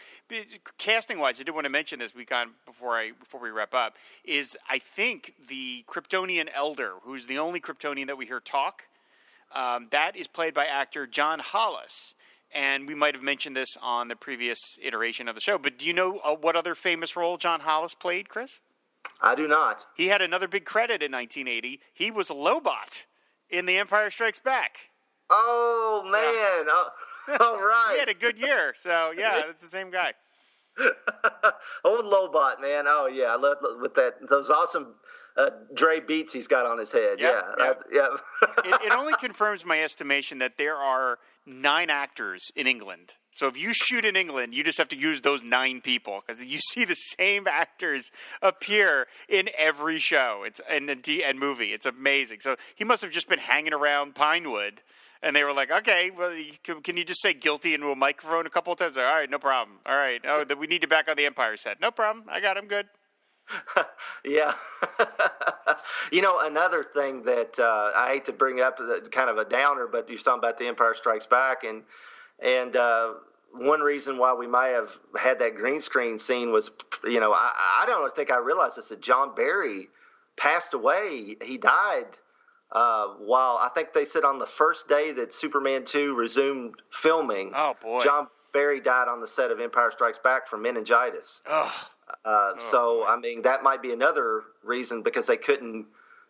Casting 0.77 1.19
wise, 1.19 1.41
I 1.41 1.43
did 1.43 1.53
want 1.53 1.65
to 1.65 1.69
mention 1.69 1.99
this. 1.99 2.15
We 2.15 2.23
got 2.23 2.47
before 2.65 2.95
I 2.95 3.11
before 3.19 3.41
we 3.41 3.49
wrap 3.49 3.73
up 3.73 3.97
is 4.23 4.55
I 4.69 4.79
think 4.79 5.33
the 5.49 5.83
Kryptonian 5.89 6.49
Elder, 6.53 6.93
who's 7.03 7.27
the 7.27 7.37
only 7.37 7.59
Kryptonian 7.59 8.07
that 8.07 8.17
we 8.17 8.25
hear 8.25 8.39
talk. 8.39 8.85
Um, 9.53 9.87
that 9.91 10.15
is 10.15 10.27
played 10.27 10.53
by 10.53 10.65
actor 10.65 11.05
John 11.07 11.39
Hollis. 11.39 12.15
And 12.53 12.87
we 12.87 12.95
might 12.95 13.13
have 13.15 13.23
mentioned 13.23 13.55
this 13.55 13.77
on 13.81 14.09
the 14.09 14.15
previous 14.15 14.77
iteration 14.81 15.29
of 15.29 15.35
the 15.35 15.41
show, 15.41 15.57
but 15.57 15.77
do 15.77 15.87
you 15.87 15.93
know 15.93 16.19
uh, 16.19 16.35
what 16.35 16.57
other 16.57 16.75
famous 16.75 17.15
role 17.15 17.37
John 17.37 17.61
Hollis 17.61 17.95
played, 17.95 18.27
Chris? 18.27 18.59
I 19.21 19.35
do 19.35 19.47
not. 19.47 19.85
He 19.95 20.07
had 20.07 20.21
another 20.21 20.49
big 20.49 20.65
credit 20.65 21.01
in 21.01 21.11
1980. 21.13 21.79
He 21.93 22.11
was 22.11 22.29
a 22.29 22.33
Lobot 22.33 23.05
in 23.49 23.65
The 23.67 23.77
Empire 23.77 24.09
Strikes 24.11 24.39
Back. 24.39 24.89
Oh 25.29 26.01
So- 26.05 26.11
man! 26.11 26.65
oh, 26.67 26.89
all 27.39 27.61
right. 27.61 27.91
He 27.93 27.99
had 27.99 28.09
a 28.09 28.13
good 28.13 28.37
year, 28.37 28.73
so 28.75 29.13
yeah, 29.15 29.43
it's 29.49 29.63
the 29.63 29.69
same 29.69 29.89
guy. 29.89 30.13
Old 31.85 32.05
Lobot, 32.05 32.61
man. 32.61 32.85
Oh 32.87 33.07
yeah, 33.11 33.25
I 33.33 33.35
love 33.37 33.57
with 33.79 33.95
that 33.95 34.15
those 34.29 34.49
awesome 34.49 34.95
uh, 35.37 35.49
Dre 35.73 35.99
beats 35.99 36.33
he's 36.33 36.47
got 36.47 36.65
on 36.65 36.77
his 36.77 36.91
head. 36.91 37.19
Yep, 37.19 37.55
yeah, 37.59 37.65
yep. 37.65 37.83
I- 37.85 37.95
yeah. 37.95 38.07
It, 38.65 38.87
it 38.87 38.93
only 38.97 39.13
confirms 39.19 39.65
my 39.65 39.81
estimation 39.81 40.39
that 40.39 40.57
there 40.57 40.75
are 40.75 41.19
nine 41.45 41.89
actors 41.89 42.51
in 42.55 42.67
England. 42.67 43.13
So 43.31 43.47
if 43.47 43.57
you 43.57 43.73
shoot 43.73 44.03
in 44.03 44.15
England, 44.15 44.53
you 44.53 44.63
just 44.63 44.77
have 44.77 44.89
to 44.89 44.95
use 44.95 45.21
those 45.21 45.41
nine 45.41 45.81
people 45.81 46.21
because 46.25 46.43
you 46.43 46.59
see 46.71 46.85
the 46.85 46.95
same 46.95 47.47
actors 47.47 48.11
appear 48.41 49.07
in 49.29 49.49
every 49.57 49.99
show. 49.99 50.43
It's 50.45 50.61
and 50.69 50.87
the 50.89 50.95
D 50.95 51.23
and 51.23 51.39
movie. 51.39 51.73
It's 51.73 51.85
amazing. 51.85 52.41
So 52.41 52.55
he 52.75 52.83
must 52.83 53.01
have 53.01 53.11
just 53.11 53.29
been 53.29 53.39
hanging 53.39 53.73
around 53.73 54.15
Pinewood. 54.15 54.81
And 55.23 55.35
they 55.35 55.43
were 55.43 55.53
like, 55.53 55.69
"Okay, 55.71 56.09
well, 56.09 56.35
can, 56.63 56.81
can 56.81 56.97
you 56.97 57.03
just 57.05 57.21
say 57.21 57.31
guilty 57.35 57.75
into 57.75 57.91
a 57.91 57.95
microphone 57.95 58.47
a 58.47 58.49
couple 58.49 58.73
of 58.73 58.79
times?" 58.79 58.97
All 58.97 59.03
right, 59.03 59.29
no 59.29 59.37
problem. 59.37 59.77
All 59.85 59.95
right, 59.95 60.19
oh, 60.27 60.43
we 60.59 60.65
need 60.65 60.81
you 60.81 60.87
back 60.87 61.07
on 61.07 61.15
the 61.15 61.27
Empire 61.27 61.55
set. 61.57 61.79
No 61.79 61.91
problem. 61.91 62.25
I 62.27 62.41
got 62.41 62.57
him 62.57 62.65
good. 62.65 62.87
Yeah. 64.23 64.53
you 66.11 66.21
know, 66.21 66.39
another 66.41 66.83
thing 66.83 67.23
that 67.23 67.59
uh, 67.59 67.91
I 67.95 68.09
hate 68.09 68.25
to 68.25 68.33
bring 68.33 68.61
up, 68.61 68.79
uh, 68.79 68.99
kind 69.11 69.29
of 69.29 69.37
a 69.37 69.45
downer, 69.45 69.87
but 69.87 70.07
you're 70.09 70.19
talking 70.19 70.39
about 70.39 70.59
The 70.59 70.67
Empire 70.67 70.93
Strikes 70.93 71.25
Back, 71.25 71.63
and 71.63 71.81
and 72.39 72.75
uh, 72.75 73.13
one 73.53 73.81
reason 73.81 74.17
why 74.17 74.33
we 74.33 74.47
might 74.47 74.69
have 74.69 74.89
had 75.19 75.39
that 75.39 75.55
green 75.55 75.81
screen 75.81 76.19
scene 76.19 76.51
was, 76.51 76.71
you 77.03 77.19
know, 77.19 77.33
I, 77.33 77.51
I 77.81 77.85
don't 77.87 78.15
think 78.15 78.31
I 78.31 78.37
realized 78.37 78.77
this 78.77 78.89
that 78.89 79.01
John 79.01 79.35
Barry 79.35 79.89
passed 80.37 80.73
away. 80.73 81.35
He 81.41 81.57
died 81.57 82.17
uh, 82.71 83.07
while 83.19 83.57
I 83.57 83.69
think 83.73 83.93
they 83.93 84.05
said 84.05 84.23
on 84.23 84.39
the 84.39 84.45
first 84.45 84.87
day 84.87 85.11
that 85.13 85.33
Superman 85.33 85.83
two 85.85 86.15
resumed 86.15 86.75
filming. 86.91 87.51
Oh 87.55 87.75
boy. 87.81 88.01
John 88.01 88.27
Barry 88.53 88.81
died 88.81 89.07
on 89.07 89.19
the 89.19 89.27
set 89.27 89.51
of 89.51 89.59
Empire 89.59 89.91
Strikes 89.91 90.19
Back 90.19 90.47
from 90.47 90.61
meningitis. 90.61 91.41
Uh, 92.25 92.57
so 92.57 93.05
I 93.07 93.17
mean 93.17 93.43
that 93.43 93.63
might 93.63 93.81
be 93.81 93.93
another 93.93 94.43
reason 94.63 95.01
because 95.01 95.27
they 95.27 95.37
couldn't, 95.37 95.85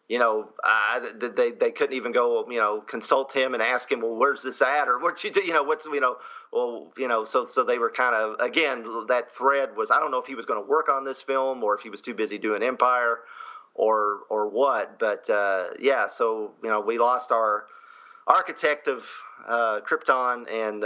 you 0.08 0.20
know, 0.20 0.50
uh, 0.64 1.00
they 1.20 1.52
they 1.52 1.72
couldn't 1.72 1.96
even 1.96 2.12
go, 2.12 2.48
you 2.50 2.60
know, 2.60 2.82
consult 2.82 3.34
him 3.34 3.54
and 3.54 3.64
ask 3.64 3.92
him, 3.92 4.02
well, 4.02 4.16
where's 4.16 4.44
this 4.44 4.62
at, 4.62 4.88
or 4.88 5.00
what 5.00 5.24
you 5.24 5.32
do, 5.32 5.42
you 5.42 5.54
know, 5.54 5.64
what's 5.64 5.86
you 5.88 6.00
know, 6.00 6.18
well, 6.54 6.92
you 6.98 7.08
know, 7.08 7.24
so 7.24 7.48
so 7.48 7.64
they 7.64 7.80
were 7.80 7.90
kind 7.90 8.16
of 8.16 8.40
again 8.40 8.86
that 9.08 9.32
thread 9.32 9.76
was 9.76 9.90
I 9.90 10.00
don't 10.00 10.12
know 10.12 10.20
if 10.20 10.28
he 10.28 10.36
was 10.36 10.46
going 10.46 10.62
to 10.62 10.70
work 10.70 10.88
on 10.90 11.04
this 11.04 11.22
film 11.22 11.64
or 11.64 11.76
if 11.76 11.82
he 11.82 11.90
was 11.90 12.02
too 12.02 12.14
busy 12.14 12.38
doing 12.38 12.62
Empire, 12.62 13.22
or 13.74 14.20
or 14.30 14.50
what, 14.50 15.00
but 15.00 15.30
uh, 15.30 15.70
yeah, 15.80 16.08
so 16.08 16.52
you 16.64 16.70
know 16.70 16.82
we 16.82 17.00
lost 17.00 17.32
our 17.32 17.66
architect 18.28 18.88
of 18.88 19.10
uh, 19.48 19.80
Krypton 19.82 20.46
and. 20.52 20.84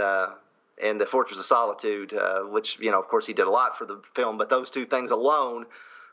And 0.82 1.00
the 1.00 1.06
Fortress 1.06 1.38
of 1.38 1.46
Solitude, 1.46 2.12
uh, 2.12 2.42
which 2.42 2.78
you 2.80 2.90
know, 2.90 3.00
of 3.00 3.08
course, 3.08 3.26
he 3.26 3.32
did 3.32 3.46
a 3.46 3.50
lot 3.50 3.78
for 3.78 3.86
the 3.86 4.02
film. 4.14 4.36
But 4.36 4.50
those 4.50 4.68
two 4.68 4.84
things 4.84 5.10
alone, 5.10 5.66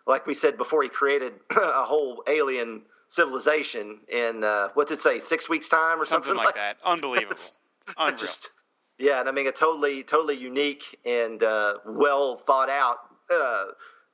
like 0.07 0.25
we 0.25 0.33
said 0.33 0.57
before, 0.57 0.83
he 0.83 0.89
created 0.89 1.33
a 1.51 1.83
whole 1.83 2.23
alien 2.27 2.83
civilization 3.09 3.99
in 4.07 4.43
uh, 4.43 4.69
what's 4.73 4.91
it 4.91 4.99
say, 4.99 5.19
six 5.19 5.49
weeks 5.49 5.67
time 5.67 5.99
or 5.99 6.05
Something, 6.05 6.29
something, 6.29 6.45
like 6.45 6.55
that. 6.55 6.77
Unbelievable. 6.83 7.35
Unreal. 7.97 8.17
Just 8.17 8.49
yeah, 8.97 9.19
and 9.19 9.27
I 9.27 9.31
mean 9.31 9.47
a 9.47 9.51
totally, 9.51 10.03
totally 10.03 10.37
unique 10.37 10.99
and 11.05 11.43
uh, 11.43 11.75
well 11.85 12.37
thought 12.37 12.69
out 12.69 12.99
uh, 13.29 13.65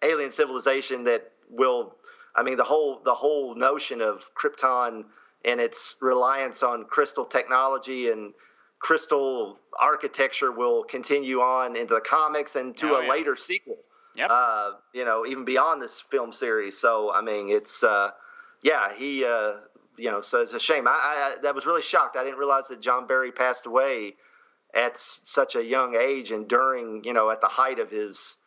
alien 0.04 0.32
civilization 0.32 1.04
that 1.06 1.32
will. 1.50 1.96
I 2.36 2.44
mean 2.44 2.58
the 2.58 2.64
whole 2.64 3.02
the 3.04 3.14
whole 3.14 3.56
notion 3.56 4.02
of 4.02 4.34
Krypton 4.36 5.06
and 5.46 5.60
its 5.60 5.98
reliance 6.02 6.64
on 6.64 6.86
crystal 6.86 7.26
technology 7.26 8.10
and 8.10 8.34
crystal 8.80 9.60
architecture 9.80 10.52
will 10.52 10.84
continue 10.84 11.40
on 11.42 11.76
into 11.76 11.94
the 11.94 12.02
comics 12.02 12.56
and 12.56 12.76
to 12.78 12.92
Oh, 12.92 12.96
a 13.00 13.04
yeah. 13.04 13.10
later 13.10 13.36
sequel. 13.36 13.78
Yep. 14.16 14.28
Uh, 14.32 14.72
you 14.94 15.06
know, 15.06 15.26
even 15.26 15.46
beyond 15.46 15.82
this 15.82 16.02
film 16.02 16.32
series. 16.34 16.78
So 16.78 17.12
I 17.14 17.22
mean, 17.22 17.50
it's 17.50 17.84
uh, 17.84 18.12
yeah, 18.64 18.92
he 18.94 19.24
uh, 19.26 19.56
you 19.98 20.10
know, 20.12 20.22
so 20.22 20.42
it's 20.42 20.54
a 20.54 20.60
shame. 20.60 20.88
I, 20.88 20.92
I 20.92 21.36
that 21.44 21.54
was 21.56 21.66
really 21.66 21.82
shocked. 21.82 22.16
I 22.18 22.24
didn't 22.24 22.40
realize 22.40 22.68
that 22.70 22.82
John 22.82 23.06
Barry 23.08 23.32
passed 23.32 23.66
away 23.66 24.16
at 24.74 24.94
s- 24.94 25.22
such 25.24 25.56
a 25.56 25.64
young 25.64 25.96
age 25.96 26.32
and 26.32 26.48
during 26.48 27.04
you 27.04 27.14
know 27.14 27.30
at 27.30 27.42
the 27.42 27.48
height 27.48 27.80
of 27.80 27.90
his 27.92 28.38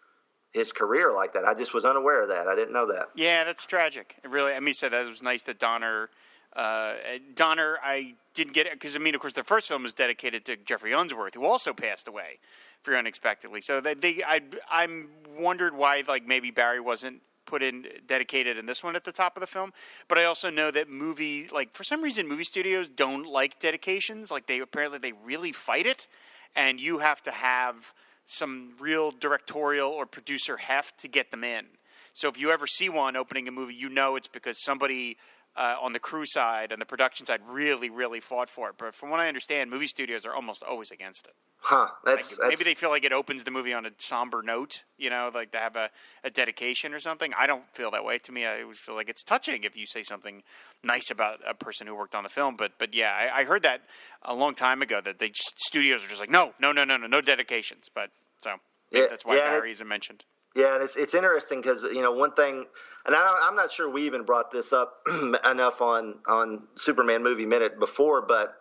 his 0.52 0.72
career 0.72 1.12
like 1.12 1.32
that. 1.34 1.44
I 1.44 1.54
just 1.54 1.72
was 1.72 1.84
unaware 1.84 2.22
of 2.22 2.28
that. 2.28 2.48
I 2.48 2.54
didn't 2.54 2.72
know 2.74 2.86
that. 2.92 3.08
Yeah, 3.14 3.44
that's 3.44 3.64
tragic. 3.64 4.16
It 4.22 4.28
really, 4.28 4.52
I 4.52 4.60
mean, 4.60 4.66
he 4.68 4.72
said 4.74 4.92
that 4.92 5.06
it 5.06 5.08
was 5.08 5.22
nice 5.22 5.42
that 5.44 5.58
Donner, 5.58 6.10
uh, 6.54 6.94
Donner, 7.34 7.78
I 7.82 8.14
didn't 8.34 8.52
get 8.52 8.66
it 8.66 8.74
because 8.74 8.96
I 8.96 8.98
mean, 8.98 9.14
of 9.14 9.20
course, 9.20 9.32
the 9.32 9.44
first 9.44 9.68
film 9.68 9.82
was 9.82 9.92
dedicated 9.92 10.44
to 10.46 10.56
Geoffrey 10.56 10.92
Unsworth, 10.92 11.34
who 11.34 11.44
also 11.44 11.72
passed 11.72 12.08
away 12.08 12.38
very 12.84 12.98
unexpectedly. 12.98 13.60
So 13.62 13.80
they, 13.80 13.94
they 13.94 14.22
I, 14.26 14.40
I'm 14.70 15.08
wondered 15.36 15.74
why, 15.74 16.02
like, 16.06 16.26
maybe 16.26 16.50
Barry 16.50 16.80
wasn't 16.80 17.22
put 17.44 17.62
in 17.62 17.86
dedicated 18.06 18.56
in 18.56 18.66
this 18.66 18.82
one 18.82 18.96
at 18.96 19.04
the 19.04 19.12
top 19.12 19.36
of 19.36 19.40
the 19.40 19.46
film. 19.46 19.72
But 20.08 20.18
I 20.18 20.24
also 20.24 20.50
know 20.50 20.70
that 20.70 20.88
movie, 20.88 21.48
like, 21.48 21.72
for 21.72 21.84
some 21.84 22.02
reason, 22.02 22.28
movie 22.28 22.44
studios 22.44 22.88
don't 22.88 23.26
like 23.26 23.58
dedications. 23.60 24.30
Like, 24.30 24.46
they 24.46 24.60
apparently 24.60 24.98
they 24.98 25.12
really 25.24 25.52
fight 25.52 25.86
it, 25.86 26.06
and 26.54 26.80
you 26.80 26.98
have 26.98 27.22
to 27.22 27.30
have 27.30 27.94
some 28.24 28.72
real 28.78 29.10
directorial 29.10 29.90
or 29.90 30.06
producer 30.06 30.56
heft 30.56 30.98
to 30.98 31.08
get 31.08 31.30
them 31.30 31.44
in. 31.44 31.66
So 32.14 32.28
if 32.28 32.38
you 32.38 32.50
ever 32.50 32.66
see 32.66 32.88
one 32.88 33.16
opening 33.16 33.48
a 33.48 33.50
movie, 33.50 33.74
you 33.74 33.88
know 33.88 34.16
it's 34.16 34.28
because 34.28 34.62
somebody 34.62 35.16
uh, 35.56 35.76
on 35.80 35.92
the 35.92 35.98
crew 35.98 36.24
side 36.26 36.72
and 36.72 36.80
the 36.80 36.86
production 36.86 37.26
side 37.26 37.40
really, 37.46 37.90
really 37.90 38.20
fought 38.20 38.48
for 38.48 38.70
it. 38.70 38.76
But 38.78 38.94
from 38.94 39.10
what 39.10 39.20
I 39.20 39.28
understand, 39.28 39.70
movie 39.70 39.86
studios 39.86 40.24
are 40.24 40.34
almost 40.34 40.62
always 40.62 40.90
against 40.90 41.26
it. 41.26 41.34
Huh? 41.58 41.88
Like, 42.04 42.16
That's, 42.16 42.40
maybe 42.40 42.64
they 42.64 42.74
feel 42.74 42.90
like 42.90 43.04
it 43.04 43.12
opens 43.12 43.44
the 43.44 43.50
movie 43.50 43.72
on 43.72 43.86
a 43.86 43.90
somber 43.98 44.42
note, 44.42 44.82
you 44.98 45.10
know, 45.10 45.30
like 45.32 45.52
to 45.52 45.58
have 45.58 45.76
a, 45.76 45.90
a 46.24 46.30
dedication 46.30 46.92
or 46.92 46.98
something. 46.98 47.32
I 47.38 47.46
don't 47.46 47.64
feel 47.72 47.90
that 47.92 48.04
way. 48.04 48.18
To 48.18 48.32
me, 48.32 48.44
I 48.46 48.62
always 48.62 48.78
feel 48.78 48.96
like 48.96 49.08
it's 49.08 49.22
touching 49.22 49.62
if 49.62 49.76
you 49.76 49.86
say 49.86 50.02
something 50.02 50.42
nice 50.82 51.10
about 51.10 51.38
a 51.46 51.54
person 51.54 51.86
who 51.86 51.94
worked 51.94 52.14
on 52.14 52.24
the 52.24 52.28
film. 52.28 52.56
But 52.56 52.72
but 52.78 52.94
yeah, 52.94 53.12
I, 53.12 53.40
I 53.40 53.44
heard 53.44 53.62
that 53.62 53.82
a 54.22 54.34
long 54.34 54.54
time 54.54 54.82
ago 54.82 55.00
that 55.02 55.18
they 55.18 55.28
just, 55.28 55.54
studios 55.60 56.04
are 56.04 56.08
just 56.08 56.20
like 56.20 56.30
no, 56.30 56.54
no, 56.58 56.72
no, 56.72 56.84
no, 56.84 56.96
no, 56.96 57.06
no 57.06 57.20
dedications. 57.20 57.88
But 57.94 58.10
so 58.42 58.56
Yeah, 58.90 59.06
that's 59.08 59.24
why 59.24 59.36
yeah, 59.36 59.50
Barry 59.50 59.70
isn't 59.70 59.86
mentioned. 59.86 60.24
Yeah, 60.54 60.74
and 60.74 60.82
it's 60.82 60.96
it's 60.96 61.14
interesting 61.14 61.60
because 61.60 61.82
you 61.84 62.02
know 62.02 62.12
one 62.12 62.32
thing, 62.32 62.66
and 63.06 63.14
I 63.14 63.24
don't, 63.24 63.38
I'm 63.42 63.56
not 63.56 63.70
sure 63.72 63.88
we 63.88 64.02
even 64.06 64.24
brought 64.24 64.50
this 64.50 64.72
up 64.72 65.00
enough 65.50 65.80
on 65.80 66.16
on 66.26 66.62
Superman 66.76 67.22
movie 67.22 67.46
minute 67.46 67.78
before, 67.78 68.22
but 68.22 68.56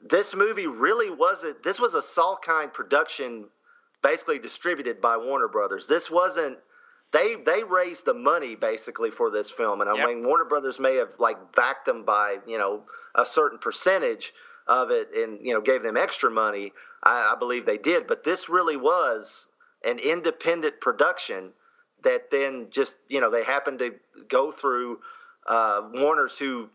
this 0.00 0.34
movie 0.34 0.66
really 0.66 1.10
wasn't. 1.10 1.62
This 1.62 1.78
was 1.78 1.94
a 1.94 2.00
Salkind 2.00 2.72
production, 2.72 3.46
basically 4.02 4.38
distributed 4.38 5.00
by 5.00 5.16
Warner 5.16 5.48
Brothers. 5.48 5.86
This 5.86 6.10
wasn't. 6.10 6.58
They 7.12 7.36
they 7.36 7.62
raised 7.62 8.06
the 8.06 8.14
money 8.14 8.56
basically 8.56 9.10
for 9.12 9.30
this 9.30 9.50
film, 9.52 9.80
and 9.80 9.88
I 9.88 9.94
Yep. 9.96 10.08
mean 10.08 10.26
Warner 10.26 10.46
Brothers 10.46 10.80
may 10.80 10.96
have 10.96 11.14
like 11.20 11.54
backed 11.54 11.86
them 11.86 12.04
by 12.04 12.38
you 12.46 12.58
know 12.58 12.82
a 13.14 13.24
certain 13.24 13.58
percentage 13.60 14.32
of 14.66 14.90
it, 14.90 15.14
and 15.14 15.38
you 15.46 15.54
know 15.54 15.60
gave 15.60 15.84
them 15.84 15.96
extra 15.96 16.28
money. 16.28 16.72
I, 17.04 17.34
I 17.34 17.38
believe 17.38 17.66
they 17.66 17.78
did, 17.78 18.08
but 18.08 18.24
this 18.24 18.48
really 18.48 18.76
was 18.76 19.46
an 19.84 19.98
independent 19.98 20.80
production 20.80 21.50
that 22.02 22.30
then 22.30 22.68
just 22.70 22.96
you 23.08 23.20
know 23.20 23.30
they 23.30 23.44
happened 23.44 23.78
to 23.78 23.94
go 24.28 24.52
through 24.52 24.98
uh, 25.46 25.82
Warner's 25.92 26.38
who 26.38 26.68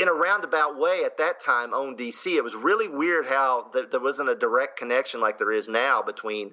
in 0.00 0.08
a 0.08 0.12
roundabout 0.12 0.78
way 0.78 1.04
at 1.04 1.18
that 1.18 1.40
time 1.40 1.72
owned 1.72 1.98
DC. 1.98 2.36
It 2.36 2.42
was 2.42 2.54
really 2.54 2.88
weird 2.88 3.26
how 3.26 3.70
th- 3.72 3.90
there 3.90 4.00
wasn't 4.00 4.28
a 4.28 4.34
direct 4.34 4.78
connection 4.78 5.20
like 5.20 5.38
there 5.38 5.52
is 5.52 5.68
now 5.68 6.02
between 6.02 6.52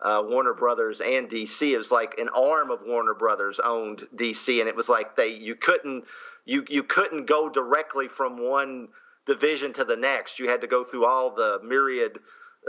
uh, 0.00 0.22
Warner 0.26 0.54
Brothers 0.54 1.00
and 1.00 1.28
DC. 1.28 1.72
It 1.72 1.78
was 1.78 1.90
like 1.90 2.18
an 2.18 2.28
arm 2.30 2.70
of 2.70 2.82
Warner 2.86 3.14
Brothers 3.14 3.60
owned 3.62 4.06
DC, 4.16 4.60
and 4.60 4.68
it 4.68 4.76
was 4.76 4.88
like 4.88 5.16
they 5.16 5.28
you 5.28 5.54
couldn't 5.54 6.04
you 6.44 6.64
you 6.68 6.82
couldn't 6.82 7.26
go 7.26 7.48
directly 7.48 8.08
from 8.08 8.48
one 8.48 8.88
division 9.26 9.72
to 9.74 9.84
the 9.84 9.96
next. 9.96 10.38
You 10.38 10.48
had 10.48 10.60
to 10.60 10.66
go 10.66 10.84
through 10.84 11.06
all 11.06 11.34
the 11.34 11.60
myriad 11.62 12.18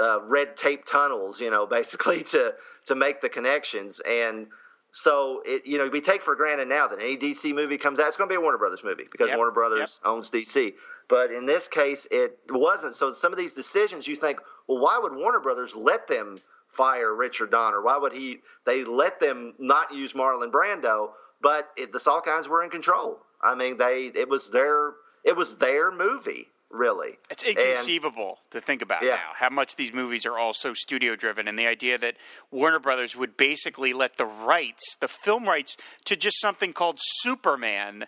uh, 0.01 0.19
red 0.23 0.57
tape 0.57 0.85
tunnels, 0.85 1.39
you 1.39 1.49
know, 1.49 1.65
basically 1.79 2.23
to 2.23 2.55
to 2.87 2.95
make 2.95 3.21
the 3.21 3.29
connections. 3.29 3.99
And 4.07 4.47
So 4.91 5.41
it, 5.45 5.65
you 5.65 5.77
know, 5.77 5.87
we 5.87 6.01
take 6.01 6.21
for 6.21 6.35
granted 6.35 6.67
now 6.69 6.87
that 6.87 6.99
any 6.99 7.17
DC 7.17 7.53
movie 7.53 7.77
comes 7.77 7.99
out, 7.99 8.07
it's 8.07 8.17
going 8.17 8.29
to 8.29 8.33
be 8.33 8.37
a 8.37 8.41
Warner 8.41 8.57
Brothers 8.57 8.83
movie 8.83 9.07
because 9.11 9.27
Yep, 9.29 9.37
Warner 9.37 9.51
Brothers 9.51 9.99
owns 10.05 10.29
DC. 10.29 10.73
But 11.07 11.31
in 11.31 11.45
this 11.45 11.67
case, 11.67 12.07
it 12.11 12.39
wasn't. 12.49 12.95
So 12.95 13.11
some 13.11 13.31
of 13.31 13.37
these 13.37 13.53
decisions, 13.53 14.07
you 14.07 14.15
think, 14.15 14.39
well, 14.67 14.79
why 14.79 14.97
would 15.01 15.13
Warner 15.13 15.39
Brothers 15.39 15.75
let 15.75 16.07
them 16.07 16.39
fire 16.69 17.13
Richard 17.13 17.51
Donner? 17.51 17.81
Why 17.81 17.97
would 17.97 18.13
he? 18.13 18.39
They 18.65 18.83
let 18.83 19.19
them 19.19 19.53
not 19.59 19.93
use 19.93 20.13
Marlon 20.13 20.51
Brando, 20.51 21.11
but 21.41 21.69
it, 21.77 21.91
the 21.91 21.99
Salkinds 21.99 22.47
were 22.47 22.63
in 22.63 22.69
control. 22.69 23.19
I 23.41 23.53
mean, 23.55 23.77
they 23.77 24.11
it 24.15 24.29
was 24.29 24.49
their 24.49 24.93
it 25.23 25.35
was 25.35 25.57
their 25.57 25.91
movie, 25.91 26.47
really. 26.75 27.17
It's 27.29 27.43
And- 27.43 27.57
inconceivable 27.57 28.39
to 28.51 28.59
think 28.61 28.81
about 28.81 29.03
Yeah. 29.03 29.15
now 29.15 29.31
how 29.35 29.49
much 29.49 29.75
these 29.75 29.91
movies 29.93 30.25
are 30.25 30.37
all 30.37 30.53
so 30.53 30.73
studio 30.73 31.15
driven, 31.15 31.47
and 31.47 31.57
the 31.57 31.67
idea 31.67 31.97
that 31.97 32.17
Warner 32.51 32.79
Brothers 32.79 33.15
would 33.15 33.37
basically 33.37 33.93
let 33.93 34.17
the 34.17 34.25
rights, 34.25 34.95
the 34.99 35.07
film 35.07 35.47
rights, 35.47 35.77
to 36.05 36.15
just 36.15 36.39
something 36.39 36.73
called 36.73 36.99
Superman, 37.01 38.07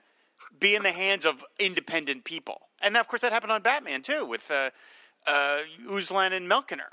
be 0.59 0.75
in 0.75 0.83
the 0.83 0.91
hands 0.91 1.25
of 1.25 1.43
independent 1.59 2.23
people. 2.23 2.69
And 2.79 2.95
of 2.97 3.07
course, 3.07 3.21
that 3.21 3.31
happened 3.31 3.51
on 3.51 3.61
Batman 3.61 4.01
too, 4.01 4.25
with 4.25 4.49
uh, 4.51 4.69
uh, 5.25 5.63
Uslan 5.87 6.31
and 6.33 6.49
Melniker. 6.49 6.89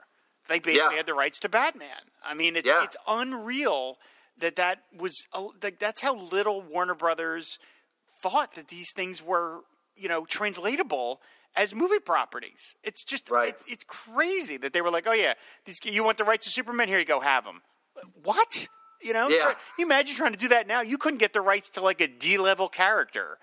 They 0.48 0.58
basically 0.58 0.92
Yeah. 0.94 0.96
had 0.98 1.06
the 1.06 1.14
rights 1.14 1.38
to 1.40 1.48
Batman. 1.48 2.10
I 2.22 2.34
mean, 2.34 2.56
it's 2.56 2.66
Yeah. 2.66 2.82
it's 2.84 2.96
unreal 3.06 3.98
that 4.36 4.56
that 4.56 4.82
was 4.92 5.26
that 5.60 5.78
that's 5.78 6.00
how 6.00 6.14
little 6.14 6.60
Warner 6.60 6.94
Brothers 6.94 7.58
thought 8.22 8.52
that 8.54 8.68
these 8.68 8.92
things 8.94 9.22
were, 9.22 9.64
you 9.94 10.08
know, 10.08 10.24
translatable 10.26 11.22
as 11.56 11.74
movie 11.74 11.98
properties. 12.00 12.76
It's 12.82 13.04
just 13.04 13.30
Right. 13.30 13.48
it's, 13.48 13.64
it's 13.70 13.84
crazy 13.84 14.56
that 14.58 14.72
they 14.72 14.80
were 14.80 14.90
like, 14.90 15.06
oh 15.06 15.12
yeah, 15.12 15.34
these 15.64 15.78
you 15.84 16.04
want 16.04 16.18
the 16.18 16.24
rights 16.24 16.46
to 16.46 16.50
Superman? 16.52 16.88
Here 16.88 16.98
you 16.98 17.04
go, 17.04 17.20
have 17.20 17.44
them. 17.44 17.62
What? 18.22 18.68
You 19.02 19.12
know, 19.12 19.28
Yeah. 19.28 19.38
Try- 19.38 19.54
you 19.78 19.84
imagine 19.84 20.16
trying 20.16 20.32
to 20.32 20.38
do 20.38 20.48
that 20.48 20.66
now? 20.66 20.80
You 20.80 20.98
couldn't 20.98 21.18
get 21.18 21.32
the 21.32 21.40
rights 21.40 21.70
to 21.70 21.80
like 21.80 22.00
a 22.00 22.08
D 22.08 22.38
level 22.38 22.68
character 22.68 23.38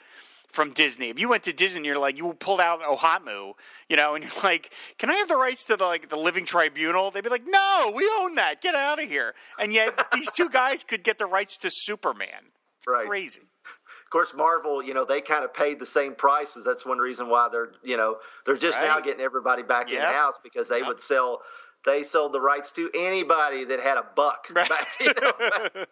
from 0.48 0.72
Disney. 0.74 1.10
If 1.10 1.18
you 1.20 1.30
went 1.30 1.44
to 1.44 1.54
Disney, 1.54 1.88
you're 1.88 1.98
like 2.00 2.18
you 2.18 2.34
pulled 2.34 2.60
out 2.60 2.82
OHOTMU, 2.82 3.54
you 3.88 3.96
know, 3.96 4.16
and 4.16 4.24
you're 4.24 4.34
like, 4.44 4.74
"Can 4.98 5.10
I 5.10 5.14
have 5.16 5.28
the 5.30 5.38
rights 5.38 5.64
to 5.66 5.78
the 5.78 5.86
like 5.86 6.10
the 6.10 6.18
Living 6.18 6.46
Tribunal?" 6.46 7.12
They'd 7.12 7.24
be 7.24 7.30
like, 7.30 7.46
"No, 7.48 7.92
we 7.96 8.04
own 8.20 8.36
that. 8.36 8.60
Get 8.62 8.76
out 8.76 9.02
of 9.02 9.08
here." 9.08 9.34
And 9.60 9.72
yet 9.72 10.08
these 10.14 10.30
two 10.32 10.50
guys 10.50 10.84
could 10.84 11.04
get 11.04 11.18
the 11.20 11.26
rights 11.26 11.56
to 11.60 11.70
Superman. 11.72 12.52
It's 12.78 12.88
Right. 12.88 13.08
crazy. 13.08 13.42
Of 14.12 14.14
course, 14.14 14.34
Marvel, 14.36 14.84
you 14.84 14.94
know, 14.94 15.06
they 15.06 15.22
kind 15.22 15.46
of 15.46 15.54
paid 15.54 15.80
the 15.80 15.86
same 15.86 16.16
prices. 16.16 16.66
That's 16.66 16.86
one 16.86 16.98
reason 16.98 17.30
why 17.30 17.48
they're, 17.50 17.72
you 17.82 17.96
know, 17.96 18.18
they're 18.46 18.58
just 18.58 18.82
now 18.82 19.00
getting 19.00 19.22
everybody 19.24 19.64
back 19.64 19.90
Yep. 19.90 20.04
in 20.04 20.14
house 20.14 20.38
because 20.44 20.68
they 20.68 20.80
Yep. 20.80 20.88
would 20.88 21.00
sell. 21.00 21.42
They 21.86 22.04
sold 22.04 22.34
the 22.34 22.42
rights 22.42 22.74
to 22.74 22.92
anybody 22.94 23.64
that 23.64 23.80
had 23.80 23.96
a 23.98 24.04
buck. 24.14 24.48
Right. 24.54 24.68
Back, 24.68 24.86
you 25.00 25.14
know, 25.22 25.86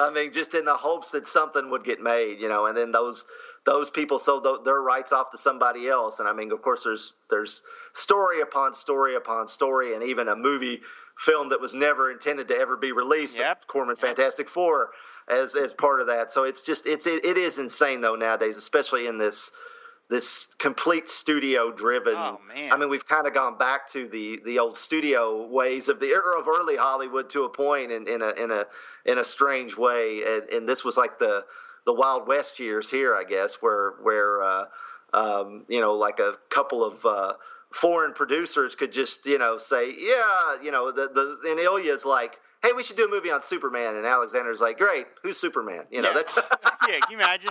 I 0.00 0.08
mean, 0.08 0.32
just 0.32 0.54
in 0.54 0.64
the 0.64 0.74
hopes 0.74 1.10
that 1.10 1.26
something 1.26 1.68
would 1.68 1.84
get 1.84 2.00
made, 2.00 2.40
you 2.40 2.48
know, 2.48 2.64
and 2.64 2.74
then 2.74 2.92
those 2.92 3.26
those 3.66 3.90
people 3.90 4.18
sold 4.18 4.64
their 4.64 4.80
rights 4.80 5.12
off 5.12 5.30
to 5.32 5.36
somebody 5.38 5.86
else. 5.86 6.18
And 6.18 6.26
I 6.26 6.32
mean, 6.32 6.52
of 6.52 6.62
course, 6.62 6.82
there's 6.84 7.12
there's 7.28 7.62
story 7.92 8.40
upon 8.40 8.72
story 8.72 9.16
upon 9.16 9.48
story, 9.48 9.92
and 9.92 10.02
even 10.02 10.28
a 10.28 10.34
movie 10.36 10.80
film 11.18 11.50
that 11.50 11.60
was 11.60 11.74
never 11.74 12.10
intended 12.10 12.48
to 12.48 12.56
ever 12.56 12.78
be 12.78 12.92
released. 12.92 13.36
Yep. 13.36 13.66
Corman 13.66 13.96
Fantastic 13.96 14.48
Four 14.48 14.92
as 15.28 15.54
as 15.54 15.72
part 15.72 16.00
of 16.00 16.06
that. 16.08 16.32
So 16.32 16.44
it's 16.44 16.60
just 16.60 16.86
it's 16.86 17.06
it, 17.06 17.24
it 17.24 17.36
is 17.38 17.58
insane 17.58 18.00
though 18.00 18.14
nowadays, 18.14 18.56
especially 18.56 19.06
in 19.06 19.18
this 19.18 19.52
this 20.08 20.46
complete 20.58 21.08
studio 21.08 21.72
driven. 21.72 22.14
Oh, 22.16 22.40
man. 22.46 22.72
I 22.72 22.76
mean, 22.76 22.88
we've 22.88 23.06
kind 23.06 23.26
of 23.26 23.34
gone 23.34 23.58
back 23.58 23.88
to 23.90 24.08
the 24.08 24.40
the 24.44 24.58
old 24.60 24.78
studio 24.78 25.46
ways 25.46 25.88
of 25.88 25.98
the 25.98 26.08
era 26.08 26.38
of 26.38 26.46
early 26.46 26.76
Hollywood 26.76 27.28
to 27.30 27.42
a 27.42 27.48
point, 27.48 27.90
in, 27.90 28.06
in 28.06 28.22
a 28.22 28.30
in 28.30 28.50
a 28.50 28.66
in 29.04 29.18
a 29.18 29.24
strange 29.24 29.76
way. 29.76 30.22
And, 30.24 30.42
and 30.50 30.68
this 30.68 30.84
was 30.84 30.96
like 30.96 31.18
the 31.18 31.44
the 31.86 31.92
Wild 31.92 32.28
West 32.28 32.60
years 32.60 32.88
here, 32.88 33.16
I 33.16 33.24
guess, 33.24 33.56
where 33.56 33.94
where 34.02 34.42
uh, 34.42 34.64
um, 35.12 35.64
you 35.68 35.80
know, 35.80 35.94
like 35.94 36.20
a 36.20 36.34
couple 36.50 36.84
of 36.84 37.04
uh, 37.04 37.32
foreign 37.72 38.12
producers 38.12 38.76
could 38.76 38.92
just 38.92 39.26
you 39.26 39.38
know 39.38 39.58
say, 39.58 39.92
yeah, 39.98 40.62
you 40.62 40.70
know, 40.70 40.92
the 40.92 41.08
the 41.08 41.50
and 41.50 41.58
Ilya's 41.58 42.04
like. 42.04 42.38
Hey, 42.66 42.72
we 42.72 42.82
should 42.82 42.96
do 42.96 43.04
a 43.04 43.08
movie 43.08 43.30
on 43.30 43.42
Superman, 43.42 43.94
and 43.94 44.04
Alexander's 44.04 44.60
like, 44.60 44.76
"Great, 44.76 45.06
who's 45.22 45.36
Superman?" 45.38 45.84
You 45.90 46.02
know, 46.02 46.08
Yeah. 46.08 46.14
that's 46.14 46.34
yeah, 46.88 46.98
can 46.98 47.10
you 47.10 47.16
imagine? 47.16 47.50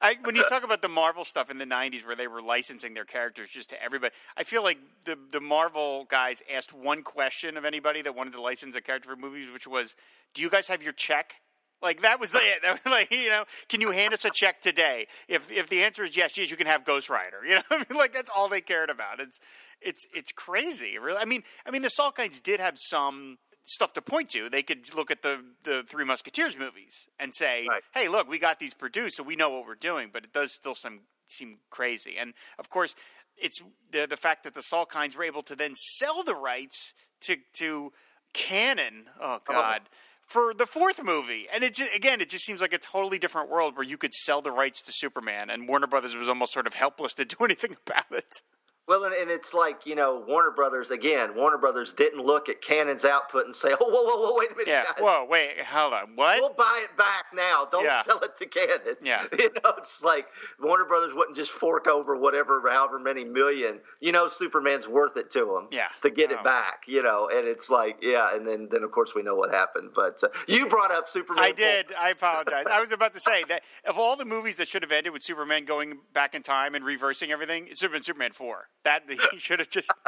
I, 0.00 0.16
when 0.22 0.34
you 0.34 0.42
talk 0.48 0.64
about 0.64 0.80
the 0.80 0.88
Marvel 0.88 1.24
stuff 1.26 1.50
in 1.50 1.58
the 1.58 1.66
'90s, 1.66 2.06
where 2.06 2.16
they 2.16 2.28
were 2.28 2.40
licensing 2.40 2.94
their 2.94 3.04
characters 3.04 3.50
just 3.50 3.68
to 3.70 3.82
everybody, 3.82 4.14
I 4.38 4.44
feel 4.44 4.62
like 4.62 4.78
the 5.04 5.18
the 5.32 5.40
Marvel 5.40 6.06
guys 6.08 6.42
asked 6.50 6.72
one 6.72 7.02
question 7.02 7.58
of 7.58 7.66
anybody 7.66 8.00
that 8.02 8.14
wanted 8.14 8.32
to 8.32 8.40
license 8.40 8.74
a 8.74 8.80
character 8.80 9.10
for 9.10 9.16
movies, 9.16 9.48
which 9.52 9.66
was, 9.66 9.96
"Do 10.32 10.40
you 10.40 10.48
guys 10.48 10.68
have 10.68 10.82
your 10.82 10.94
check?" 10.94 11.42
Like 11.82 12.00
that 12.00 12.18
was 12.18 12.34
it. 12.34 12.40
That 12.62 12.82
was 12.82 12.90
like 12.90 13.12
you 13.12 13.28
know, 13.28 13.44
can 13.68 13.82
you 13.82 13.90
hand 13.90 14.14
us 14.14 14.24
a 14.24 14.30
check 14.30 14.62
today? 14.62 15.06
If 15.28 15.52
if 15.52 15.68
the 15.68 15.82
answer 15.82 16.04
is 16.04 16.16
yes, 16.16 16.38
yes, 16.38 16.50
you 16.50 16.56
can 16.56 16.66
have 16.66 16.86
Ghost 16.86 17.10
Rider. 17.10 17.44
You 17.44 17.56
know, 17.56 17.62
I 17.70 17.78
mean, 17.78 17.98
like 17.98 18.14
that's 18.14 18.30
all 18.34 18.48
they 18.48 18.62
cared 18.62 18.88
about. 18.88 19.20
It's 19.20 19.38
it's 19.82 20.06
it's 20.14 20.32
crazy. 20.32 20.98
Really, 20.98 21.18
I 21.18 21.26
mean, 21.26 21.42
I 21.66 21.70
mean, 21.70 21.82
the 21.82 21.90
Salkinds 21.90 22.42
did 22.42 22.60
have 22.60 22.76
some 22.78 23.36
stuff 23.64 23.92
to 23.94 24.02
point 24.02 24.30
to. 24.30 24.48
They 24.48 24.62
could 24.62 24.94
look 24.94 25.10
at 25.10 25.22
the 25.22 25.44
the 25.62 25.82
Three 25.82 26.04
Musketeers 26.04 26.58
movies 26.58 27.08
and 27.18 27.34
say, 27.34 27.66
Right. 27.68 27.82
"Hey, 27.92 28.08
look, 28.08 28.28
we 28.28 28.38
got 28.38 28.58
these 28.58 28.74
produced, 28.74 29.16
so 29.16 29.22
we 29.22 29.36
know 29.36 29.50
what 29.50 29.66
we're 29.66 29.74
doing." 29.74 30.10
But 30.12 30.24
it 30.24 30.32
does 30.32 30.52
still 30.52 30.74
some 30.74 31.00
seem 31.26 31.58
crazy. 31.70 32.16
And 32.18 32.34
of 32.58 32.68
course, 32.68 32.94
it's 33.36 33.60
the 33.90 34.06
the 34.06 34.16
fact 34.16 34.44
that 34.44 34.54
the 34.54 34.60
Salkinds 34.60 35.16
were 35.16 35.24
able 35.24 35.42
to 35.42 35.56
then 35.56 35.74
sell 35.74 36.22
the 36.22 36.34
rights 36.34 36.94
to 37.22 37.36
to 37.58 37.92
Cannon. 38.32 39.06
Oh 39.20 39.40
God. 39.44 39.82
For 40.26 40.54
the 40.54 40.64
fourth 40.64 41.04
movie, 41.04 41.46
and 41.52 41.62
it 41.62 41.74
just, 41.74 41.94
again, 41.94 42.22
it 42.22 42.30
just 42.30 42.46
seems 42.46 42.62
like 42.62 42.72
a 42.72 42.78
totally 42.78 43.18
different 43.18 43.50
world 43.50 43.76
where 43.76 43.84
you 43.84 43.98
could 43.98 44.14
sell 44.14 44.40
the 44.40 44.50
rights 44.50 44.80
to 44.80 44.90
Superman, 44.90 45.50
and 45.50 45.68
Warner 45.68 45.86
Brothers 45.86 46.16
was 46.16 46.30
almost 46.30 46.54
sort 46.54 46.66
of 46.66 46.72
helpless 46.72 47.12
to 47.14 47.26
do 47.26 47.36
anything 47.44 47.76
about 47.86 48.06
it. 48.10 48.40
Well, 48.86 49.04
and, 49.04 49.14
and 49.14 49.30
it's 49.30 49.54
like 49.54 49.86
you 49.86 49.94
know 49.94 50.22
Warner 50.28 50.50
Brothers 50.50 50.90
again. 50.90 51.34
Warner 51.34 51.56
Brothers 51.56 51.94
didn't 51.94 52.20
look 52.22 52.50
at 52.50 52.60
Cannon's 52.60 53.04
output 53.06 53.46
and 53.46 53.56
say, 53.56 53.70
"Oh, 53.80 53.88
whoa, 53.88 54.02
whoa, 54.04 54.20
whoa, 54.30 54.36
wait 54.38 54.50
a 54.50 54.54
minute, 54.54 54.68
Yeah. 54.68 54.84
guys. 54.84 54.94
Whoa. 54.98 55.24
Wait. 55.28 55.60
Hold 55.62 55.94
on. 55.94 56.16
What? 56.16 56.38
We'll 56.40 56.52
buy 56.52 56.84
it 56.84 56.94
back 56.98 57.24
now. 57.34 57.66
Don't 57.70 57.84
Yeah. 57.84 58.02
sell 58.02 58.18
it 58.20 58.36
to 58.36 58.46
Canon." 58.46 58.96
Yeah. 59.02 59.24
you 59.38 59.50
know, 59.64 59.72
it's 59.78 60.02
like 60.02 60.26
Warner 60.60 60.84
Brothers 60.84 61.14
wouldn't 61.14 61.34
just 61.36 61.50
fork 61.52 61.86
over 61.86 62.14
whatever, 62.16 62.62
however 62.68 62.98
many 62.98 63.24
million. 63.24 63.80
You 64.00 64.12
know, 64.12 64.28
Superman's 64.28 64.86
worth 64.86 65.16
it 65.16 65.30
to 65.30 65.46
them. 65.46 65.68
Yeah. 65.70 65.88
to 66.02 66.10
get 66.10 66.30
Oh. 66.30 66.34
it 66.34 66.44
back. 66.44 66.84
You 66.86 67.02
know, 67.02 67.30
and 67.32 67.48
it's 67.48 67.70
like, 67.70 67.96
yeah, 68.02 68.34
and 68.36 68.46
then 68.46 68.68
then 68.70 68.82
of 68.82 68.92
course 68.92 69.14
we 69.14 69.22
know 69.22 69.34
what 69.34 69.50
happened. 69.50 69.92
But 69.94 70.22
uh, 70.22 70.28
you 70.46 70.68
brought 70.68 70.90
up 70.92 71.08
Superman. 71.08 71.42
I 71.44 71.52
did. 71.52 71.86
I 71.98 72.10
apologize. 72.10 72.66
I 72.70 72.80
was 72.82 72.92
about 72.92 73.14
to 73.14 73.20
say 73.20 73.44
that 73.44 73.62
of 73.86 73.96
all 73.98 74.16
the 74.16 74.26
movies 74.26 74.56
that 74.56 74.68
should 74.68 74.82
have 74.82 74.92
ended 74.92 75.14
with 75.14 75.22
Superman 75.22 75.64
going 75.64 76.00
back 76.12 76.34
in 76.34 76.42
time 76.42 76.74
and 76.74 76.84
reversing 76.84 77.30
everything, 77.30 77.66
it 77.68 77.78
should 77.78 77.84
have 77.86 77.92
been 77.92 78.02
Superman 78.02 78.32
four. 78.32 78.68
That 78.84 79.02
he 79.32 79.38
should 79.38 79.58
have 79.60 79.68
just. 79.70 79.90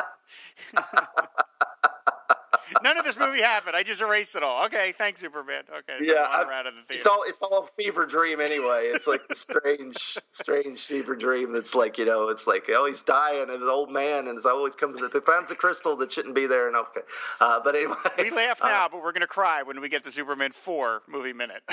None 2.82 2.98
of 2.98 3.04
this 3.04 3.16
movie 3.16 3.40
happened. 3.40 3.76
I 3.76 3.84
just 3.84 4.02
erased 4.02 4.34
it 4.34 4.42
all. 4.42 4.64
Okay, 4.66 4.92
thanks, 4.98 5.20
Superman. 5.20 5.62
Okay, 5.70 5.98
so 5.98 6.04
Yeah, 6.12 6.26
I'm 6.28 6.48
I- 6.48 6.54
out 6.58 6.66
of 6.66 6.74
the 6.74 6.80
theater. 6.82 6.98
It's 6.98 7.06
all 7.06 7.22
it's 7.26 7.40
all 7.40 7.62
a 7.62 7.66
fever 7.66 8.04
dream 8.06 8.40
anyway. 8.40 8.90
It's 8.92 9.06
like 9.06 9.20
a 9.30 9.36
strange, 9.36 10.18
strange 10.32 10.84
fever 10.84 11.14
dream. 11.14 11.52
That's 11.52 11.74
like 11.76 11.96
you 11.96 12.04
know, 12.04 12.28
it's 12.28 12.46
like 12.48 12.64
oh 12.70 12.86
he's 12.86 13.02
dying 13.02 13.42
and 13.42 13.62
an 13.62 13.68
old 13.68 13.90
man 13.92 14.26
and 14.26 14.36
it's 14.36 14.46
always 14.46 14.74
comes 14.74 15.00
to 15.00 15.20
finds 15.20 15.50
a 15.52 15.54
crystal 15.54 15.96
that 15.96 16.12
shouldn't 16.12 16.34
be 16.34 16.46
there 16.46 16.66
and 16.66 16.76
okay. 16.76 17.00
Uh, 17.40 17.60
but 17.62 17.76
anyway, 17.76 17.94
we 18.18 18.30
laugh 18.30 18.60
uh, 18.60 18.68
now, 18.68 18.88
but 18.90 19.00
we're 19.02 19.12
gonna 19.12 19.26
cry 19.28 19.62
when 19.62 19.80
we 19.80 19.88
get 19.88 20.02
to 20.04 20.10
Superman 20.10 20.50
four 20.52 21.02
movie 21.08 21.32
minute. 21.32 21.62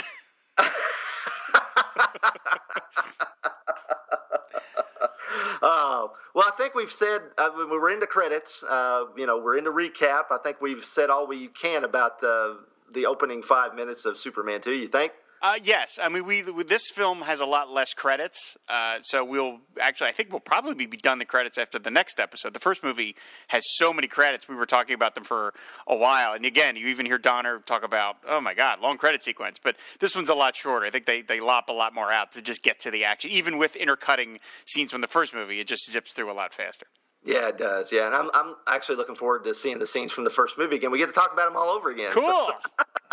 Uh, 5.63 6.09
well, 6.35 6.45
I 6.47 6.51
think 6.57 6.75
we've 6.75 6.91
said 6.91 7.21
uh, 7.39 7.51
we- 7.57 7.65
we're 7.67 7.91
into 7.91 8.07
credits. 8.07 8.63
Uh, 8.69 9.05
you 9.17 9.27
know, 9.27 9.39
we're 9.39 9.57
into 9.57 9.71
recap. 9.71 10.25
I 10.31 10.39
think 10.43 10.61
we've 10.61 10.85
said 10.85 11.09
all 11.11 11.27
we 11.27 11.47
can 11.49 11.85
about 11.85 12.23
uh, 12.23 12.55
the 12.93 13.07
opening 13.07 13.43
five 13.43 13.75
minutes 13.75 14.05
of 14.05 14.17
Superman 14.17 14.61
two. 14.61 14.73
You 14.73 14.89
think? 14.89 15.13
Uh, 15.43 15.55
yes, 15.61 15.99
I 16.01 16.07
mean 16.07 16.25
we 16.25 16.41
this 16.41 16.89
film 16.89 17.23
has 17.23 17.41
a 17.41 17.45
lot 17.45 17.69
less 17.69 17.93
credits, 17.93 18.55
uh, 18.69 18.99
so 19.01 19.25
we'll 19.25 19.59
actually 19.77 20.07
I 20.07 20.13
think 20.13 20.29
we'll 20.31 20.39
probably 20.39 20.85
be 20.85 20.95
done 20.95 21.19
the 21.19 21.25
credits 21.25 21.57
after 21.57 21.77
the 21.77 21.91
next 21.91 22.17
episode. 22.17 22.53
The 22.53 22.61
first 22.61 22.81
movie 22.81 23.17
has 23.49 23.65
so 23.75 23.91
many 23.91 24.07
credits; 24.07 24.47
we 24.47 24.55
were 24.55 24.65
talking 24.65 24.93
about 24.93 25.15
them 25.15 25.25
for 25.25 25.53
a 25.85 25.97
while, 25.97 26.31
and 26.31 26.45
again, 26.45 26.77
you 26.77 26.87
even 26.87 27.05
hear 27.05 27.17
Donner 27.17 27.59
talk 27.59 27.83
about 27.83 28.15
oh 28.25 28.39
my 28.39 28.53
god, 28.53 28.79
long 28.79 28.95
credit 28.95 29.21
sequence. 29.21 29.59
But 29.61 29.75
this 29.99 30.15
one's 30.15 30.29
a 30.29 30.33
lot 30.33 30.55
shorter. 30.55 30.85
I 30.85 30.89
think 30.91 31.07
they 31.07 31.21
they 31.21 31.41
lop 31.41 31.67
a 31.67 31.73
lot 31.73 31.93
more 31.93 32.09
out 32.09 32.31
to 32.31 32.41
just 32.41 32.63
get 32.63 32.79
to 32.79 32.89
the 32.89 33.03
action. 33.03 33.29
Even 33.29 33.57
with 33.57 33.75
intercutting 33.75 34.39
scenes 34.65 34.93
from 34.93 35.01
the 35.01 35.07
first 35.07 35.33
movie, 35.33 35.59
it 35.59 35.67
just 35.67 35.91
zips 35.91 36.13
through 36.13 36.31
a 36.31 36.33
lot 36.33 36.53
faster. 36.53 36.87
Yeah, 37.25 37.47
it 37.47 37.57
does. 37.57 37.91
Yeah, 37.91 38.05
and 38.07 38.15
I'm 38.15 38.29
I'm 38.33 38.55
actually 38.67 38.97
looking 38.97 39.15
forward 39.15 39.45
to 39.45 39.53
seeing 39.53 39.79
the 39.79 39.87
scenes 39.87 40.11
from 40.11 40.25
the 40.25 40.29
first 40.29 40.57
movie 40.57 40.75
again. 40.75 40.91
We 40.91 40.97
get 40.97 41.07
to 41.07 41.13
talk 41.13 41.31
about 41.31 41.47
them 41.47 41.55
all 41.55 41.69
over 41.69 41.89
again. 41.89 42.11
Cool. 42.11 42.23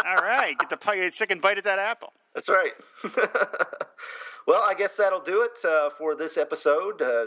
All 0.06 0.16
right, 0.16 0.56
get 0.58 0.70
the 0.70 1.10
second 1.12 1.42
bite 1.42 1.58
at 1.58 1.64
that 1.64 1.78
apple. 1.78 2.14
That's 2.34 2.48
right. 2.48 2.72
well, 4.46 4.62
I 4.66 4.72
guess 4.72 4.96
that'll 4.96 5.20
do 5.20 5.42
it 5.42 5.58
uh, 5.62 5.90
for 5.90 6.14
this 6.14 6.38
episode. 6.38 7.02
Uh, 7.02 7.26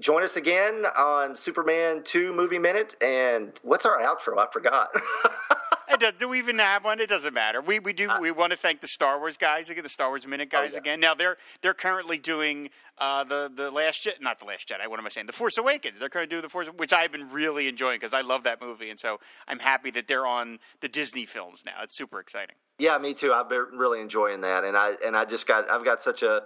join 0.00 0.22
us 0.22 0.36
again 0.36 0.84
on 0.96 1.36
Superman 1.36 2.02
2 2.02 2.34
Movie 2.34 2.58
Minute. 2.58 2.96
And 3.00 3.52
what's 3.62 3.86
our 3.86 3.98
outro? 3.98 4.38
I 4.38 4.46
forgot. 4.52 4.90
does, 6.00 6.12
do 6.14 6.28
we 6.28 6.38
even 6.38 6.58
have 6.58 6.84
one? 6.84 7.00
It 7.00 7.08
doesn't 7.08 7.34
matter. 7.34 7.60
We 7.60 7.78
we 7.78 7.92
do. 7.92 8.08
Uh, 8.08 8.18
we 8.20 8.30
want 8.30 8.52
to 8.52 8.58
thank 8.58 8.80
the 8.80 8.88
Star 8.88 9.18
Wars 9.18 9.36
guys 9.36 9.70
again, 9.70 9.82
the 9.82 9.88
Star 9.88 10.08
Wars 10.08 10.26
Minute 10.26 10.48
oh, 10.52 10.58
guys 10.60 10.72
oh, 10.72 10.74
yeah. 10.74 10.80
again. 10.80 11.00
Now 11.00 11.14
they're 11.14 11.36
they're 11.62 11.74
currently 11.74 12.18
doing 12.18 12.70
uh, 12.98 13.24
the 13.24 13.50
the 13.54 13.70
last 13.70 14.04
Jedi, 14.04 14.20
not 14.20 14.38
the 14.38 14.44
last 14.44 14.68
Jedi. 14.68 14.88
What 14.88 14.98
am 14.98 15.06
I 15.06 15.08
saying? 15.08 15.26
The 15.26 15.32
Force 15.32 15.58
Awakens. 15.58 15.98
They're 15.98 16.08
going 16.08 16.28
to 16.28 16.36
do 16.36 16.40
the 16.40 16.48
Force, 16.48 16.68
which 16.76 16.92
I've 16.92 17.12
been 17.12 17.28
really 17.30 17.68
enjoying 17.68 17.96
because 17.96 18.14
I 18.14 18.20
love 18.20 18.44
that 18.44 18.60
movie, 18.60 18.90
and 18.90 18.98
so 18.98 19.20
I'm 19.48 19.58
happy 19.58 19.90
that 19.92 20.08
they're 20.08 20.26
on 20.26 20.58
the 20.80 20.88
Disney 20.88 21.26
films 21.26 21.62
now. 21.64 21.82
It's 21.82 21.96
super 21.96 22.20
exciting. 22.20 22.56
Yeah, 22.78 22.98
me 22.98 23.14
too. 23.14 23.32
I've 23.32 23.48
been 23.48 23.66
really 23.76 24.00
enjoying 24.00 24.40
that, 24.42 24.64
and 24.64 24.76
I 24.76 24.94
and 25.04 25.16
I 25.16 25.24
just 25.24 25.46
got 25.46 25.70
I've 25.70 25.84
got 25.84 26.02
such 26.02 26.22
a 26.22 26.42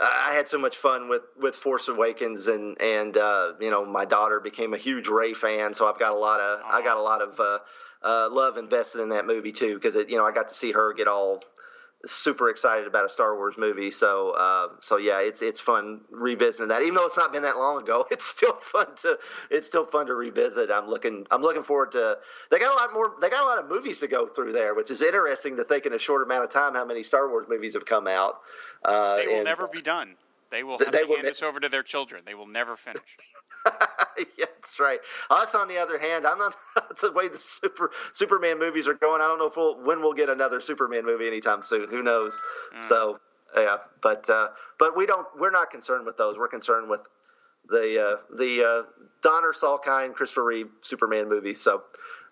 I 0.00 0.32
had 0.34 0.48
so 0.48 0.58
much 0.58 0.76
fun 0.76 1.08
with 1.08 1.22
with 1.38 1.54
Force 1.54 1.88
Awakens, 1.88 2.46
and 2.46 2.80
and 2.80 3.16
uh, 3.16 3.52
you 3.60 3.70
know 3.70 3.84
my 3.84 4.04
daughter 4.04 4.40
became 4.40 4.74
a 4.74 4.78
huge 4.78 5.08
Rey 5.08 5.34
fan, 5.34 5.74
so 5.74 5.86
I've 5.86 5.98
got 5.98 6.12
a 6.12 6.18
lot 6.18 6.40
of 6.40 6.60
Aww. 6.60 6.70
I 6.70 6.82
got 6.82 6.96
a 6.96 7.02
lot 7.02 7.20
of 7.20 7.38
uh, 7.38 7.58
uh, 8.04 8.28
love 8.30 8.56
invested 8.56 9.00
in 9.00 9.08
that 9.10 9.26
movie 9.26 9.52
too 9.52 9.74
because 9.74 9.94
you 10.08 10.16
know 10.16 10.24
I 10.24 10.32
got 10.32 10.48
to 10.48 10.54
see 10.54 10.72
her 10.72 10.92
get 10.92 11.08
all 11.08 11.42
super 12.04 12.50
excited 12.50 12.86
about 12.86 13.04
a 13.04 13.08
Star 13.08 13.36
Wars 13.36 13.56
movie. 13.56 13.90
So 13.90 14.30
uh, 14.30 14.68
so 14.80 14.96
yeah, 14.96 15.20
it's 15.20 15.42
it's 15.42 15.60
fun 15.60 16.00
revisiting 16.10 16.68
that. 16.68 16.82
Even 16.82 16.94
though 16.94 17.06
it's 17.06 17.16
not 17.16 17.32
been 17.32 17.42
that 17.42 17.58
long 17.58 17.82
ago, 17.82 18.06
it's 18.10 18.26
still 18.26 18.54
fun 18.54 18.86
to 19.02 19.18
it's 19.50 19.66
still 19.66 19.84
fun 19.84 20.06
to 20.06 20.14
revisit. 20.14 20.70
I'm 20.70 20.88
looking 20.88 21.26
I'm 21.30 21.42
looking 21.42 21.62
forward 21.62 21.92
to. 21.92 22.18
They 22.50 22.58
got 22.58 22.72
a 22.72 22.76
lot 22.76 22.92
more. 22.92 23.14
They 23.20 23.30
got 23.30 23.42
a 23.42 23.46
lot 23.46 23.58
of 23.58 23.68
movies 23.68 24.00
to 24.00 24.08
go 24.08 24.26
through 24.26 24.52
there, 24.52 24.74
which 24.74 24.90
is 24.90 25.02
interesting 25.02 25.56
to 25.56 25.64
think 25.64 25.86
in 25.86 25.92
a 25.92 25.98
short 25.98 26.22
amount 26.22 26.44
of 26.44 26.50
time 26.50 26.74
how 26.74 26.84
many 26.84 27.02
Star 27.02 27.28
Wars 27.28 27.46
movies 27.48 27.74
have 27.74 27.84
come 27.84 28.06
out. 28.06 28.40
Uh, 28.84 29.16
they 29.16 29.26
will 29.26 29.34
and, 29.36 29.44
never 29.44 29.68
be 29.68 29.82
done. 29.82 30.16
They 30.52 30.62
will 30.64 30.78
have 30.78 30.92
they 30.92 31.00
to 31.00 31.06
will 31.06 31.16
hand 31.16 31.26
this 31.26 31.42
over 31.42 31.58
to 31.58 31.68
their 31.70 31.82
children. 31.82 32.22
They 32.26 32.34
will 32.34 32.46
never 32.46 32.76
finish. 32.76 33.00
yeah, 33.66 34.44
that's 34.54 34.78
right. 34.78 35.00
Us, 35.30 35.54
on 35.54 35.66
the 35.66 35.78
other 35.78 35.98
hand, 35.98 36.26
I'm 36.26 36.38
not 36.38 36.54
the 37.00 37.10
way 37.10 37.28
the 37.28 37.38
super 37.38 37.90
Superman 38.12 38.58
movies 38.58 38.86
are 38.86 38.94
going. 38.94 39.22
I 39.22 39.28
don't 39.28 39.38
know 39.38 39.46
if 39.46 39.56
we'll, 39.56 39.82
when 39.82 40.02
we'll 40.02 40.12
get 40.12 40.28
another 40.28 40.60
Superman 40.60 41.06
movie 41.06 41.26
anytime 41.26 41.62
soon. 41.62 41.88
Who 41.88 42.02
knows? 42.02 42.38
Mm. 42.76 42.82
So 42.82 43.18
yeah, 43.56 43.78
but 44.02 44.28
uh, 44.28 44.48
but 44.78 44.94
we 44.94 45.06
don't. 45.06 45.26
We're 45.38 45.50
not 45.50 45.70
concerned 45.70 46.04
with 46.04 46.18
those. 46.18 46.36
We're 46.36 46.48
concerned 46.48 46.90
with 46.90 47.00
the 47.70 48.18
uh, 48.20 48.36
the 48.36 48.62
uh, 48.62 48.82
Donner 49.22 49.54
Salkind, 49.54 50.12
Christopher 50.14 50.44
Reeve 50.44 50.68
Superman 50.82 51.28
movies. 51.28 51.60
So. 51.60 51.82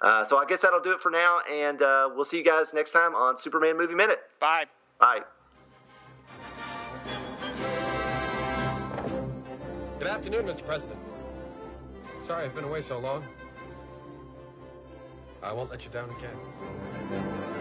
Uh, 0.03 0.25
so 0.25 0.39
I 0.39 0.47
guess 0.47 0.62
that'll 0.62 0.81
do 0.81 0.93
it 0.93 1.01
for 1.01 1.11
now, 1.11 1.41
and 1.41 1.83
uh, 1.83 2.09
we'll 2.14 2.25
see 2.25 2.39
you 2.39 2.43
guys 2.43 2.73
next 2.73 2.93
time 2.93 3.14
on 3.14 3.37
Superman 3.37 3.77
Movie 3.77 3.95
Minute. 3.95 4.21
Bye. 4.41 4.64
Bye. 4.99 5.21
Afternoon, 10.21 10.55
Mr. 10.55 10.66
President. 10.66 10.99
Sorry 12.27 12.45
I've 12.45 12.55
been 12.55 12.64
away 12.64 12.83
so 12.83 12.99
long. 12.99 13.25
I 15.43 15.51
won't 15.51 15.71
let 15.71 15.83
you 15.83 15.91
down 15.91 16.11
again. 16.11 17.57